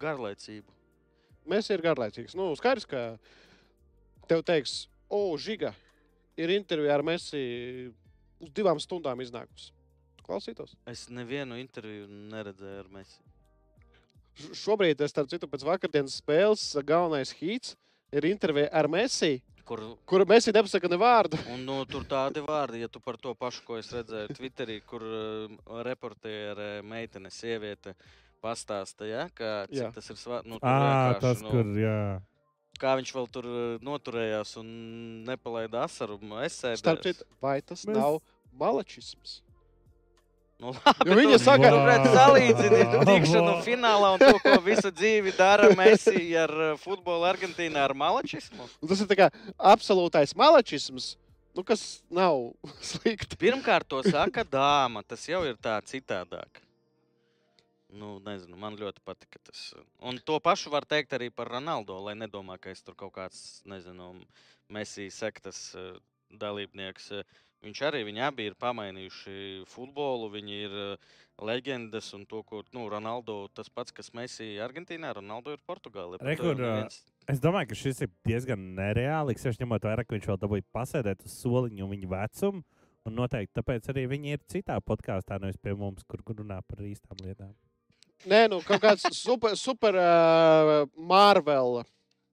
garlaicību. 0.00 0.72
Mēs 1.50 1.68
ir 1.74 1.82
garlaicīgs. 1.84 2.36
Nu, 2.38 2.50
skaidrs, 2.58 2.86
ka 2.88 3.02
tev 4.30 4.44
teiks, 4.46 4.86
o, 5.12 5.34
Žiga, 5.36 5.74
ir 6.40 6.52
intervija 6.54 6.94
ar 6.96 7.04
Messi 7.06 7.42
uz 8.42 8.50
divām 8.54 8.80
stundām 8.82 9.20
iznākusi. 9.22 9.72
Klausītos. 10.22 10.76
Es 10.88 11.08
nevienu 11.10 11.58
interviju 11.60 12.06
neredzēju 12.32 12.84
ar 12.84 12.90
Messi. 12.94 13.20
Šobrīd, 14.56 15.02
starp 15.10 15.28
citu, 15.28 15.48
pēc 15.50 15.64
vakardienas 15.66 16.14
spēles 16.22 16.62
galvenais 16.88 17.34
hīts 17.36 17.74
ir 18.14 18.24
intervija 18.30 18.70
ar 18.72 18.88
Messi, 18.88 19.42
Kur, 19.64 19.80
kuru 20.10 20.26
Messi 20.26 20.50
nepasaka 20.54 20.88
ne 20.90 20.98
vārdu. 20.98 21.38
un, 21.54 21.60
nu, 21.68 21.76
tur 21.86 22.02
tādi 22.08 22.42
vārdi, 22.42 22.80
ja 22.82 22.88
tu 22.90 22.98
par 23.00 23.16
to 23.20 23.34
pašu, 23.38 23.62
ko 23.66 23.76
es 23.78 23.92
redzēju 23.94 24.34
Twitterī, 24.34 24.80
kur 24.86 25.04
uh, 25.06 25.54
reportiere, 25.86 26.82
meitene, 26.82 27.30
sieviete 27.30 27.94
pastāsta, 28.42 29.06
ja, 29.06 29.28
ka, 29.30 29.52
cik 29.70 29.78
Jā. 29.84 29.92
tas 29.94 30.10
ir 30.10 30.18
svarīgi. 30.18 30.50
Nu, 30.50 30.58
tur 30.58 30.66
Ā, 30.72 30.80
vienkārši, 30.82 31.22
tas, 31.22 31.44
nu, 31.46 31.52
kur, 31.54 31.70
jā. 31.78 31.98
Kā 32.82 32.96
viņš 32.98 33.14
vēl 33.14 33.28
tur 33.30 33.46
uh, 33.46 33.60
noturējās 33.86 34.56
un 34.58 34.68
nepalaida 35.28 35.84
asaru. 35.86 36.18
Es 36.42 36.58
sēdēju. 36.58 36.82
Starp 36.82 37.06
citu, 37.06 37.28
vai 37.44 37.60
tas 37.62 37.84
Mēs- 37.86 37.94
Mēs... 37.94 38.00
nav 38.02 38.18
malačisms? 38.58 39.38
Nu, 40.62 40.70
labi, 40.86 41.08
Jo 41.10 41.16
viņa 41.18 41.38
tu- 41.38 41.42
saka- 41.42 41.70
salīdzini 42.14 42.82
Vau. 42.92 43.04
tikšanu 43.08 43.54
finālā 43.66 44.12
un 44.14 44.20
to, 44.22 44.30
ko 44.44 44.52
visu 44.62 44.92
dzīvi 44.94 45.32
dara 45.34 45.72
Messi 45.74 46.28
ar 46.38 46.52
uh, 46.54 46.76
futbolu 46.78 47.26
Argentīnā 47.26 47.82
ar 47.88 47.94
malačismu. 47.98 48.68
Un 48.78 48.92
tas 48.92 49.02
ir 49.02 49.08
tā 49.10 49.16
kā 49.18 49.26
absolūtais 49.58 50.36
malačisms, 50.38 51.16
nu, 51.58 51.64
kas 51.66 51.82
nav 52.14 52.52
slikti. 52.92 53.34
Pirmkārt, 53.42 53.88
to 53.90 54.04
saka 54.06 54.44
dāma. 54.46 55.02
Tas 55.02 55.26
jau 55.26 55.42
ir 55.50 55.58
tā 55.58 55.80
citādāk. 55.82 56.62
Nu, 57.92 58.14
nezinu, 58.24 58.54
man 58.56 58.78
ļoti 58.80 59.02
patika 59.04 59.36
tas. 59.44 59.66
Un 60.00 60.16
to 60.24 60.38
pašu 60.40 60.70
var 60.72 60.86
teikt 60.88 61.12
arī 61.12 61.26
par 61.28 61.50
Ronaldo, 61.52 61.98
lai 62.06 62.14
nedomā, 62.16 62.54
ka 62.56 62.70
es 62.72 62.80
tur 62.86 62.94
kaut 62.96 63.12
kāds, 63.18 63.42
nezinu, 63.68 64.14
Messi 64.72 65.10
sektas 65.12 65.58
eh, 65.76 65.90
dalībnieks. 66.40 67.10
Eh, 67.62 67.66
Viņš 67.68 67.80
arī, 67.86 68.00
viņi 68.04 68.22
abi 68.26 68.46
ir 68.50 68.54
pamainījuši 68.58 69.34
futbolu, 69.70 70.30
viņi 70.34 70.56
ir 70.66 70.72
eh, 70.82 70.96
leģendas 71.42 72.12
un 72.14 72.26
to, 72.26 72.42
ko, 72.42 72.62
nu, 72.74 72.88
Ronaldo 72.90 73.48
tas 73.54 73.68
pats, 73.70 73.92
kas 73.94 74.12
Messi 74.14 74.56
Argentīnā, 74.62 75.14
Ronaldo 75.14 75.52
ir 75.54 75.58
Portugālē. 75.68 76.18
Re, 76.20 76.26
Bet, 76.34 76.38
eh, 76.38 76.42
kur, 76.42 76.54
ā, 76.54 76.58
neviens- 76.82 77.02
Es 77.28 77.38
domāju, 77.38 77.68
ka 77.70 77.74
šis 77.78 78.00
ir 78.02 78.08
diezgan 78.26 78.74
nereāls. 78.74 79.46
Es 79.46 79.56
ņemot 79.58 79.80
vērā, 79.86 80.02
ka 80.06 80.16
viņš 80.16 80.26
vēl 80.26 80.38
dabūja 80.42 80.64
pasēdēt 80.74 81.24
uz 81.24 81.32
soliņa 81.44 81.84
un 81.84 81.90
viņa 81.94 82.08
vecumu. 82.10 82.64
Un 83.04 83.14
noteikti 83.16 83.54
tāpēc 83.58 83.86
arī 83.90 84.06
viņi 84.10 84.32
ir 84.32 84.38
citā 84.50 84.78
podkāstā, 84.80 85.40
nevis 85.40 85.56
pie 85.56 85.74
mums, 85.74 86.02
kur 86.06 86.22
kur 86.22 86.34
runā 86.36 86.60
par 86.66 86.78
īstām 86.78 87.16
lietām. 87.22 87.54
Nē, 88.26 88.48
nu, 88.50 88.60
kaut 88.62 88.80
kāds 88.80 89.02
super, 89.14 89.56
super 89.56 89.94
uh, 89.98 90.86
Marvel 90.96 91.84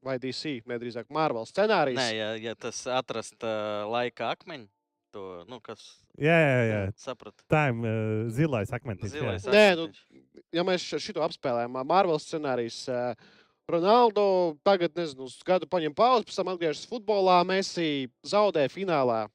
vai 0.05 0.17
DC, 0.19 0.61
nedrīzāk 0.69 1.09
Marvel 1.09 1.45
scenārijs. 1.49 1.97
Nē, 1.97 2.09
ja, 2.15 2.33
ja 2.37 2.53
tas 2.55 2.85
atrast 2.87 3.41
uh, 3.43 3.85
laika 3.89 4.29
akmeņu, 4.35 4.67
to, 5.13 5.25
nu, 5.49 5.59
kas 5.63 5.81
Jā, 6.19 6.35
jā, 6.35 6.61
jā. 6.69 6.79
saprata. 6.99 7.43
Tā 7.51 7.67
ir 7.71 7.77
uh, 7.79 8.29
zilais 8.35 8.71
akmentis. 8.75 9.13
jā. 9.13 9.21
Zilais 9.23 9.45
Nē, 9.49 9.65
nu, 9.79 9.87
akmentiņš. 9.89 10.23
ja 10.57 10.65
mēs 10.67 10.87
šo 10.89 11.21
apspēlējam, 11.27 11.77
Marvel 11.87 12.19
scenārijs. 12.21 12.81
Uh, 12.91 13.37
Ronaldo 13.69 14.57
tagad, 14.65 14.95
nezinu, 14.97 15.27
uz 15.29 15.35
gadu 15.45 15.67
paņem 15.69 15.93
pauzi, 15.93 16.25
pēc 16.25 16.39
tam 16.39 16.47
atgriežas 16.55 16.87
futbolā. 16.89 17.43
Messi 17.45 18.09
zaudē 18.25 18.63
finālā 18.73 19.27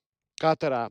katrā. 0.43 0.89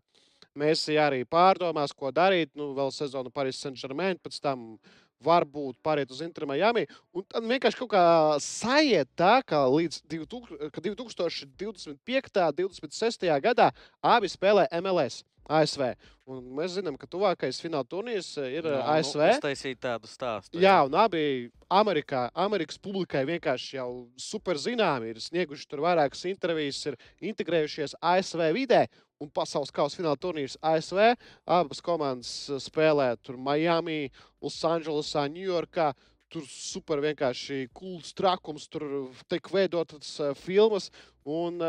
Messi 0.56 0.96
arī 1.02 1.24
pārdomās, 1.28 1.92
ko 1.98 2.12
darīt. 2.14 2.54
Nu, 2.56 2.72
vēl 2.78 2.92
sezonu 2.96 3.32
Paris 3.34 3.60
Saint-Germain, 3.60 4.16
pēc 4.24 4.40
tam 4.40 4.78
varbūt 5.24 5.80
pāriet 5.86 6.12
uz 6.14 6.22
Inter 6.26 6.46
Miami. 6.50 6.86
Un 7.16 7.26
tad 7.28 7.46
vienkārši 7.48 7.80
kaut 7.82 7.92
kā 7.94 8.06
sajiet 8.44 9.10
tā, 9.20 9.40
ka 9.48 9.64
līdz 9.72 10.04
2000, 10.12 10.72
ka 10.74 10.84
2025. 10.84 12.42
un 12.68 12.80
2026. 12.80 13.30
gadā 13.44 13.72
abi 14.02 14.32
spēlē 14.32 14.68
MLS. 14.82 15.24
ASV. 15.52 15.94
Un 16.30 16.44
mēs 16.56 16.78
zinām, 16.78 16.96
ka 17.00 17.08
tuvākais 17.10 17.60
fināla 17.60 17.88
turnīrs 17.90 18.30
eh, 18.40 18.60
ir 18.60 18.64
Nu, 18.64 18.72
nu, 18.72 18.80
nu, 18.80 18.92
ASV. 18.94 19.24
Uztaisīt 19.36 19.80
tādu 19.84 20.08
stāstu. 20.08 20.60
Jā, 20.62 20.78
un 20.88 20.96
abi 20.96 21.50
Amerikā, 21.68 22.30
Amerikas 22.46 22.80
publikai 22.80 23.26
vienkārši 23.28 23.76
jau 23.76 23.90
super 24.20 24.60
zināmi 24.62 25.12
ir 25.12 25.20
snieguši 25.24 25.68
tur 25.68 25.84
vairākas 25.84 26.24
intervijas, 26.32 26.80
ir 26.88 26.98
integrējušies 27.32 27.98
ASV 28.00 28.46
vidē. 28.56 28.86
Un 29.24 29.30
pasaules 29.32 29.72
kausa 29.72 30.00
fināla 30.00 30.20
turnīrs 30.20 30.56
ASV. 30.64 31.14
Abas 31.44 31.84
komandas 31.84 32.32
eh, 32.48 32.62
spēlē 32.64 33.14
tur 33.20 33.36
Miami, 33.36 34.08
Losandželosā, 34.44 35.28
Ņujorkā. 35.34 35.92
Tur 36.34 36.48
super 36.50 36.98
vienkārši 37.04 37.68
cools 37.78 38.16
trakums, 38.18 38.64
tur 38.72 38.88
tiek 39.30 39.52
veidotas 39.54 40.16
filmas. 40.40 40.88
Un 41.30 41.60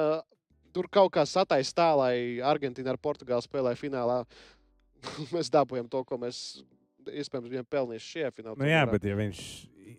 tur 0.75 0.89
kaut 0.93 1.13
kā 1.15 1.25
sataisa 1.29 1.77
tā, 1.77 1.91
lai 1.99 2.15
Argentīna 2.45 2.95
ar 2.95 3.01
Portugāli 3.01 3.47
spēlē 3.47 3.75
finālā. 3.79 4.23
mēs 5.35 5.53
dabūjām 5.53 5.91
to, 5.93 6.03
ko 6.09 6.19
mēs 6.21 6.41
iespējams 7.05 7.53
bijām 7.53 7.69
pelnījuši 7.69 8.11
šajā 8.17 8.35
finālā. 8.35 8.59
Nu, 8.61 8.69
jā, 8.69 8.83
bet 8.89 9.07
ja 9.07 9.17
viņš 9.19 9.45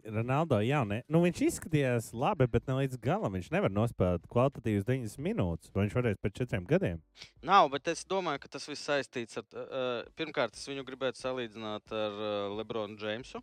Ronaldo 0.06 0.60
jau 0.66 0.82
ne. 0.88 1.00
Nu, 1.12 1.22
viņš 1.26 1.42
izskatījās 1.48 2.12
labi, 2.18 2.48
bet 2.52 2.68
ne 2.70 2.78
līdz 2.80 3.00
galam. 3.02 3.36
Viņš 3.38 3.52
nevar 3.54 3.74
nospēlēt 3.74 4.28
kvalitatīvas 4.32 4.86
90 4.88 5.22
minūtes. 5.26 5.74
Vai 5.74 5.86
viņš 5.86 5.98
varēs 5.98 6.22
pēc 6.22 6.40
četriem 6.42 6.66
gadiem? 6.70 7.02
Nav, 7.46 7.70
bet 7.74 7.90
es 7.94 8.06
domāju, 8.10 8.42
ka 8.44 8.52
tas 8.58 8.68
viss 8.70 8.86
saistīts 8.86 9.42
ar. 9.42 9.46
Uh, 9.54 10.00
pirmkārt, 10.18 10.58
es 10.58 10.70
viņu 10.70 10.86
gribētu 10.88 11.22
salīdzināt 11.22 11.94
ar 11.94 12.18
uh, 12.18 12.56
Lebronu 12.58 12.98
Džeimsu. 13.02 13.42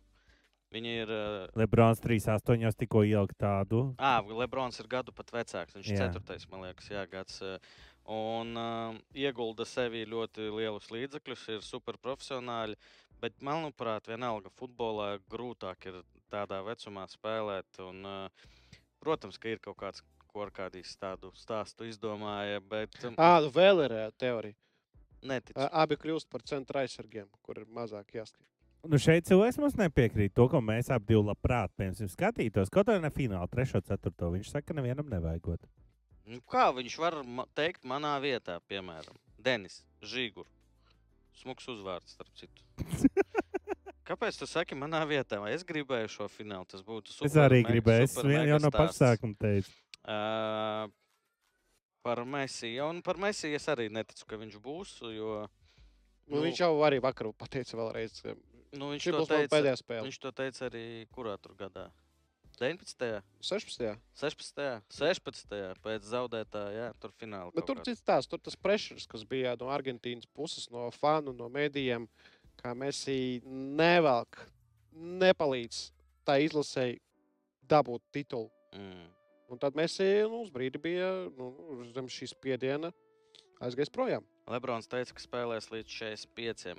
Viņi 0.73 0.93
ir. 1.03 1.11
Uh, 1.13 1.47
Lebrons 1.59 2.01
3,8 2.01 2.73
tikko 2.81 3.03
ielika 3.05 3.35
tādu. 3.45 3.83
ah, 4.01 4.21
Lebrons 4.25 4.79
ir 4.81 4.87
gadu 4.89 5.13
pat 5.13 5.29
vecāks. 5.35 5.75
Viņš 5.77 5.89
ir 5.91 5.97
Jā. 5.97 6.07
ceturtais, 6.07 6.47
man 6.51 6.65
liekas, 6.65 6.89
jā, 6.89 7.03
gads. 7.11 7.39
Uh, 7.45 7.57
un 8.09 8.57
uh, 8.59 8.97
iegulda 9.15 9.63
sevī 9.69 10.01
ļoti 10.09 10.49
lielus 10.51 10.89
līdzekļus, 10.91 11.45
ir 11.55 11.61
superprofesionāļi. 11.63 12.75
Bet, 13.23 13.37
manuprāt, 13.45 14.09
vienalga 14.11 14.49
futbolā 14.59 15.13
grūtāk 15.31 15.85
ir 15.87 16.01
tādā 16.33 16.57
vecumā 16.65 17.05
spēlēt. 17.07 17.79
Un, 17.85 18.01
uh, 18.03 18.49
protams, 18.99 19.37
ka 19.39 19.53
ir 19.53 19.61
kaut 19.63 19.77
kāds, 19.79 20.01
ko 20.33 20.41
ar 20.43 20.51
kādīs 20.51 20.95
tādu 20.97 21.29
stāstu 21.37 21.85
izdomāja, 21.85 22.57
bet 22.65 22.97
Ā, 23.13 23.37
nu 23.45 23.51
vēl 23.53 23.83
ir 23.85 23.93
teorija. 24.17 24.57
neticu. 25.21 25.55
Abi 25.71 25.95
kļūst 26.01 26.27
par 26.33 26.41
centra 26.49 26.81
aizsargiem, 26.83 27.29
kur 27.45 27.61
ir 27.61 27.67
mazāk 27.69 28.09
jāskrien. 28.17 28.49
Nu, 28.83 28.99
šeit 28.99 29.23
cilvēks 29.29 29.57
mums 29.63 29.77
nepiekrīt 29.79 30.33
to, 30.35 30.49
ko 30.51 30.59
mēs 30.59 30.89
abi 30.91 31.13
divi 31.13 31.21
labprāt 31.29 31.71
piemēram, 31.79 32.09
skatītos. 32.11 32.71
Kaut 32.73 32.89
arī 32.91 32.99
ne 33.05 33.11
finālā, 33.15 33.47
3. 33.47 33.77
un 33.79 33.85
4. 33.87 34.31
Viņš 34.35 34.49
saka, 34.51 34.67
ka 34.71 34.75
nevienam 34.75 35.07
nevajagot. 35.11 35.63
Nu, 36.27 36.39
kā 36.51 36.65
viņš 36.75 36.97
var 36.99 37.17
ma 37.23 37.45
teikt 37.55 37.87
manā 37.87 38.17
vietā, 38.23 38.57
piemēram, 38.67 39.15
Denis 39.43 39.81
Žīgur? 40.03 40.47
Smuks 41.39 41.67
uzvārds, 41.71 42.11
starp 42.15 42.35
citu. 42.39 42.63
Kāpēc 44.07 44.35
tu 44.41 44.47
saki 44.51 44.75
manā 44.75 44.99
vietā? 45.07 45.39
Vai 45.39 45.53
es 45.55 45.63
gribēju 45.67 46.11
šo 46.11 46.27
finālu? 46.31 46.67
Tas 46.67 46.83
būtu 46.83 47.15
super. 47.15 47.31
Es 47.31 47.39
arī 47.39 47.61
mega- 47.63 47.71
gribēju, 47.71 48.09
es 48.09 48.17
vien 48.19 48.51
jau 48.51 48.59
no 48.59 48.71
pašsākuma 48.75 49.39
teicu. 49.39 49.71
Ā, 50.03 50.89
Par 52.03 52.19
Mēsiju. 52.27 52.83
Un 52.91 52.97
par 52.99 53.15
Mēsiju 53.15 53.55
es 53.55 53.67
arī 53.71 53.87
neticu, 53.87 54.25
ka 54.27 54.35
viņš 54.41 54.59
būs. 54.59 54.97
Jo, 55.15 55.45
Nu, 56.31 56.39
viņš 56.43 56.59
jau 56.61 56.73
arī 56.87 56.99
vakar 57.03 57.27
pateica 57.35 57.75
vēlreiz. 57.79 58.19
Nu, 58.73 58.91
viņš, 58.93 59.05
Šī 59.05 59.13
to 59.13 59.21
būs 59.21 59.31
teica, 59.31 59.51
pēdējā 59.53 59.75
spēle. 59.79 60.07
viņš 60.07 60.19
to 60.23 60.31
teica 60.39 60.65
arī 60.69 60.85
kurā 61.13 61.37
tur 61.41 61.55
gadā? 61.59 61.89
19. 62.59 63.21
16. 63.41 63.97
16. 64.13 64.81
16. 64.93 65.55
pēc 65.83 66.05
zaudētā, 66.05 66.63
jā, 66.75 66.89
tur 67.01 67.13
finālā. 67.17 67.49
Bet 67.55 67.65
tur 67.65 67.81
cits 67.85 68.03
tās, 68.05 68.29
tur 68.29 68.41
tas 68.43 68.55
pressures, 68.55 69.07
kas 69.09 69.25
bija 69.25 69.55
no 69.59 69.71
Argentīnas 69.73 70.29
puses, 70.29 70.69
no 70.73 70.85
fanu, 70.93 71.33
no 71.33 71.49
medijiem, 71.49 72.05
kā 72.61 72.75
Messi 72.77 73.41
nevelk, 73.47 74.37
nepalīdz 74.93 75.87
tā 76.27 76.37
izlasēji 76.45 77.01
dabūt 77.69 78.05
titulu. 78.13 78.51
Mm. 78.77 79.09
Un 79.53 79.61
tad 79.61 79.75
Messi 79.77 80.05
nu, 80.29 80.43
uz 80.45 80.53
brīdi 80.53 80.81
bija 80.81 81.09
nu, 81.37 81.49
zem 81.93 82.07
šīs 82.09 82.35
spiediena 82.37 82.93
aizgājis 83.63 83.91
projām. 83.93 84.25
Lebrons 84.51 84.89
teica, 84.91 85.13
ka 85.15 85.23
spēlēs 85.23 85.69
līdz 85.71 85.87
45. 85.87 86.73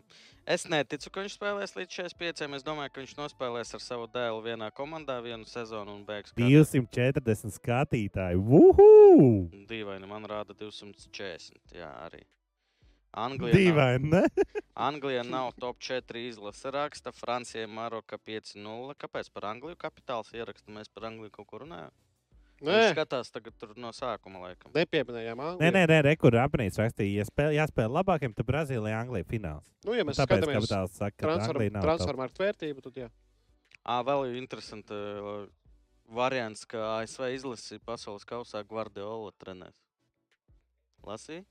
Es 0.55 0.67
neticu, 0.69 1.09
ka 1.09 1.25
viņš 1.25 1.37
spēlēs 1.39 1.73
līdz 1.79 1.97
45. 1.97 2.45
Es 2.59 2.67
domāju, 2.67 2.93
ka 2.93 3.01
viņš 3.01 3.15
nospēlēs 3.17 3.73
ar 3.79 3.81
savu 3.81 4.09
dēlu 4.13 4.43
vienā 4.45 4.69
komandā 4.77 5.17
vienu 5.25 5.49
sezonu 5.49 5.95
un 5.97 6.05
beigs. 6.05 6.35
kā 6.37 6.45
240 6.45 7.57
skatītāji. 7.57 8.37
Uhu! 8.37 9.49
Dīvaini, 9.71 10.11
man 10.11 10.29
rāda 10.29 10.57
240. 10.61 11.57
Jā, 11.73 11.89
arī. 12.05 12.21
Anglijā 13.15 13.55
nav, 13.55 13.61
Dīvaini, 13.63 14.11
ne? 14.13 14.61
Anglijā 14.75 15.23
nav 15.25 15.53
top 15.57 15.81
4 15.81 16.27
izlase 16.29 16.71
raksta, 16.75 17.15
Francija, 17.15 17.69
Maroka 17.71 18.19
5-0. 18.19 18.97
Kāpēc 19.01 19.31
par 19.33 19.49
Angliju 19.55 19.79
kapitāls 19.81 20.35
ieraksta? 20.35 20.75
Mēs 20.75 20.91
par 20.93 21.09
Angliju 21.09 21.33
kaut 21.39 21.49
ko 21.49 21.63
runājam. 21.63 21.95
Viņš 22.65 22.73
Nē, 22.81 22.93
skatās 22.95 23.29
tagad 23.35 23.57
tur 23.61 23.75
no 23.77 23.91
sākuma, 23.93 24.41
laikam. 24.47 24.71
nepieminējām 24.73 25.37
Nē, 25.37 25.49
Angliju. 25.53 25.73
nē, 25.77 25.83
nē, 25.91 25.99
rekur 26.07 26.37
apnīts 26.41 26.79
rakstīja, 26.81 27.19
ja 27.21 27.25
spēlē, 27.29 27.53
jāspēlē 27.59 27.91
labākiem, 27.99 28.33
tad 28.35 28.47
Brazīlija, 28.49 29.01
Anglija 29.05 29.27
fināls. 29.29 29.67
Nu, 29.85 29.93
ja 29.99 30.05
mēs 30.09 30.17
Tāpēc 30.17 30.41
skatāmies 30.41 30.55
ka 31.13 31.27
nav. 31.75 31.83
top. 31.83 31.91
transformāru 31.91 32.39
vērtību, 32.41 32.85
tad 32.87 32.97
jā. 33.03 33.09
Ā, 33.85 33.99
vēl 34.09 34.31
ir 34.31 34.39
interesanti 34.41 34.97
uh, 34.97 35.45
variants, 36.09 36.65
ka 36.65 37.03
ASV 37.03 37.29
izlasīja 37.37 37.83
pasaules 37.85 38.25
kausā 38.25 38.63
Guardiola 38.65 39.33
trenēs. 39.37 39.77
Lasīja? 41.05 41.45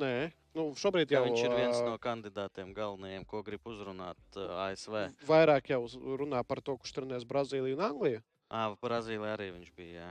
Nē, 0.00 0.30
nu, 0.54 0.68
šobrīd 0.78 1.10
jau 1.10 1.24
viņš 1.26 1.40
ir 1.44 1.54
viens 1.54 1.78
no 1.82 1.96
kandidātiem 2.02 2.72
galvenajiem, 2.74 3.24
ko 3.26 3.42
grib 3.46 3.62
uzrunāt 3.66 4.18
uh, 4.38 4.50
ASV. 4.66 5.10
vairāk 5.26 5.70
jau 5.72 5.80
uz- 5.86 5.96
runā 5.98 6.42
par 6.46 6.60
to, 6.62 6.76
kurš 6.78 6.92
trenēs 6.98 7.26
Brazīliju 7.26 7.78
un 7.78 7.84
Angliju. 7.88 8.20
Ā, 8.50 8.64
Brazīlijā 8.82 9.34
arī 9.36 9.48
viņš 9.54 9.70
bija. 9.78 9.94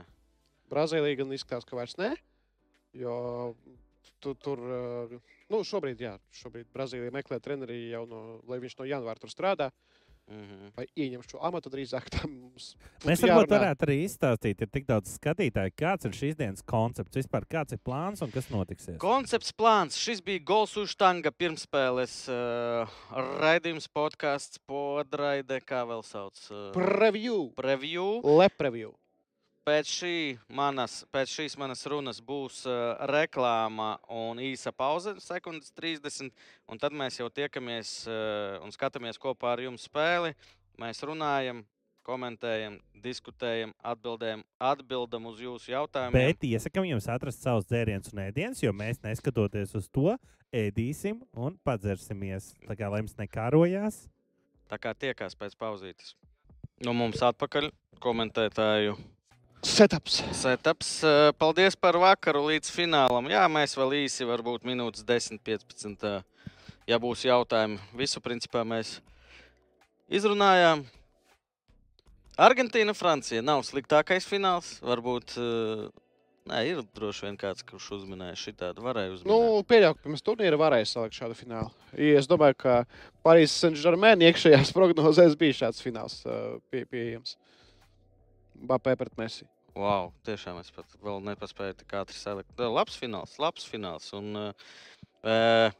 Brazīlija 0.70 1.22
gan 1.22 1.34
izskatās, 1.34 1.66
ka 1.68 1.78
vairs 1.78 1.96
ne. 2.00 2.14
Jo 2.96 3.14
tu, 4.20 4.34
tur, 4.34 4.60
ā, 4.60 5.20
nu, 5.50 5.62
šobrīd, 5.66 6.02
jā, 6.04 6.16
šobrīd 6.42 6.70
Brazīlija 6.74 7.14
meklē 7.14 7.40
treneri 7.42 7.88
jau 7.90 8.04
no, 8.08 8.22
lai 8.50 8.60
viņš 8.62 8.78
no 8.80 8.88
janvāra 8.88 9.22
tur 9.22 9.32
strādā. 9.32 9.70
Mm 10.30 10.42
-hmm. 10.46 10.70
Vai 10.76 10.84
ieņem 10.96 11.22
šo 11.26 11.38
amatu 11.42 11.70
drīzāk 11.70 12.06
tam 12.14 12.30
mums. 12.30 12.76
Mēs 13.02 13.22
varbūt 13.24 13.50
varētu 13.50 13.86
arī 13.86 13.96
izstāstīt, 14.04 14.62
ir 14.62 14.68
tik 14.70 14.86
daudz 14.86 15.16
skatītāju, 15.18 15.72
kāds 15.74 16.06
ir 16.06 16.14
šīs 16.14 16.36
dienas 16.38 16.62
koncepts, 16.62 17.16
vispār 17.16 17.46
kāds 17.50 17.72
ir 17.72 17.80
plāns 17.82 18.22
un 18.22 18.30
kas 18.30 18.46
notiksies. 18.50 18.98
Koncepts 19.02 19.52
plāns. 19.52 19.98
Šis 19.98 20.22
bija 20.22 20.44
Gols 20.44 20.76
uz 20.76 20.94
Tanga 20.94 21.32
pirmspēles 21.32 22.28
uh, 22.28 22.86
raidījums, 23.42 23.88
podkāsts, 23.88 24.62
podraide, 24.66 25.60
kā 25.66 25.82
vēl 25.82 26.06
sauc. 26.06 26.38
Uh, 26.50 26.70
Preview, 26.78 27.50
preview. 27.56 28.20
lepreview. 28.22 28.94
Pēc, 29.70 29.86
šī 29.86 30.14
manas, 30.50 31.04
pēc 31.14 31.30
šīs 31.30 31.54
manas 31.60 31.84
runas 31.86 32.18
būs 32.26 32.64
uh, 32.66 32.96
reklāma 33.06 33.92
un 34.10 34.40
īsa 34.42 34.72
pauze, 34.74 35.12
sekundes 35.22 35.70
30. 35.78 36.32
Un 36.66 36.80
tad 36.82 36.96
mēs 36.96 37.20
jau 37.20 37.28
tiekamies 37.30 37.92
uh, 38.10 38.56
un 38.64 38.74
skatāmies 38.74 39.20
kopā 39.22 39.52
ar 39.52 39.62
jums 39.62 39.84
spēli. 39.86 40.32
Mēs 40.80 41.04
runājam, 41.06 41.60
komentējam, 42.02 42.80
diskutējam, 43.04 43.70
atbildējam, 43.92 44.42
atbildam 44.72 45.30
uz 45.30 45.38
jūsu 45.44 45.70
jautājumiem. 45.76 46.32
Bet 46.32 46.48
iesakām 46.50 46.88
jums 46.88 47.06
atrast 47.14 47.46
savus 47.46 47.70
dzērienus 47.70 48.10
un 48.10 48.24
ēdienus, 48.24 48.64
jo 48.64 48.74
mēs 48.74 48.98
neskatoties 49.06 49.76
uz 49.78 49.86
to, 49.86 50.16
ēdīsim 50.50 51.22
un 51.38 51.60
padzersimies. 51.62 52.56
Tā 52.66 52.74
kā 52.74 52.90
lai 52.90 53.04
mums 53.04 53.14
nekārojās. 53.22 54.02
Tā 54.66 54.82
kā 54.82 54.98
tiekās 54.98 55.38
pēc 55.38 55.54
pauzītes. 55.62 56.16
Nu, 56.82 56.96
mums 56.96 57.22
atpakaļ 57.22 57.70
komentētāju 58.02 58.98
Setups. 59.62 60.22
setups. 60.32 61.04
Eh, 61.04 61.32
Paldies 61.36 61.76
par 61.76 61.92
vakaru 62.00 62.46
līdz 62.48 62.70
finālam. 62.72 63.26
Jā, 63.28 63.42
mēs 63.52 63.76
vēl 63.76 64.06
īsi, 64.06 64.24
varbūt 64.24 64.64
minūtes 64.64 65.04
10, 65.04 65.40
15. 65.44 66.04
eh, 66.04 66.22
Ja 66.88 66.96
būs 66.98 67.22
jautājumi, 67.22 67.76
visu 67.94 68.18
principā 68.24 68.64
mēs 68.64 68.96
izrunājām. 70.08 70.86
Argentīna, 72.40 72.94
Francija 72.96 73.42
nav 73.44 73.60
sliktākais 73.68 74.24
fināls. 74.24 74.80
Varbūt 74.80 75.36
eh, 75.36 75.84
nē, 76.48 76.62
ir 76.66 76.80
droši 76.96 77.28
vien 77.28 77.36
kāds, 77.36 77.62
kurš 77.62 77.90
uzminēja 78.00 78.40
šitādu. 78.40 78.80
Varēja 78.80 79.12
uzminēt. 79.12 79.28
Nu, 79.28 79.60
pieļauju, 79.68 80.00
ka 80.00 80.08
pirms 80.08 80.24
turnīra 80.24 80.56
varēja 80.56 80.88
salikt 80.88 81.20
šādu 81.20 81.36
finālu. 81.36 81.70
Es 81.92 82.26
domāju, 82.26 82.56
ka 82.64 82.80
Parīzes 83.22 83.60
Saint-Germain 83.60 84.24
iekšējās 84.24 84.72
prognozēs 84.78 85.36
bija 85.36 85.60
šāds 85.66 85.84
fināls 85.84 86.22
pie, 86.72 86.86
pieejams. 86.88 87.36
Bapē 88.60 88.96
pret 89.00 89.16
Messi. 89.18 89.46
Wow, 89.78 90.10
tiešām 90.26 90.58
es 90.60 90.70
pat 90.74 90.96
vēl 91.00 91.22
nepaspēju 91.30 91.78
tik 91.80 91.94
ātri 92.00 92.18
salikt. 92.18 92.50
Tā, 92.58 92.66
Labs 92.68 92.98
fināls, 92.98 93.36
labs 93.40 93.64
fināls. 93.70 94.10
Un, 94.18 94.34
uh, 95.22 95.70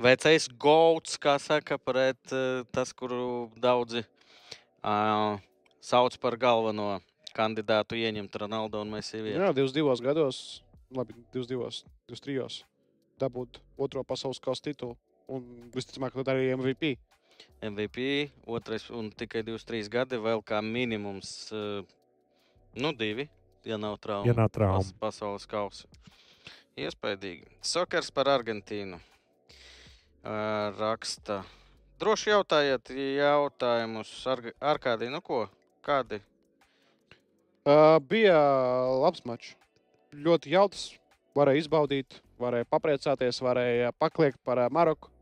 vecais 0.00 0.46
gauts, 0.62 1.18
kā 1.20 1.36
saka, 1.42 1.78
pret 1.82 2.34
uh, 2.36 2.62
tas, 2.72 2.94
kuru 2.96 3.50
daudzi 3.60 4.04
uh, 4.04 5.36
sauc 5.82 6.16
par 6.22 6.38
galveno 6.40 7.00
kandidātu 7.34 7.98
ieņemt 7.98 8.40
Ronaldo 8.44 8.80
un 8.84 8.94
Messi 8.94 9.20
vietu. 9.20 9.42
Jā, 9.42 9.52
22 9.56 10.06
gados, 10.06 10.40
labi, 10.94 11.18
22, 11.34 11.84
23 12.10 12.64
dabūt 13.20 13.60
otro 13.78 14.02
pasaules 14.06 14.40
kausa 14.42 14.70
titulu. 14.70 14.96
Un 15.30 15.70
visticamāk, 15.74 16.16
tad 16.16 16.32
arī 16.32 16.50
MVP. 16.56 16.96
MVP, 17.64 18.04
otrais 18.50 18.86
un 18.94 19.10
tikai 19.12 19.42
23 19.46 19.90
gadi, 19.92 20.18
vēl 20.20 20.42
kā 20.46 20.60
minimums, 20.64 21.50
uh, 21.54 21.84
nu, 22.74 22.92
divi, 22.96 23.28
ja 23.64 23.76
nav 23.80 23.96
traumas. 23.98 24.26
Ja 24.28 24.34
nav 24.36 24.50
trauma. 24.54 24.78
Pas, 24.82 24.92
pasaules 25.00 25.46
kausa. 25.46 25.88
Iespējams. 26.80 27.48
Sokars 27.66 28.10
par 28.14 28.30
Argentīnu. 28.32 29.00
Uh, 30.20 30.70
raksta. 30.78 31.42
Droši 32.00 32.30
jautājiet 32.32 32.92
jautājumus 32.94 34.10
ar, 34.30 34.42
ar 34.60 34.78
kādiem. 34.80 35.12
Nu, 35.12 35.20
ko? 35.24 35.46
Kādi? 35.84 36.20
Uh, 37.64 37.98
bija 38.00 38.36
labs 39.02 39.24
mačs. 39.28 39.54
Ļoti 40.12 40.54
jautrs. 40.54 40.86
Varēja 41.36 41.62
izbaudīt, 41.62 42.16
varēja 42.42 42.66
papriecāties, 42.66 43.38
varēja 43.44 43.92
pakliegt 44.02 44.40
par 44.44 44.58
Maroku. 44.74 45.12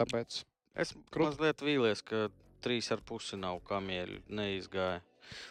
Tāpēc 0.00 0.44
Es 0.76 0.92
Krut- 1.12 1.30
mazliet 1.30 1.60
vīlies, 1.64 2.02
ka 2.04 2.28
trīs 2.64 2.88
ar 2.92 3.00
pusi 3.04 3.36
nav 3.40 3.60
kamieļu. 3.68 4.22
Neizgāja. 4.28 5.00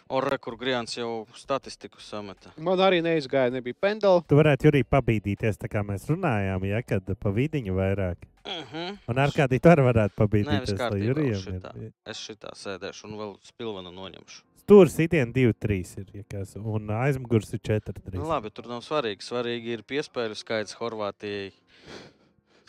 Orre, 0.08 0.38
kur 0.38 0.56
Grijāns 0.56 0.96
jau 0.96 1.26
statistiku 1.34 2.00
sameta. 2.00 2.52
Man 2.58 2.78
arī 2.78 3.02
neizgāja, 3.02 3.50
nebija 3.52 3.74
pendela. 3.80 4.22
Tu 4.28 4.34
varētu 4.38 4.70
arī 4.70 4.82
pabīdīties, 4.84 5.58
tā 5.58 5.68
kā 5.68 5.82
mēs 5.86 6.06
runājām, 6.10 6.64
ja 6.68 6.82
kad 6.82 7.02
pa 7.18 7.30
vidiņu 7.30 7.74
vairāk. 7.74 8.16
Uh 8.46 8.62
-huh. 8.72 8.98
Un 9.08 9.18
ar 9.18 9.28
kādī 9.30 9.60
tu 9.60 9.68
arī 9.68 9.82
varētu 9.92 10.14
Nē, 10.14 10.18
pabīdīties. 10.22 10.68
lai 10.70 10.78
kārtībā, 10.78 11.04
Jurijam 11.06 11.40
šitā. 11.42 11.76
ir- 11.76 11.92
Es 12.06 12.16
šitā 12.28 12.52
sēdēšu 12.54 13.04
un 13.04 13.18
vēl 13.18 13.36
spilvenu 13.42 13.90
noņemšu. 13.92 14.42
Tur 14.66 14.86
sitiens 14.88 15.32
2-3 15.32 15.98
ir. 15.98 16.06
Ja 16.12 16.22
kas, 16.28 16.56
un 16.56 16.88
aizmugurs 16.90 17.52
ir 17.54 17.60
4-3. 17.60 18.18
Nu, 18.18 18.24
labi, 18.26 18.50
tur 18.50 18.66
nav 18.66 18.80
svarīgi. 18.82 19.22
Svarīgi 19.22 19.66
ir 19.66 19.82
piespēļu 19.82 20.34
skaits 20.34 20.74
Horvātijai. 20.74 21.52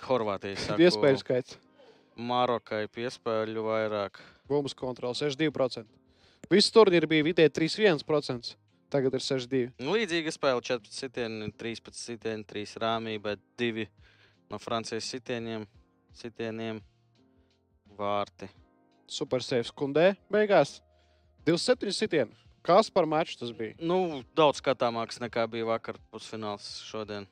Horvātijai 0.08 0.58
saku, 0.58 0.82
Iespējas 0.82 1.24
skaits. 1.26 1.58
Marokai 2.18 2.88
piespēļu 2.88 3.64
vairāk. 3.66 4.22
Bumbas 4.48 4.74
kontrole 4.74 5.14
62%. 5.14 5.86
Viss 6.52 6.72
turnīrs 6.72 7.10
bija 7.12 7.26
vidēji 7.28 7.52
3,1%. 7.60 8.56
Tagad 8.88 9.18
ir 9.18 9.24
62. 9.24 9.74
Nu, 9.84 9.98
Līdzīga 9.98 10.32
spēle 10.32 10.64
14 10.64 10.96
sitieni, 10.96 11.50
13 11.60 11.98
sitieni, 12.00 12.46
3 12.48 12.78
rāmī, 12.80 13.18
bet 13.20 13.42
2 13.60 13.84
no 14.48 14.60
Francijas 14.64 15.10
sitieniem, 15.12 15.66
sitieniem 16.16 16.80
vārti. 18.00 18.48
Super 19.12 19.44
safe 19.44 19.68
skundē 19.68 20.14
beigās. 20.32 20.78
27 21.48 21.96
sitieni. 21.96 22.32
Kas 22.64 22.90
par 22.92 23.08
maču 23.08 23.38
tas 23.40 23.52
bija? 23.56 23.76
Nu, 23.80 24.24
daudz 24.36 24.64
skatāmāks 24.64 25.20
nekā 25.24 25.46
bija 25.52 25.68
vakar 25.68 26.00
pusfināls 26.12 26.68
šodien. 26.88 27.28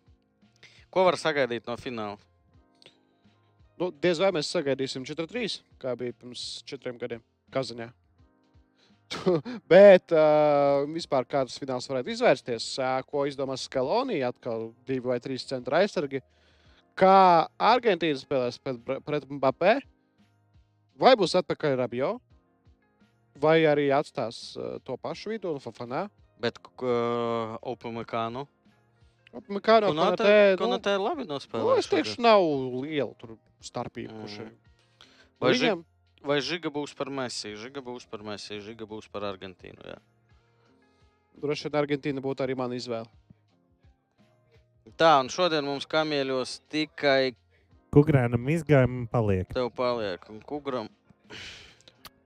Ko 0.91 1.03
var 1.07 1.15
sagaidīt 1.19 1.67
no 1.67 1.75
fināla? 1.79 2.19
Nu, 3.79 3.91
diez 3.91 4.19
vai 4.23 4.31
mēs 4.35 4.51
sagaidīsim 4.51 5.03
4-3, 5.07 5.61
kā 5.79 5.95
bija 5.99 6.15
pirms 6.15 6.63
četriem 6.67 6.99
gadiem 6.99 7.23
Kazaņā. 7.51 7.89
Bet 9.71 10.13
uh, 10.15 10.83
vispār 10.91 11.27
kāds 11.29 11.57
fināls 11.61 11.87
varētu 11.89 12.13
izvērsties, 12.13 12.67
uh, 12.79 12.99
ko 13.07 13.25
izdomās 13.29 13.67
Skalonija, 13.69 14.31
atkal 14.33 14.71
divi 14.87 15.05
vai 15.05 15.19
trīs 15.23 15.45
centra 15.47 15.83
aizsargi. 15.83 16.23
Kā 16.97 17.47
Argentīna 17.59 18.19
spēlēs 18.19 18.59
pret, 18.63 18.79
pret 19.05 19.27
Mbappé, 19.29 19.77
vai 20.99 21.13
būs 21.19 21.35
atpakaļ 21.41 21.77
Rabjo, 21.83 22.11
vai 23.41 23.59
arī 23.67 23.89
atstās 23.93 24.55
uh, 24.57 24.77
to 24.83 24.97
pašu 25.01 25.35
vidu 25.35 25.53
un 25.53 25.63
Fafanā. 25.63 26.07
Bet 26.41 26.59
uh, 26.59 27.55
Opamekānu. 27.63 28.45
Kā 29.63 29.81
no 29.83 29.89
Konatē, 29.91 30.55
nu, 30.55 30.61
Konatē 30.61 30.93
labi 30.95 31.25
nu, 31.25 31.33
nospēlēja. 31.35 31.81
es 31.81 31.89
teikšu, 31.91 32.21
nav 32.23 32.43
liela 32.79 33.11
tur 33.19 33.35
starpība. 33.63 34.15
Mm. 34.23 34.53
Vai 35.43 35.51
Viņam, 35.51 35.81
Vai 36.25 36.39
Žiga 36.41 36.71
būs 36.73 36.95
par 36.97 37.11
Mēsiju? 37.13 37.59
Žiga 37.61 37.83
būs 37.85 38.07
par 38.09 38.23
Mēsiju, 38.25 38.63
Žiga 38.65 38.87
būs 38.89 39.05
par 39.13 39.27
Argentīnu. 39.29 39.77
Jā. 39.85 39.99
droši 41.37 41.67
vien, 41.67 41.77
Argentīna 41.81 42.23
būtu 42.23 42.41
arī 42.41 42.55
mana 42.57 42.73
izvēle. 42.73 43.05
Tā, 44.97 45.19
un 45.19 45.29
šodien 45.29 45.65
mums 45.65 45.85
kamieļos 45.89 46.59
tikai 46.71 47.35
Kukrānam 47.95 48.49
izgājumam 48.51 49.05
paliek 49.07 49.47
tev 49.53 49.69
paliek. 49.75 50.23
Un 50.31 50.41
kugram 50.43 50.89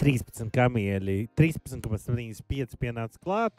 13 0.01 0.49
kamieļi. 0.55 1.27
13,75 1.37 2.77
pienāca 2.79 3.19
klāt. 3.21 3.53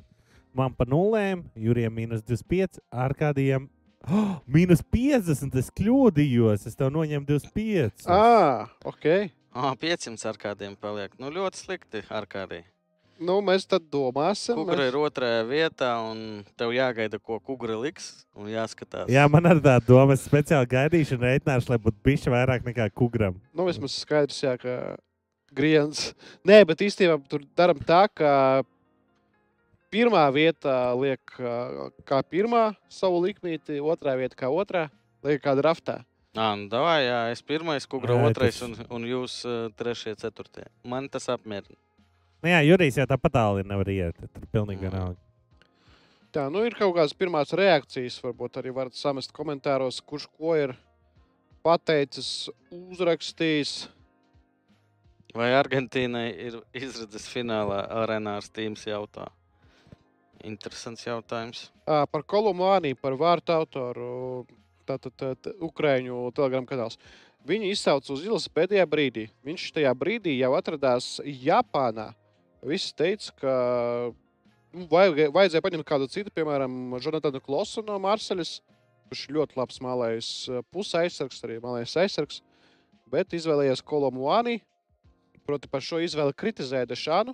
Man 0.57 0.73
pa 0.75 0.87
nulēm, 0.89 1.45
Jurijam 1.55 1.95
minus 1.95 2.25
25, 2.27 2.81
ar 2.91 3.15
kādiem 3.15 3.69
oh, 4.09 4.41
minus 4.49 4.83
50. 4.83 5.61
Es 5.61 5.69
kļūdījos, 5.77 6.67
es 6.67 6.79
tev 6.79 6.91
noņēmu 6.97 7.29
25. 7.29 8.09
Ah, 8.11 8.73
ok. 8.89 9.31
Ah, 9.55 9.75
500 9.75 10.27
ar 10.31 10.39
kādiem 10.41 10.77
paliek. 10.77 11.15
Nu, 11.19 11.31
ļoti 11.31 11.61
slikti 11.65 12.05
ar 12.11 12.27
kādiem. 12.31 12.65
Nu, 13.21 13.43
mēs 13.45 13.67
tad 13.69 13.85
domāsim. 13.93 14.57
Kugra 14.57 14.79
mēs- 14.81 14.89
ir 14.89 14.97
otrajā 14.97 15.41
vietā, 15.45 15.91
un 16.11 16.45
tev 16.57 16.71
jāgaida, 16.73 17.21
ko 17.21 17.39
kugra 17.39 17.77
liks, 17.77 18.25
un 18.35 18.47
jāskatās. 18.47 19.11
Jā, 19.13 19.29
man 19.29 19.45
ar 19.45 19.61
tādu 19.61 19.93
domu 19.93 20.13
es 20.13 20.27
speciāli 20.27 20.67
gaidīšu 20.67 21.19
un 21.19 21.27
reiķināšu, 21.29 21.69
lai 21.69 21.79
būtu 21.79 22.01
bišķi 22.03 22.33
vairāk 22.33 22.65
nekā 22.65 22.89
kugram. 22.95 23.37
Nu, 23.53 23.67
vismaz 23.67 23.93
skaidrs, 23.93 24.41
jā, 24.41 24.57
ka 24.59 24.97
Griens. 25.53 26.15
Nē, 26.47 26.65
bet 26.65 26.79
īstenībā 26.79 27.19
tur 27.29 27.43
darām 27.59 27.81
tā, 27.85 28.07
ka 28.09 28.63
pirmā 29.91 30.23
vietā 30.33 30.95
liek 30.97 31.21
kā 32.07 32.23
pirmā 32.23 32.77
savu 32.89 33.21
likmīti, 33.27 33.81
otrā 33.83 34.17
vieta 34.17 34.39
kā 34.39 34.47
otrā, 34.47 34.89
liek 35.27 35.43
kā 35.43 35.57
draftā. 35.59 36.05
Nā, 36.37 36.47
nu, 36.55 36.69
davai, 36.71 37.01
jā, 37.09 37.21
es 37.35 37.41
pirmais, 37.43 37.87
kugra 37.91 38.15
Nē, 38.15 38.29
otrais, 38.31 38.59
tas- 38.61 38.63
un, 38.69 38.77
un 38.95 39.07
jūs 39.09 39.41
uh, 39.49 39.65
trešie, 39.75 40.13
ceturtie. 40.21 40.67
Man 40.87 41.09
tas 41.11 41.27
apmierina. 41.33 41.75
Nu, 42.41 42.49
jā, 42.53 42.61
Jurijs 42.65 42.97
jau 43.01 43.07
tāpat 43.11 43.35
tālu 43.35 43.65
nevar 43.67 43.89
iet. 43.91 44.17
Tur 44.33 44.47
pilnīgi 44.55 44.81
Mm. 44.81 44.91
vienalga. 44.91 45.17
Tā, 46.31 46.45
nu 46.55 46.63
ir 46.65 46.77
kaut 46.79 46.95
kādas 46.95 47.13
pirmās 47.19 47.51
reakcijas, 47.59 48.21
varbūt 48.23 48.61
arī 48.63 48.71
varat 48.73 48.95
samest 48.95 49.33
komentāros, 49.35 49.99
kurš 50.07 50.29
ko 50.39 50.55
ir 50.55 50.77
pateicis, 51.67 52.49
uzrakstījis. 52.71 53.89
Vai 55.35 55.51
Argentīnai 55.59 56.29
ir 56.47 56.61
izredzes 56.75 57.27
finālā 57.31 57.83
arēnās 57.91 58.49
tīms 58.55 58.87
jautā? 58.87 59.27
Interesants 60.47 61.05
jautājums. 61.05 61.67
Ā, 61.87 62.07
Par 62.11 62.23
Kolumāniju, 62.23 62.97
par 63.03 63.13
vārtu 63.19 63.53
autoru, 63.53 64.47
tātad 64.91 65.17
tā, 65.17 65.33
tā, 65.39 65.55
Ukrāņu 65.65 66.29
telegramu 66.37 66.69
kanāls. 66.69 66.99
Viņu 67.49 67.71
izsauca 67.73 68.13
uz 68.13 68.25
ielas 68.27 68.49
pēdējā 68.53 68.85
brīdī. 68.91 69.29
Viņš 69.47 69.71
tajā 69.79 69.93
brīdī 69.97 70.35
jau 70.37 70.53
atradās 70.59 71.15
Japānā. 71.25 72.11
Visi 72.67 72.93
teica, 72.93 73.33
ka 73.41 73.55
nu, 74.77 74.85
vajag, 74.91 75.31
vajadzēja 75.33 75.65
paņemt 75.65 75.89
kādu 75.89 76.09
citu, 76.13 76.33
piemēram, 76.37 76.99
Jonatanu 77.01 77.41
Klosu 77.41 77.85
no 77.87 77.97
Marseļas, 78.03 78.59
kurš 79.09 79.23
ļoti 79.33 79.57
labs 79.57 79.81
malējs 79.83 80.31
pusaizsargs, 80.75 81.41
arī 81.47 81.57
malējs 81.65 81.97
aizsargs. 82.05 82.43
Bet 83.11 83.33
izvēlējies 83.35 83.83
Kolumāniju. 83.83 84.61
Proti, 85.49 85.71
par 85.73 85.83
šo 85.83 85.99
izvēli 86.05 86.37
kritizēja 86.37 86.87
Dešānu, 86.87 87.33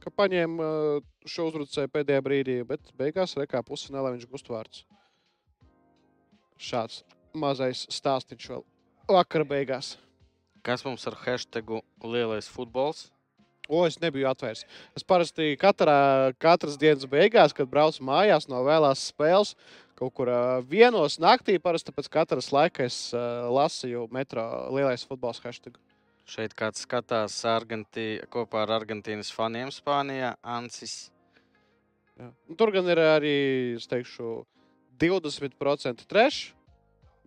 ka 0.00 0.12
paņēma 0.16 0.64
ā, 0.64 1.00
šo 1.28 1.50
uzbrucēju 1.50 1.90
pēdējā 1.92 2.22
brīdī, 2.24 2.54
bet 2.64 2.94
beigās 2.96 3.34
rekā 3.36 3.60
pusfinālā 3.66 4.14
viņš 4.14 4.28
gūst 4.30 4.48
vārdus. 4.48 4.86
Šāds 6.60 7.00
mazais 7.32 7.86
stāstījums 7.88 8.50
vēl 8.52 8.64
vakara 9.08 9.46
beigās. 9.48 9.94
Kas 10.66 10.84
mums 10.84 11.06
ar 11.08 11.16
hashtagu 11.22 11.80
lielais 12.04 12.48
futbols? 12.52 13.06
O, 13.70 13.84
es 13.86 14.00
nebiju 14.02 14.26
atvērts. 14.28 14.66
Es 14.98 15.06
parasti 15.06 15.54
katrā, 15.60 16.32
katras 16.42 16.76
dienas 16.80 17.06
beigās, 17.08 17.54
kad 17.54 17.70
braucu 17.70 18.02
mājās 18.04 18.48
no 18.50 18.64
vēlās 18.66 19.06
spēles, 19.12 19.54
kaut 19.96 20.12
kur 20.16 20.30
vienos 20.68 21.20
naktī, 21.22 21.54
parasti 21.62 21.94
pēc 21.94 22.10
katras 22.10 22.50
laika 22.52 22.84
es 22.88 22.98
lasīju 23.14 24.08
metro 24.12 24.44
lielais 24.74 25.06
futbols 25.06 25.40
hashtag. 25.44 25.78
Šeit 26.30 26.52
kāds 26.58 26.84
skatās 26.84 27.38
Argentī, 27.48 28.20
kopā 28.30 28.66
ar 28.66 28.74
Argentīnas 28.80 29.32
faniem 29.34 29.72
Spānijā. 29.74 30.34
Ansis. 30.46 31.08
Jā. 32.18 32.28
Un 32.50 32.58
Tur 32.58 32.74
gan 32.74 32.90
ir 32.90 33.00
arī, 33.02 33.36
es 33.78 33.88
teikšu, 33.90 34.34
20% 35.00 36.04
trešs, 36.10 36.52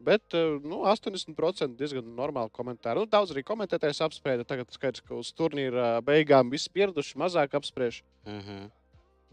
bet 0.03 0.35
eh, 0.37 0.59
nu, 0.63 0.83
80% 0.89 1.75
diezgan 1.79 2.05
normāli 2.17 2.51
komentāri. 2.53 2.99
Nu, 3.01 3.09
daudz 3.09 3.31
arī 3.33 3.43
komentētājs 3.47 4.01
apsprieda. 4.05 4.45
Tagad 4.47 4.71
skaidrs, 4.75 5.01
ka 5.07 5.15
uz 5.19 5.31
turnīra 5.35 5.97
beigām 6.05 6.51
viss 6.53 6.69
pieraduši, 6.69 7.17
mazāk 7.17 7.55
apspriež. 7.59 8.03
Mm 8.25 8.39
-hmm. 8.39 8.71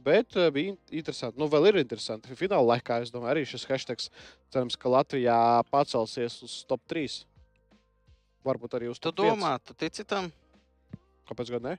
Bet 0.01 0.37
uh, 0.37 0.49
bija 0.51 0.73
in- 0.73 0.79
interesanti. 0.91 1.37
Nu, 1.39 1.45
vēl 1.47 1.67
ir 1.69 1.77
interesanti. 1.77 2.33
Fināla 2.35 2.65
laikā, 2.77 3.03
es 3.03 3.11
domāju, 3.13 3.35
arī 3.35 3.45
šis 3.45 3.67
hashtag 3.69 3.99
cerams, 4.51 4.77
ka 4.77 4.89
Latvijā 4.89 5.63
pacelsies 5.71 6.43
uz 6.43 6.65
top 6.65 6.81
3. 6.89 7.27
Varbūt 8.45 8.73
arī 8.79 8.89
uz 8.89 8.99
Tu 8.99 9.13
top 9.13 9.27
5. 9.27 9.31
domā, 9.31 9.59
tu 9.65 9.75
tici 9.75 10.05
tam? 10.05 10.33
Kāpēc 11.29 11.51
gan 11.51 11.63
ne? 11.63 11.79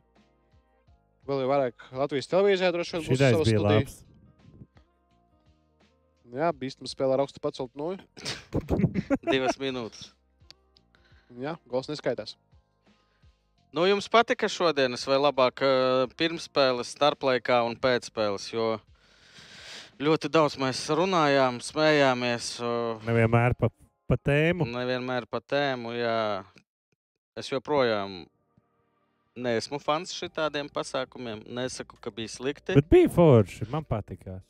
Vēl 1.28 1.41
jau 1.41 1.49
vairāk 1.49 1.74
Latvijas 1.91 2.28
televīzijā 2.28 2.72
droši 2.72 2.91
vien 2.97 3.01
būs 3.01 3.18
Šitais 3.18 3.34
savs 3.34 3.49
bija 3.49 3.59
studija. 3.59 3.80
labs. 3.80 4.03
Jā, 6.32 6.52
bīstama 6.56 6.88
spēlē 6.88 7.18
ar 7.18 7.26
augstu 7.26 7.42
pacelt 7.44 7.74
nulli. 7.76 8.00
Divas 9.34 9.58
minūtes. 9.60 10.12
Jā, 11.40 11.58
gols 11.72 11.90
neskaitās. 11.92 12.38
Nu, 13.72 13.86
jums 13.88 14.10
patika 14.12 14.50
šodienas, 14.52 15.04
vai 15.08 15.20
labāk 15.20 15.64
eh, 15.64 16.06
pirmspēles, 16.20 16.92
starplaikā 16.96 17.62
un 17.68 17.78
pēcspēles? 17.80 18.50
Jo 18.52 18.74
ļoti 20.02 20.32
daudz 20.32 20.58
mēs 20.62 20.82
runājām, 20.98 21.62
smējāmies. 21.64 22.54
Nevienmēr 23.08 23.56
pa, 23.60 23.70
pa 24.10 24.18
tēmu. 24.20 24.68
Nevienmēr 24.72 25.28
par 25.32 25.44
tēmu. 25.46 25.94
Jā. 25.96 26.44
Es 27.38 27.48
joprojām 27.52 28.24
neesmu 29.40 29.80
fans 29.82 30.12
šādiem 30.16 30.70
pasākumiem. 30.74 31.46
Nesaku, 31.48 32.00
ka 32.02 32.12
bija 32.14 32.32
slikti. 32.34 32.74
Bet, 32.74 32.84
Bet 32.84 32.92
bija 32.92 33.12
forši. 33.14 33.70
Man 33.72 33.88
patīkās. 33.88 34.44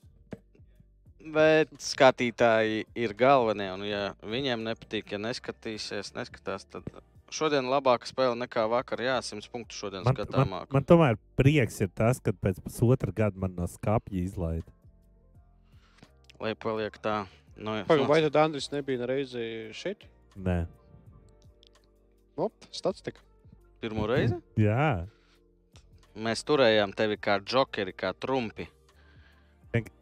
Bet 1.36 1.72
skatītāji 1.82 2.86
ir 2.98 3.14
galvenie. 3.18 3.70
Un, 3.76 3.86
ja 3.88 4.04
viņiem 4.26 4.64
nepatīk, 4.66 5.14
ja 5.16 5.22
neskatīsies, 5.22 6.14
neskatās, 6.18 6.68
tad 6.70 6.88
Šodien 7.32 7.70
labāka 7.72 8.10
spēle 8.10 8.36
nekā 8.36 8.66
vakar. 8.68 9.00
Jā, 9.00 9.14
100 9.24 9.48
punktu 9.54 9.78
šodien 9.78 10.04
Man, 10.04 10.12
man, 10.12 10.18
skatāmāk. 10.18 10.74
man 10.76 10.84
tomēr 10.84 11.16
prieks 11.40 11.80
ir 11.80 11.88
tas, 11.96 12.20
ka 12.20 12.34
pēc 12.36 12.60
pusotra 12.60 13.14
gada 13.16 13.40
man 13.40 13.56
no 13.56 13.68
skāpja 13.72 14.20
izlaida. 14.20 14.68
Lai 16.44 16.52
paliek 16.60 16.98
tā. 17.00 17.22
Nu, 17.56 17.78
Pagaid, 17.88 18.08
vai 18.10 18.20
tad 18.26 18.36
Andris 18.42 18.68
nebija 18.74 19.08
reizi 19.08 19.72
šeit? 19.78 20.04
Nē, 20.36 20.66
Op, 22.36 22.54
statistika. 22.72 23.22
Pirmo 23.82 24.06
reizi 24.10 24.36
jā. 24.68 25.06
mēs 26.16 26.44
turējām 26.48 26.92
tevi 26.98 27.18
kā 27.22 27.40
jokeri, 27.48 27.94
kā 27.96 28.12
trumpi. 28.18 28.68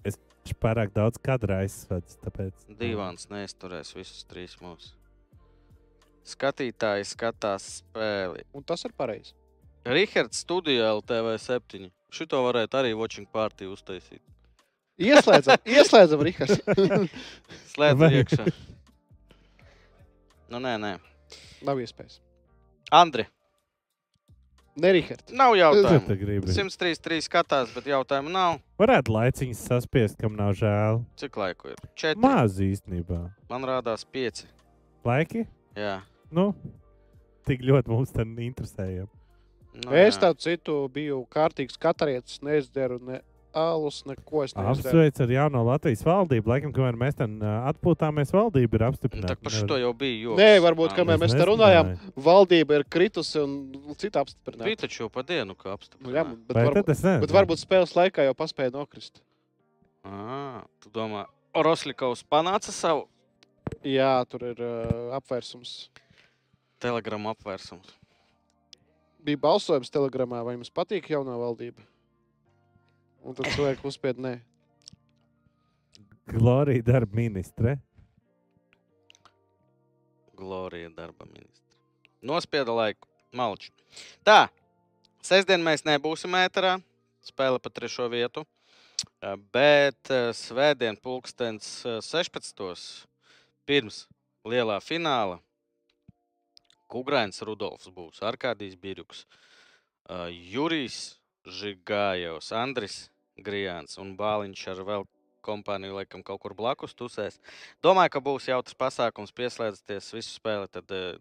Es 0.04 0.18
esmu 0.50 0.60
pārāk 0.64 0.94
daudz 0.96 1.20
kadrā 1.22 1.62
aizsvedis. 1.64 2.18
Tāpēc... 2.24 2.66
Divāns 2.80 3.30
neizturēs 3.32 3.94
visus 3.96 4.26
trīs 4.30 4.58
mūsus. 4.62 4.96
Skatītāji 6.30 7.08
skatās 7.10 7.80
spēli. 7.80 8.44
Un 8.54 8.66
tas 8.68 8.84
ir 8.86 8.94
pareizi. 8.98 9.34
Rihards 9.88 10.44
studijā 10.44 10.92
LTV7. 11.00 11.90
Šito 12.14 12.42
varētu 12.44 12.78
arī 12.82 12.94
watching 12.98 13.30
party 13.32 13.70
uztaisīt. 13.70 14.22
Ieslēdzam, 15.00 15.62
ieslēdzam 15.78 16.26
Rihards. 16.28 16.60
Slēdz 17.74 18.02
Vai- 18.02 18.14
iekšā. 18.20 18.50
Nu, 20.50 20.60
nē, 20.60 20.76
nē. 20.82 20.96
Nav 21.66 21.80
iespējas. 21.80 22.20
Andri, 22.92 23.28
Ne 24.78 24.92
Rihards. 24.94 25.32
nav 25.34 25.56
jautājumu. 25.58 26.06
tu 26.08 26.16
gribi? 26.16 26.54
103, 26.54 27.00
3 27.02 27.22
skatās, 27.26 27.72
bet 27.76 27.86
jautājumu 27.90 28.30
nav. 28.32 28.60
Varētu 28.80 29.12
laiciņus 29.12 29.64
saspiest, 29.70 30.18
kam 30.22 30.36
nav 30.40 30.54
žēl. 30.56 31.02
Cik 31.20 31.36
laiku 31.38 31.70
ir? 31.74 31.76
4. 31.96 32.16
Maz 32.22 32.60
īstenībā. 32.64 33.32
Man 33.50 33.64
rādās 33.68 34.06
5. 34.06 34.46
Laiki? 35.06 35.48
Jā. 35.76 36.02
Nu, 36.32 36.54
tik 37.48 37.62
ļoti 37.66 37.90
mums 37.92 38.12
tam 38.14 38.36
interesēja. 38.38 39.08
Nu, 39.80 39.92
Es 39.94 40.16
jā. 40.18 40.22
tādu 40.28 40.40
citu 40.44 40.76
biju 40.94 41.26
kārtīgs 41.32 41.78
katarietis, 41.80 42.40
neizderu 42.42 43.00
ne 43.06 43.22
alus, 43.58 44.02
neko 44.06 44.44
es 44.46 44.54
neizderu. 44.56 44.90
Apsveic 44.90 45.22
ar 45.26 45.34
jauno 45.34 45.64
Latvijas 45.68 46.04
valdību. 46.06 46.52
Laikam, 46.52 46.74
kamēr 46.76 46.98
mēs 47.00 47.18
tam 47.20 47.38
atpūtāmies, 47.44 48.34
valdība 48.36 48.80
ir 48.80 48.86
Nu, 48.86 48.90
apstiprināta. 48.92 49.36
Tā 49.36 49.48
par 49.48 49.56
šo 49.56 49.80
jau 49.82 49.92
bija 49.98 50.18
joks. 50.28 50.42
Nē, 50.42 50.50
varbūt, 50.66 50.96
kamēr 50.98 51.18
Es 51.18 51.24
mēs 51.24 51.36
te 51.38 51.48
runājām, 51.50 51.92
valdība 52.30 52.80
ir 52.80 52.86
kritusi 52.90 53.42
un 53.42 53.96
cita 53.98 54.24
apstiprināta. 54.26 54.68
Bija 54.70 54.82
taču 54.86 55.04
jau 55.06 55.10
pa 55.14 55.24
dienu, 55.26 55.56
kā 55.60 55.78
Nu, 56.00 56.14
jā, 56.14 56.24
bet, 56.24 56.56
Vai 56.56 56.66
varbūt, 56.70 56.92
nezinu? 56.94 57.20
bet 57.26 57.36
varbūt 57.36 57.64
spēles 57.64 57.96
laikā 57.98 58.28
jau 58.30 58.36
paspēja 58.38 58.76
nokrist. 58.76 59.22
Ah, 60.06 60.64
tu 60.80 60.90
domā, 60.94 61.26
Oroslikovs 61.58 62.22
panāca 62.30 62.72
savu 62.72 63.08
Jā, 63.86 64.26
tur 64.30 64.44
ir 64.50 64.60
uh, 64.64 65.16
apvērsums. 65.18 65.90
telegramu 66.80 67.30
apvērsumu. 67.34 67.82
Bija 69.24 69.38
balsojums 69.38 69.92
telegramā, 69.92 70.40
vai 70.48 70.56
jums 70.56 70.72
patīk 70.72 71.10
jaunā 71.12 71.36
valdība. 71.38 71.84
Un 73.24 73.36
tad 73.36 73.50
cilvēki 73.54 73.88
uzspied 73.88 74.20
nē. 74.22 74.38
Glorija 76.30 76.86
darba 76.86 77.18
ministre. 77.18 77.78
Glorija 80.38 80.90
darba 80.96 81.26
ministra. 81.26 81.80
Nospieda 82.22 82.76
laiku. 82.76 83.08
Malči. 83.36 83.70
Tā, 84.26 84.48
sestdien 85.22 85.62
mēs 85.62 85.86
nebūsim 85.86 86.34
ēterā. 86.40 86.78
Spēle 87.26 87.60
pa 87.62 87.70
trešo 87.70 88.08
vietu. 88.10 88.46
Eh, 89.22 89.36
Bet 89.54 90.12
eh, 90.12 90.32
svētdien, 90.36 90.98
pulkstenis 90.98 91.70
eh, 91.86 92.00
16. 92.04 93.06
pirms 93.68 94.06
lielā 94.48 94.80
fināla, 94.84 95.40
Kukrāns 96.90 97.44
Rudolfs 97.46 97.92
būs, 97.94 98.24
Arkādijs 98.26 98.76
Birjuks, 98.80 99.26
eh, 100.10 100.30
Jurijs 100.54 101.19
Žigājevs, 101.48 102.52
Andris 102.56 102.98
Grijāns 103.40 103.98
un 104.02 104.16
Bāliņš 104.20 104.66
ar 104.74 104.84
vēl 104.88 105.06
kompāniju 105.46 105.96
laikam 105.96 106.24
kaut 106.26 106.42
kur 106.44 106.56
blakus 106.58 106.96
tusēs. 106.98 107.40
Domāju, 107.84 108.14
ka 108.16 108.22
būs 108.24 108.50
jautrs 108.50 108.76
pasākums, 108.78 109.34
pieslēdzieties 109.36 110.12
visu 110.18 110.34
spēli, 110.36 110.68
tad 110.72 110.92
uh, 110.92 111.16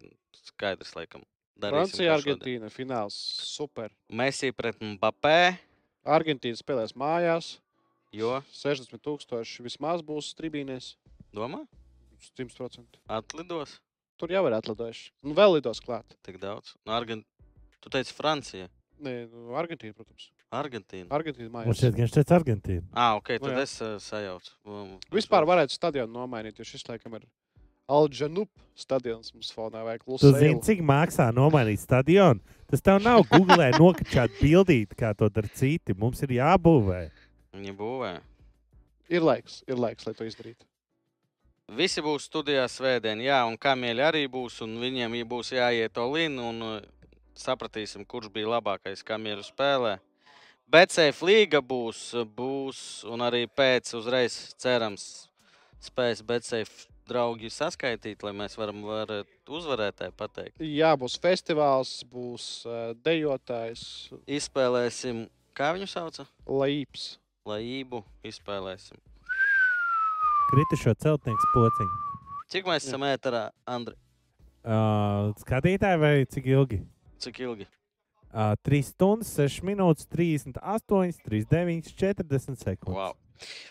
skaidrs, 0.51 0.95
laikam. 0.99 1.25
Francija. 1.59 2.15
Argentīna 2.15 2.71
fināls. 2.71 3.17
Super. 3.47 3.95
Messi 4.15 4.53
pret 4.55 4.79
Mbappé, 4.83 5.59
Argentīna 6.07 6.59
spēlēs 6.59 6.95
mājās. 6.99 7.59
jo, 8.15 8.39
60,000 8.55 9.63
vismaz 9.67 10.03
būs 10.03 10.33
tribīnēs. 10.39 10.95
domā, 11.35 11.67
100%. 12.39 13.03
atlidos 13.07 13.79
Tur 14.19 14.33
jau 14.35 14.41
ir 14.49 14.55
atlidojuši. 14.57 15.13
Un 15.23 15.35
vēl 15.39 15.53
lidos 15.55 15.79
klāt. 15.79 16.17
tik 16.27 16.41
daudz. 16.43 16.75
No 16.87 16.97
Argent... 16.97 17.27
Tu 17.79 17.91
teici 17.95 18.11
Francija, 18.11 18.67
Nē, 18.99 19.13
nu, 19.31 19.53
Argentīna, 19.55 19.95
protams. 19.95 20.29
Argentīna. 20.51 21.07
Argentīna 21.15 21.51
Man 21.53 21.67
mājās. 21.69 21.79
šķiet, 21.79 21.93
ka 21.95 22.03
viņš 22.03 22.15
teica 22.17 22.37
Argentīnu. 22.39 22.85
Ah, 22.99 23.15
ok, 23.21 23.29
Nu 23.39 23.47
tad 23.47 23.59
jā. 23.59 23.63
es 23.67 23.75
uh, 23.85 23.93
sajaucu. 24.03 24.55
Um, 24.67 24.95
Vispār 25.15 25.47
varētu 25.47 25.77
stadionu 25.77 26.13
nomainīt, 26.19 26.59
jo 26.59 26.67
šis 26.67 26.83
laikam 26.89 27.15
ir 27.21 27.27
Alģanup 27.89 28.51
stadions 28.77 29.31
mums 29.33 29.53
fonā 29.55 29.85
vai 29.87 29.95
Tu 29.99 30.05
klusa. 30.05 30.33
zini, 30.39 30.59
cik 30.61 30.83
maksā 30.85 31.31
nomainīt 31.33 31.81
stadionu? 31.81 32.41
Tas 32.69 32.83
tev 32.85 32.99
nav 33.01 33.23
googlē 33.31 33.71
nokačāt 33.81 34.35
bildīt, 34.43 34.93
kā 34.99 35.15
to 35.17 35.29
dara 35.33 35.49
citi. 35.57 35.95
Mums 35.97 36.21
ir 36.27 36.35
jābūvē. 36.37 36.99
Viņi 37.57 37.73
būvē. 37.79 38.11
Ir 39.09 39.25
laiks, 39.25 39.63
ir 39.67 39.79
laiks, 39.81 40.05
lai 40.05 40.13
to 40.19 40.27
izdarītu. 40.29 40.67
Visi 41.79 42.01
būs 42.05 42.27
studijā 42.29 42.65
svētdien, 42.69 43.21
jā, 43.21 43.43
un 43.49 43.57
kamieļi 43.61 44.03
arī 44.05 44.23
būs, 44.33 44.63
un 44.65 44.77
viņiem 44.81 45.17
būs 45.29 45.53
jāiet 45.53 45.93
to 45.97 46.05
līniju, 46.13 46.45
un 46.49 46.63
uh, 46.65 46.79
sapratīsim, 47.39 48.05
kurš 48.09 48.31
bija 48.35 48.51
labākais 48.57 49.05
kamieļu 49.07 49.47
spēlē. 49.47 49.97
Bet 50.69 50.93
Safe 50.93 51.25
Līga 51.25 51.63
būs, 51.65 52.13
būs, 52.37 52.81
un 53.09 53.25
arī 53.25 53.47
pēc 53.49 53.95
uzreiz 53.97 54.37
cerams 54.61 55.29
spēs 55.81 56.21
Betsafe 56.27 56.89
draugi 57.09 57.49
saskaitīt, 57.49 58.21
lai 58.27 58.35
mēs 58.37 58.59
varam 58.61 58.83
uzvarētāji 58.85 60.13
pateikt. 60.19 60.61
Jā, 60.61 60.93
būs 61.01 61.17
festivāls, 61.23 62.03
būs 62.05 62.67
uh, 62.69 62.91
dejotājs, 63.07 64.11
Izspēlēsim, 64.29 65.25
kā 65.57 65.73
viņu 65.77 65.89
sauca? 65.89 66.29
Laips. 66.45 67.15
Laību 67.49 68.03
izspēlēsim. 68.29 68.99
Kritušo 70.51 70.93
celtnieku 71.01 71.49
pociņu. 71.55 72.21
Cik 72.53 72.69
mēs 72.69 72.85
esam 72.89 73.05
ēterā, 73.09 73.49
Andri? 73.69 73.97
Uh, 74.69 75.33
skatītāji 75.41 76.01
vai 76.03 76.13
cik 76.29 76.49
ilgi? 76.53 76.83
Cik 77.19 77.43
ilgi? 77.47 77.69
Uh, 78.29 78.53
3 78.63 78.83
stundas, 78.91 79.31
6 79.39 79.65
minūtes, 79.65 80.07
38, 80.13 81.23
39, 81.25 81.93
40 81.97 82.61
sekundes. 82.61 82.95
Wow. 82.95 83.17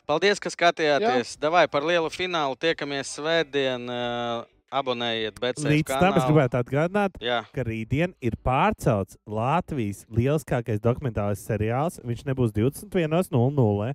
Paldies, 0.08 0.40
ka 0.42 0.50
skatījāties. 0.50 1.36
Davai 1.40 1.68
par 1.70 1.86
lielu 1.86 2.10
finālu. 2.10 2.58
Tiekamies 2.60 3.12
svētdien. 3.20 3.86
Uh, 3.88 4.46
abonējiet, 4.74 5.38
bet 5.40 5.60
Līdz 5.64 5.94
tam 5.96 6.18
es 6.20 6.26
gribētu 6.28 6.60
atgādināt, 6.60 7.18
Jā, 7.24 7.42
ka 7.56 7.64
rītdien 7.64 8.14
ir 8.20 8.36
pārcelts 8.44 9.16
Latvijas 9.24 10.04
lieliskākais 10.12 10.82
dokumentālais 10.84 11.40
seriāls. 11.40 12.02
Viņš 12.04 12.26
nebūs 12.28 12.52
21.00, 12.56 13.94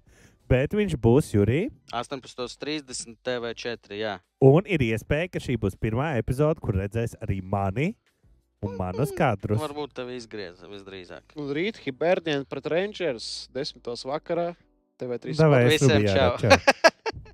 bet 0.48 0.76
viņš 0.76 0.96
būs 0.96 1.32
Jurijā. 1.34 1.68
18.30 1.92 3.18
TV4. 3.20 3.98
Jā. 4.00 4.16
Un 4.42 4.64
ir 4.64 4.84
iespēja, 4.88 5.34
ka 5.34 5.42
šī 5.44 5.58
būs 5.60 5.76
pirmā 5.76 6.14
epizode, 6.20 6.62
kur 6.64 6.80
redzēs 6.80 7.18
arī 7.20 7.42
mani 7.44 7.92
un 8.62 8.76
manus 8.78 9.12
kadrus. 9.16 9.60
Varbūt 9.62 9.94
tev 9.98 10.12
izgriez 10.14 10.62
visdrīzāk. 10.70 11.34
Un 11.40 11.50
rīt 11.56 11.80
Hibernien 11.84 12.46
pret 12.48 12.68
Rangers 12.72 13.48
10. 13.54 13.82
vakarā. 14.08 14.52
TV3. 15.02 15.34
Davai, 15.34 15.64
Visiem 15.72 16.04
čau. 16.06 16.36
čau. 16.38 16.50